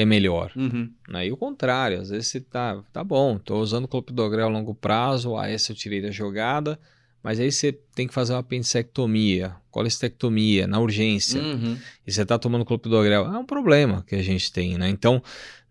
é 0.00 0.04
melhor. 0.04 0.52
Uhum. 0.54 0.90
Né? 1.08 1.26
E 1.26 1.32
o 1.32 1.36
contrário, 1.36 2.00
às 2.00 2.10
vezes 2.10 2.28
você 2.28 2.40
tá, 2.40 2.82
tá 2.92 3.02
bom, 3.02 3.36
estou 3.36 3.60
usando 3.60 3.88
clopidogrel 3.88 4.46
a 4.46 4.50
longo 4.50 4.74
prazo, 4.74 5.30
o 5.30 5.36
AS 5.38 5.68
eu 5.68 5.74
tirei 5.74 6.00
da 6.00 6.10
jogada, 6.10 6.78
mas 7.22 7.40
aí 7.40 7.50
você 7.50 7.72
tem 7.94 8.06
que 8.06 8.14
fazer 8.14 8.32
uma 8.32 8.38
apendicectomia, 8.38 9.54
colestectomia 9.70 10.66
na 10.66 10.78
urgência, 10.78 11.42
Uhum. 11.42 11.76
e 12.06 12.12
você 12.12 12.22
está 12.22 12.38
tomando 12.38 12.64
clopidogrel. 12.64 13.26
É 13.26 13.38
um 13.38 13.44
problema 13.44 14.04
que 14.06 14.14
a 14.14 14.22
gente 14.22 14.52
tem, 14.52 14.78
né? 14.78 14.88
Então, 14.88 15.22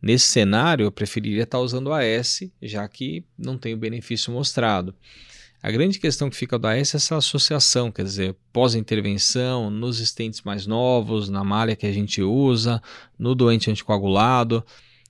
nesse 0.02 0.26
cenário, 0.28 0.84
eu 0.84 0.92
preferiria 0.92 1.44
estar 1.44 1.60
usando 1.60 1.88
o 1.88 1.94
AS, 1.94 2.42
já 2.62 2.88
que 2.88 3.24
não 3.38 3.58
tem 3.58 3.74
o 3.74 3.78
benefício 3.78 4.32
mostrado. 4.34 4.94
A 5.62 5.72
grande 5.72 6.00
questão 6.00 6.30
que 6.30 6.36
fica 6.36 6.58
do 6.60 6.68
AS 6.68 6.94
é 6.94 6.98
essa 6.98 7.18
associação, 7.18 7.92
quer 7.92 8.04
dizer, 8.04 8.36
pós-intervenção, 8.54 9.70
nos 9.70 10.00
estentes 10.00 10.42
mais 10.44 10.68
novos, 10.68 11.30
na 11.30 11.44
malha 11.44 11.76
que 11.76 11.86
a 11.86 11.92
gente 11.92 12.22
usa, 12.22 12.82
no 13.18 13.34
doente 13.34 13.70
anticoagulado. 13.72 14.64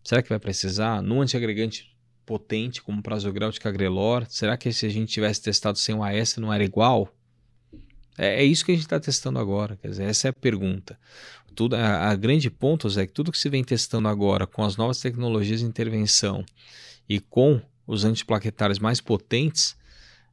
Será 0.03 0.21
que 0.21 0.29
vai 0.29 0.39
precisar? 0.39 1.01
No 1.01 1.21
antiagregante 1.21 1.93
potente, 2.25 2.81
como 2.81 3.03
prasugrel 3.03 3.51
de 3.51 3.59
cagrelor, 3.59 4.25
será 4.29 4.57
que 4.57 4.71
se 4.71 4.85
a 4.85 4.89
gente 4.89 5.11
tivesse 5.11 5.41
testado 5.41 5.77
sem 5.77 5.95
o 5.95 6.03
AS 6.03 6.37
não 6.37 6.53
era 6.53 6.63
igual? 6.63 7.13
É, 8.17 8.41
é 8.41 8.43
isso 8.43 8.65
que 8.65 8.71
a 8.71 8.75
gente 8.75 8.85
está 8.85 8.99
testando 8.99 9.39
agora, 9.39 9.77
quer 9.77 9.89
dizer, 9.89 10.03
essa 10.03 10.27
é 10.27 10.29
a 10.29 10.33
pergunta. 10.33 10.97
Tudo, 11.53 11.75
a, 11.75 12.09
a 12.09 12.15
grande 12.15 12.49
ponto 12.49 12.87
é 12.99 13.05
que 13.05 13.13
tudo 13.13 13.31
que 13.31 13.37
se 13.37 13.49
vem 13.49 13.63
testando 13.63 14.07
agora 14.07 14.47
com 14.47 14.63
as 14.63 14.75
novas 14.77 14.99
tecnologias 14.99 15.59
de 15.59 15.65
intervenção 15.65 16.45
e 17.07 17.19
com 17.19 17.61
os 17.85 18.03
antiplaquetários 18.03 18.79
mais 18.79 18.99
potentes, 18.99 19.75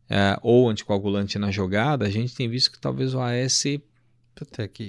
é, 0.08 0.38
ou 0.42 0.68
anticoagulante 0.68 1.38
na 1.38 1.50
jogada, 1.50 2.06
a 2.06 2.10
gente 2.10 2.34
tem 2.34 2.48
visto 2.48 2.70
que 2.70 2.78
talvez 2.78 3.14
o 3.14 3.20
AS 3.20 3.64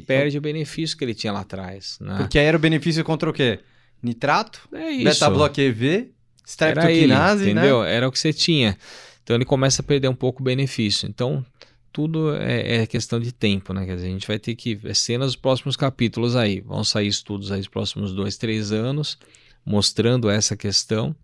perde 0.06 0.38
o 0.38 0.42
benefício 0.42 0.98
que 0.98 1.04
ele 1.04 1.14
tinha 1.14 1.32
lá 1.32 1.42
atrás. 1.42 1.98
Né? 2.02 2.18
Porque 2.18 2.40
aí 2.40 2.46
era 2.46 2.58
o 2.58 2.60
benefício 2.60 3.04
contra 3.04 3.30
o 3.30 3.34
quê? 3.34 3.60
Nitrato, 4.02 4.68
é 4.74 5.04
beta-block 5.04 5.60
EV, 5.60 6.12
streptokinase, 6.46 7.46
né? 7.46 7.52
entendeu? 7.52 7.84
Era 7.84 8.08
o 8.08 8.12
que 8.12 8.20
você 8.20 8.34
tinha. 8.34 8.78
Então 9.24 9.36
ele 9.36 9.46
começa 9.46 9.82
a 9.82 9.86
perder 9.86 10.08
um 10.08 10.16
pouco 10.16 10.42
o 10.42 10.46
benefício. 10.46 11.08
Então 11.08 11.46
tudo 11.92 12.36
é, 12.36 12.82
é 12.82 12.86
questão 12.86 13.20
de 13.20 13.32
tempo, 13.32 13.74
né? 13.74 13.86
Quer 13.86 13.96
dizer, 13.96 14.08
a 14.08 14.12
gente 14.12 14.28
vai 14.28 14.38
ter 14.38 14.54
que 14.54 14.76
ver 14.76 14.96
cenas 14.96 15.28
dos 15.28 15.36
próximos 15.38 15.76
capítulos 15.76 16.36
aí. 16.36 16.60
Vão 16.60 16.84
sair 16.84 17.08
estudos 17.08 17.52
aí 17.52 17.60
nos 17.60 17.68
próximos 17.68 18.14
dois, 18.14 18.38
três 18.38 18.72
anos 18.72 19.18
mostrando 19.66 20.30
essa 20.30 20.56
questão 20.56 21.16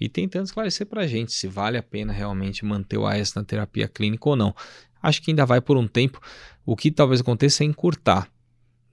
e 0.00 0.08
tentando 0.08 0.44
esclarecer 0.46 0.86
para 0.86 1.02
a 1.02 1.06
gente 1.06 1.32
se 1.32 1.46
vale 1.46 1.76
a 1.78 1.82
pena 1.82 2.12
realmente 2.12 2.64
manter 2.64 2.98
o 2.98 3.06
AS 3.06 3.34
na 3.34 3.44
terapia 3.44 3.86
clínica 3.88 4.28
ou 4.28 4.36
não. 4.36 4.54
Acho 5.02 5.20
que 5.22 5.30
ainda 5.30 5.44
vai 5.46 5.60
por 5.60 5.76
um 5.76 5.86
tempo. 5.86 6.20
O 6.66 6.74
que 6.76 6.90
talvez 6.90 7.20
aconteça 7.20 7.62
é 7.62 7.66
encurtar. 7.66 8.28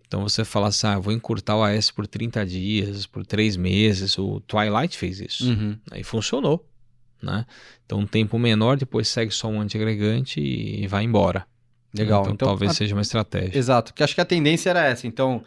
Então 0.08 0.22
você 0.24 0.44
fala 0.44 0.68
assim, 0.68 0.88
ah, 0.88 0.94
eu 0.94 1.02
vou 1.02 1.14
encurtar 1.14 1.56
o 1.56 1.64
AS 1.64 1.90
por 1.90 2.06
30 2.06 2.46
dias, 2.46 3.06
por 3.06 3.26
3 3.26 3.56
meses. 3.56 4.18
O 4.18 4.42
Twilight 4.42 4.98
fez 4.98 5.22
isso. 5.22 5.50
Uhum. 5.50 5.78
Aí 5.90 6.04
funcionou. 6.04 6.68
Né? 7.22 7.46
Então 7.86 8.00
um 8.00 8.06
tempo 8.08 8.38
menor, 8.40 8.78
depois 8.78 9.08
segue 9.08 9.32
só 9.32 9.48
um 9.48 9.62
antiagregante 9.62 10.42
e 10.42 10.86
vai 10.88 11.04
embora. 11.04 11.46
Legal. 11.94 12.22
Então, 12.24 12.34
Então, 12.34 12.48
talvez 12.48 12.72
a- 12.72 12.76
seja 12.76 12.96
uma 12.96 13.02
estratégia. 13.02 13.58
Exato, 13.58 13.92
porque 13.94 14.04
acho 14.04 14.16
que 14.16 14.22
a 14.22 14.26
tendência 14.26 14.70
era 14.70 14.86
essa. 14.86 15.06
Então, 15.08 15.44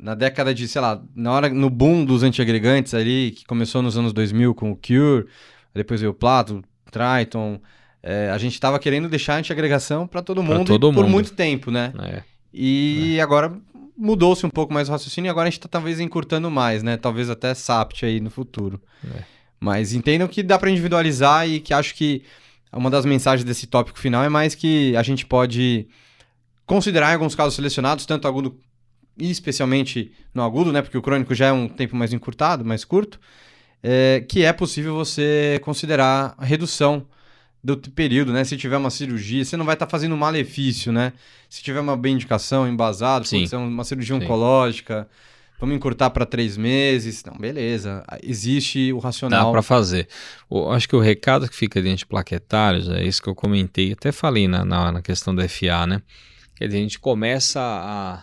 na 0.00 0.14
década 0.14 0.54
de, 0.54 0.66
sei 0.66 0.80
lá, 0.80 1.02
na 1.14 1.32
hora, 1.32 1.48
no 1.48 1.68
boom 1.68 2.04
dos 2.04 2.22
antiagregantes 2.22 2.94
ali, 2.94 3.32
que 3.32 3.44
começou 3.44 3.82
nos 3.82 3.98
anos 3.98 4.12
2000 4.12 4.54
com 4.54 4.72
o 4.72 4.76
Cure, 4.76 5.26
depois 5.74 6.00
veio 6.00 6.12
o 6.12 6.14
Plato, 6.14 6.62
Triton, 6.90 7.60
é, 8.02 8.30
a 8.30 8.38
gente 8.38 8.54
estava 8.54 8.78
querendo 8.78 9.08
deixar 9.08 9.34
a 9.34 9.38
antiagregação 9.38 10.06
para 10.06 10.22
todo 10.22 10.42
mundo 10.42 10.64
todo 10.64 10.92
por 10.92 11.02
mundo. 11.02 11.10
muito 11.12 11.32
tempo, 11.34 11.70
né? 11.70 11.92
É. 12.00 12.22
E 12.52 13.20
agora 13.20 13.52
mudou-se 13.96 14.44
um 14.46 14.50
pouco 14.50 14.72
mais 14.72 14.88
o 14.88 14.92
raciocínio 14.92 15.28
e 15.28 15.30
agora 15.30 15.48
a 15.48 15.50
gente 15.50 15.60
tá 15.60 15.68
talvez 15.68 16.00
encurtando 16.00 16.50
mais, 16.50 16.82
né? 16.82 16.96
Talvez 16.96 17.28
até 17.28 17.54
SAPT 17.54 18.06
aí 18.06 18.20
no 18.20 18.30
futuro. 18.30 18.80
É. 19.04 19.22
Mas 19.60 19.92
entendam 19.92 20.26
que 20.26 20.42
dá 20.42 20.58
para 20.58 20.70
individualizar 20.70 21.46
e 21.46 21.60
que 21.60 21.74
acho 21.74 21.94
que 21.94 22.22
uma 22.72 22.88
das 22.88 23.04
mensagens 23.04 23.44
desse 23.44 23.66
tópico 23.66 23.98
final 23.98 24.24
é 24.24 24.28
mais 24.30 24.54
que 24.54 24.96
a 24.96 25.02
gente 25.02 25.26
pode 25.26 25.86
considerar 26.64 27.10
em 27.10 27.14
alguns 27.14 27.34
casos 27.34 27.54
selecionados, 27.54 28.06
tanto 28.06 28.26
agudo 28.26 28.58
especialmente 29.20 30.12
no 30.32 30.42
agudo, 30.42 30.72
né? 30.72 30.80
Porque 30.82 30.96
o 30.96 31.02
crônico 31.02 31.34
já 31.34 31.46
é 31.46 31.52
um 31.52 31.68
tempo 31.68 31.96
mais 31.96 32.12
encurtado, 32.12 32.64
mais 32.64 32.84
curto, 32.84 33.20
é, 33.82 34.24
que 34.28 34.44
é 34.44 34.52
possível 34.52 34.94
você 34.94 35.60
considerar 35.62 36.34
a 36.38 36.44
redução 36.44 37.06
do 37.62 37.76
período, 37.76 38.32
né? 38.32 38.42
Se 38.44 38.56
tiver 38.56 38.76
uma 38.76 38.90
cirurgia, 38.90 39.44
você 39.44 39.56
não 39.56 39.64
vai 39.64 39.74
estar 39.74 39.86
tá 39.86 39.90
fazendo 39.90 40.16
malefício, 40.16 40.90
né? 40.92 41.12
Se 41.48 41.62
tiver 41.62 41.80
uma 41.80 41.96
bem 41.96 42.14
indicação 42.14 42.66
embasada, 42.66 43.24
se 43.24 43.54
é 43.54 43.56
uma 43.58 43.84
cirurgia 43.84 44.16
Sim. 44.16 44.24
oncológica, 44.24 45.06
vamos 45.58 45.76
encurtar 45.76 46.08
para 46.10 46.24
três 46.24 46.56
meses. 46.56 47.22
Não, 47.24 47.36
beleza. 47.36 48.02
Existe 48.22 48.92
o 48.92 48.98
racional. 48.98 49.46
Dá 49.46 49.50
para 49.50 49.62
fazer. 49.62 50.08
Eu 50.50 50.70
acho 50.72 50.88
que 50.88 50.96
o 50.96 51.00
recado 51.00 51.48
que 51.48 51.54
fica 51.54 51.82
de 51.82 51.88
antiplaquetários 51.88 52.88
é 52.88 53.04
isso 53.04 53.22
que 53.22 53.28
eu 53.28 53.34
comentei, 53.34 53.92
até 53.92 54.10
falei 54.10 54.48
na, 54.48 54.64
na, 54.64 54.92
na 54.92 55.02
questão 55.02 55.34
da 55.34 55.46
FA, 55.46 55.86
né? 55.86 56.02
Quer 56.56 56.66
dizer, 56.66 56.78
a 56.78 56.82
gente 56.82 56.98
começa 56.98 57.60
a 57.60 58.22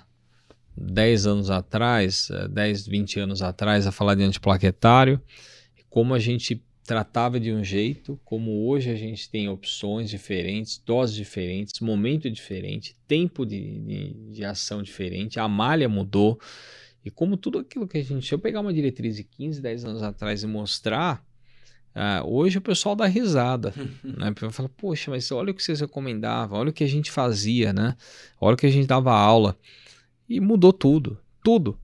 10 0.77 1.27
anos 1.27 1.49
atrás, 1.49 2.29
10, 2.49 2.87
20 2.87 3.19
anos 3.19 3.41
atrás, 3.41 3.87
a 3.87 3.91
falar 3.91 4.15
de 4.15 4.23
antiplaquetário, 4.23 5.19
como 5.89 6.13
a 6.13 6.19
gente 6.19 6.61
tratava 6.87 7.37
de 7.37 7.51
um 7.51 7.61
jeito, 7.61 8.17
como 8.23 8.65
hoje 8.65 8.89
a 8.89 8.95
gente 8.95 9.29
tem 9.29 9.49
opções 9.49 10.09
diferentes, 10.09 10.81
doses 10.85 11.15
diferentes, 11.15 11.81
momento 11.81 12.31
diferente, 12.31 12.95
tempo 13.05 13.45
de, 13.45 13.79
de, 13.79 14.13
de, 14.31 14.45
ação 14.45 14.81
diferente, 14.81 15.37
a 15.37 15.47
malha 15.49 15.89
mudou. 15.89 16.39
E 17.03 17.11
como 17.11 17.35
tudo 17.35 17.59
aquilo 17.59 17.87
que 17.87 17.97
a 17.97 18.03
gente. 18.03 18.25
Se 18.25 18.33
eu 18.33 18.39
pegar 18.39 18.61
uma 18.61 18.73
diretriz 18.73 19.17
de 19.17 19.23
15, 19.25 19.61
10 19.61 19.85
anos 19.85 20.03
atrás 20.03 20.43
e 20.43 20.47
mostrar, 20.47 21.21
uh, 21.93 22.25
hoje 22.25 22.57
o 22.57 22.61
pessoal 22.61 22.95
dá 22.95 23.05
risada. 23.05 23.73
né? 24.03 24.33
Fala, 24.51 24.69
poxa, 24.69 25.11
mas 25.11 25.29
olha 25.29 25.51
o 25.51 25.53
que 25.53 25.63
vocês 25.63 25.81
recomendavam, 25.81 26.57
olha 26.57 26.69
o 26.69 26.73
que 26.73 26.85
a 26.85 26.87
gente 26.87 27.11
fazia, 27.11 27.73
né? 27.73 27.97
Olha 28.39 28.53
o 28.53 28.57
que 28.57 28.65
a 28.65 28.71
gente 28.71 28.87
dava 28.87 29.13
aula. 29.13 29.57
E 30.27 30.39
mudou 30.39 30.73
tudo, 30.73 31.17
tudo. 31.43 31.79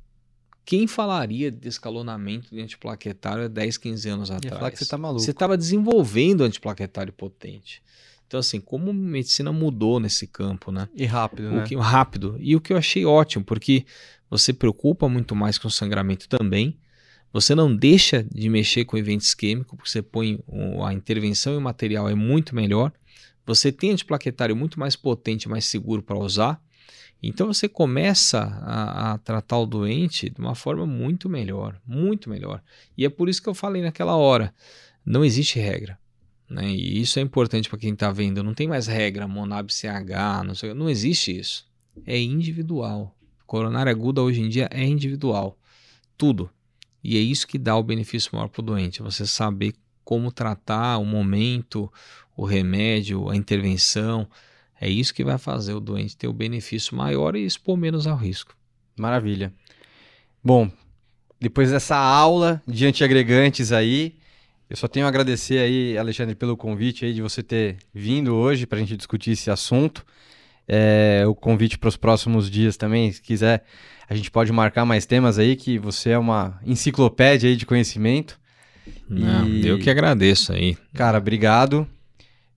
Quem 0.66 0.88
falaria 0.88 1.52
de 1.52 1.68
escalonamento 1.68 2.50
de 2.50 2.62
antiplaquetário 2.62 3.46
há 3.46 3.48
10, 3.48 3.78
15 3.78 4.10
anos 4.10 4.32
atrás? 4.32 4.54
falar 4.60 4.72
que 4.72 4.78
você 4.80 4.86
tá 4.86 4.98
maluco. 4.98 5.22
Você 5.22 5.32
estava 5.32 5.58
desenvolvendo 5.58 6.44
antiplaquetário 6.44 7.12
potente. 7.12 7.82
Então, 8.26 8.40
assim, 8.40 8.60
como 8.60 8.90
a 8.90 8.94
medicina 8.94 9.52
mudou 9.52 10.00
nesse 10.00 10.26
campo, 10.26 10.72
né? 10.72 10.88
E 10.96 11.06
rápido, 11.06 11.50
o 11.50 11.52
né? 11.52 11.64
Que, 11.68 11.76
rápido. 11.76 12.38
E 12.40 12.56
o 12.56 12.62
que 12.62 12.74
eu 12.74 12.78
achei 12.78 13.06
ótimo, 13.06 13.44
porque 13.44 13.86
você 14.30 14.52
preocupa 14.52 15.08
muito 15.08 15.36
mais 15.36 15.58
com 15.58 15.68
o 15.68 15.72
sangramento 15.72 16.28
também. 16.28 16.80
Você 17.32 17.54
não 17.54 17.76
deixa 17.76 18.24
de 18.24 18.50
mexer 18.50 18.86
com 18.86 18.96
o 18.96 19.00
evento 19.00 19.22
isquêmico, 19.22 19.76
porque 19.76 19.90
você 19.90 20.02
põe 20.02 20.40
a 20.86 20.94
intervenção 20.94 21.54
e 21.54 21.58
o 21.58 21.62
material 21.62 22.10
é 22.10 22.16
muito 22.16 22.56
melhor. 22.56 22.92
Você 23.46 23.72
tem 23.72 23.92
antiplaquetário 23.92 24.56
muito 24.56 24.80
mais 24.80 24.96
potente, 24.96 25.50
mais 25.50 25.66
seguro 25.66 26.02
para 26.02 26.18
usar. 26.18 26.62
Então 27.26 27.48
você 27.48 27.70
começa 27.70 28.40
a, 28.40 29.14
a, 29.14 29.18
tratar 29.18 29.58
o 29.60 29.66
doente 29.66 30.30
de 30.30 30.42
uma 30.42 30.56
forma 30.56 30.86
muito 30.86 31.30
melhor, 31.30 31.80
muito 31.88 32.30
melhor. 32.30 32.62
E 32.98 33.06
é 33.06 33.10
por 33.10 33.30
isso 33.30 33.42
que 33.42 33.48
eu 33.48 33.54
falei 33.54 33.82
naquela 33.82 34.18
hora: 34.18 34.54
não 35.06 35.24
existe 35.24 35.58
regra. 35.58 35.98
Né? 36.50 36.70
E 36.70 37.00
isso 37.00 37.18
é 37.20 37.22
importante 37.22 37.70
para 37.70 37.80
quem 37.80 37.94
está 37.94 38.12
vendo. 38.12 38.44
Não 38.44 38.54
tem 38.54 38.68
mais 38.68 38.88
regra, 38.88 39.26
Monab 39.26 39.74
CH, 39.74 40.44
não, 40.46 40.54
sei, 40.54 40.74
não 40.74 40.90
existe 40.90 41.38
isso. 41.38 41.66
É 42.06 42.20
individual. 42.20 43.16
Coronária 43.48 43.92
aguda 43.92 44.22
hoje 44.22 44.42
em 44.42 44.50
dia 44.50 44.68
é 44.70 44.84
individual. 44.84 45.58
Tudo. 46.18 46.50
E 47.02 47.18
é 47.18 47.22
isso 47.22 47.48
que 47.48 47.58
dá 47.58 47.76
o 47.78 47.84
benefício 47.84 48.32
maior 48.34 48.50
para 48.50 48.62
o 48.62 48.66
doente. 48.66 49.02
Você 49.02 49.26
saber 49.26 49.74
como 50.04 50.32
tratar 50.32 50.98
o 50.98 51.06
momento, 51.06 51.92
o 52.36 52.46
remédio, 52.46 53.30
a 53.30 53.36
intervenção. 53.36 54.28
É 54.84 54.90
isso 54.90 55.14
que 55.14 55.24
vai 55.24 55.38
fazer 55.38 55.74
o 55.74 55.80
doente 55.80 56.18
ter 56.18 56.28
o 56.28 56.34
benefício 56.34 56.94
maior 56.94 57.38
e 57.38 57.46
expor 57.46 57.78
menos 57.78 58.06
ao 58.06 58.18
risco. 58.18 58.54
Maravilha. 59.00 59.54
Bom, 60.44 60.70
depois 61.40 61.72
dessa 61.72 61.96
aula 61.96 62.62
de 62.68 62.86
antiagregantes 62.86 63.72
aí, 63.72 64.18
eu 64.70 64.76
só 64.76 64.90
tenho 64.90 65.06
a 65.06 65.10
agradecer 65.10 65.60
aí, 65.60 65.98
Alexandre, 65.98 66.36
pelo 66.36 66.58
convite 66.58 67.06
aí 67.06 67.14
de 67.14 67.22
você 67.22 67.42
ter 67.42 67.78
vindo 67.94 68.36
hoje 68.36 68.66
para 68.66 68.78
a 68.78 68.82
gente 68.82 68.98
discutir 68.98 69.32
esse 69.32 69.50
assunto. 69.50 70.06
É, 70.68 71.24
o 71.26 71.34
convite 71.34 71.78
para 71.78 71.88
os 71.88 71.96
próximos 71.96 72.52
dias 72.52 72.76
também, 72.76 73.10
se 73.10 73.22
quiser, 73.22 73.64
a 74.10 74.14
gente 74.14 74.30
pode 74.30 74.52
marcar 74.52 74.84
mais 74.84 75.06
temas 75.06 75.40
aí, 75.40 75.56
que 75.56 75.80
você 75.80 76.10
é 76.10 76.18
uma 76.18 76.60
enciclopédia 76.66 77.50
aí 77.50 77.56
de 77.56 77.66
conhecimento. 77.66 78.38
Não, 79.08 79.48
e... 79.48 79.66
Eu 79.66 79.80
que 79.80 79.90
agradeço 79.90 80.52
aí. 80.52 80.78
Cara, 80.94 81.20
obrigado. 81.20 81.88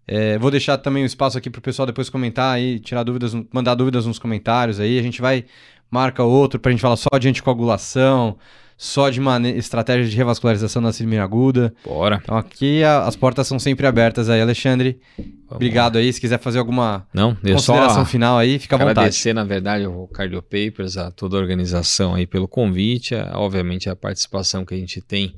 É, 0.09 0.39
vou 0.39 0.51
deixar 0.51 0.79
também 0.79 1.03
o 1.03 1.07
espaço 1.07 1.37
aqui 1.37 1.51
para 1.51 1.59
o 1.59 1.63
pessoal 1.63 1.85
depois 1.87 2.09
comentar 2.09 2.55
aí, 2.55 2.79
tirar 2.79 3.03
dúvidas, 3.03 3.35
mandar 3.53 3.75
dúvidas 3.75 4.07
nos 4.07 4.19
comentários 4.19 4.79
aí. 4.79 4.99
A 4.99 5.03
gente 5.03 5.21
vai, 5.21 5.45
marca 5.91 6.23
outro 6.23 6.61
para 6.61 6.71
a 6.71 6.73
gente 6.73 6.81
falar 6.81 6.97
só 6.97 7.19
de 7.19 7.29
anticoagulação, 7.29 8.39
só 8.77 9.09
de 9.09 9.21
estratégia 9.57 10.09
de 10.09 10.17
revascularização 10.17 10.81
da 10.81 10.93
síndrome 10.93 11.19
aguda. 11.19 11.75
Bora. 11.85 12.21
Então 12.23 12.37
aqui 12.37 12.85
a, 12.85 13.03
as 13.05 13.17
portas 13.17 13.49
são 13.49 13.59
sempre 13.59 13.85
abertas 13.85 14.31
aí, 14.31 14.41
Alexandre. 14.41 15.01
Vamos 15.17 15.35
Obrigado 15.51 15.97
lá. 15.97 16.01
aí. 16.01 16.13
Se 16.13 16.21
quiser 16.21 16.39
fazer 16.39 16.61
alguma 16.61 17.07
Não, 17.13 17.35
consideração 17.35 18.05
final 18.05 18.39
aí, 18.39 18.61
fica 18.61 18.77
à 18.77 18.79
vontade. 18.79 18.99
Agradecer, 18.99 19.33
na 19.33 19.45
verdade, 19.45 19.87
o 19.87 20.07
Cardio 20.07 20.41
Papers, 20.41 20.97
a 20.97 21.11
toda 21.11 21.37
a 21.37 21.41
organização 21.41 22.15
aí 22.15 22.27
pelo 22.27 22.47
convite, 22.47 23.15
a, 23.17 23.33
obviamente 23.35 23.89
a 23.89 23.97
participação 23.97 24.65
que 24.65 24.75
a 24.75 24.79
gente 24.79 25.01
tem 25.01 25.35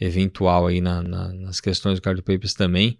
eventual 0.00 0.66
aí 0.66 0.80
na, 0.80 1.00
na, 1.02 1.28
nas 1.32 1.60
questões 1.60 1.96
do 2.00 2.02
Cardio 2.02 2.24
Papers 2.24 2.54
também. 2.54 2.98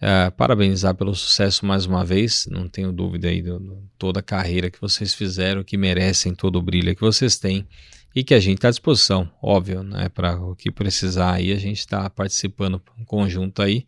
É, 0.00 0.30
parabenizar 0.30 0.94
pelo 0.94 1.14
sucesso 1.14 1.64
mais 1.64 1.86
uma 1.86 2.04
vez, 2.04 2.46
não 2.50 2.68
tenho 2.68 2.92
dúvida 2.92 3.28
aí 3.28 3.40
de 3.40 3.50
toda 3.98 4.20
a 4.20 4.22
carreira 4.22 4.70
que 4.70 4.80
vocês 4.80 5.14
fizeram, 5.14 5.64
que 5.64 5.76
merecem 5.76 6.34
todo 6.34 6.56
o 6.56 6.62
brilho 6.62 6.94
que 6.94 7.00
vocês 7.00 7.38
têm 7.38 7.66
e 8.14 8.24
que 8.24 8.34
a 8.34 8.40
gente 8.40 8.58
está 8.58 8.68
à 8.68 8.70
disposição, 8.70 9.30
óbvio, 9.42 9.82
né? 9.82 10.08
Para 10.08 10.40
o 10.40 10.56
que 10.56 10.70
precisar 10.70 11.34
aí, 11.34 11.52
a 11.52 11.58
gente 11.58 11.78
está 11.78 12.08
participando 12.08 12.80
em 12.98 13.04
conjunto 13.04 13.60
aí. 13.60 13.86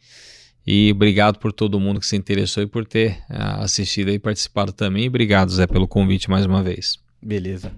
E 0.67 0.93
obrigado 0.93 1.39
por 1.39 1.51
todo 1.51 1.81
mundo 1.81 1.99
que 1.99 2.07
se 2.07 2.15
interessou 2.15 2.63
e 2.63 2.67
por 2.67 2.85
ter 2.85 3.13
uh, 3.31 3.63
assistido 3.63 4.11
e 4.11 4.19
participado 4.19 4.71
também. 4.71 5.09
Obrigado, 5.09 5.51
Zé, 5.51 5.67
pelo 5.67 5.89
convite 5.89 6.29
mais 6.29 6.45
uma 6.45 6.63
vez. 6.63 6.99
Beleza. 7.23 7.73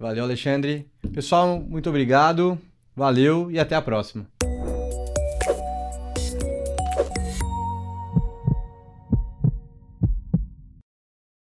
Valeu, 0.00 0.24
Alexandre. 0.24 0.84
Pessoal, 1.12 1.60
muito 1.60 1.88
obrigado. 1.88 2.58
Valeu 2.96 3.48
e 3.52 3.58
até 3.60 3.76
a 3.76 3.82
próxima. 3.82 4.26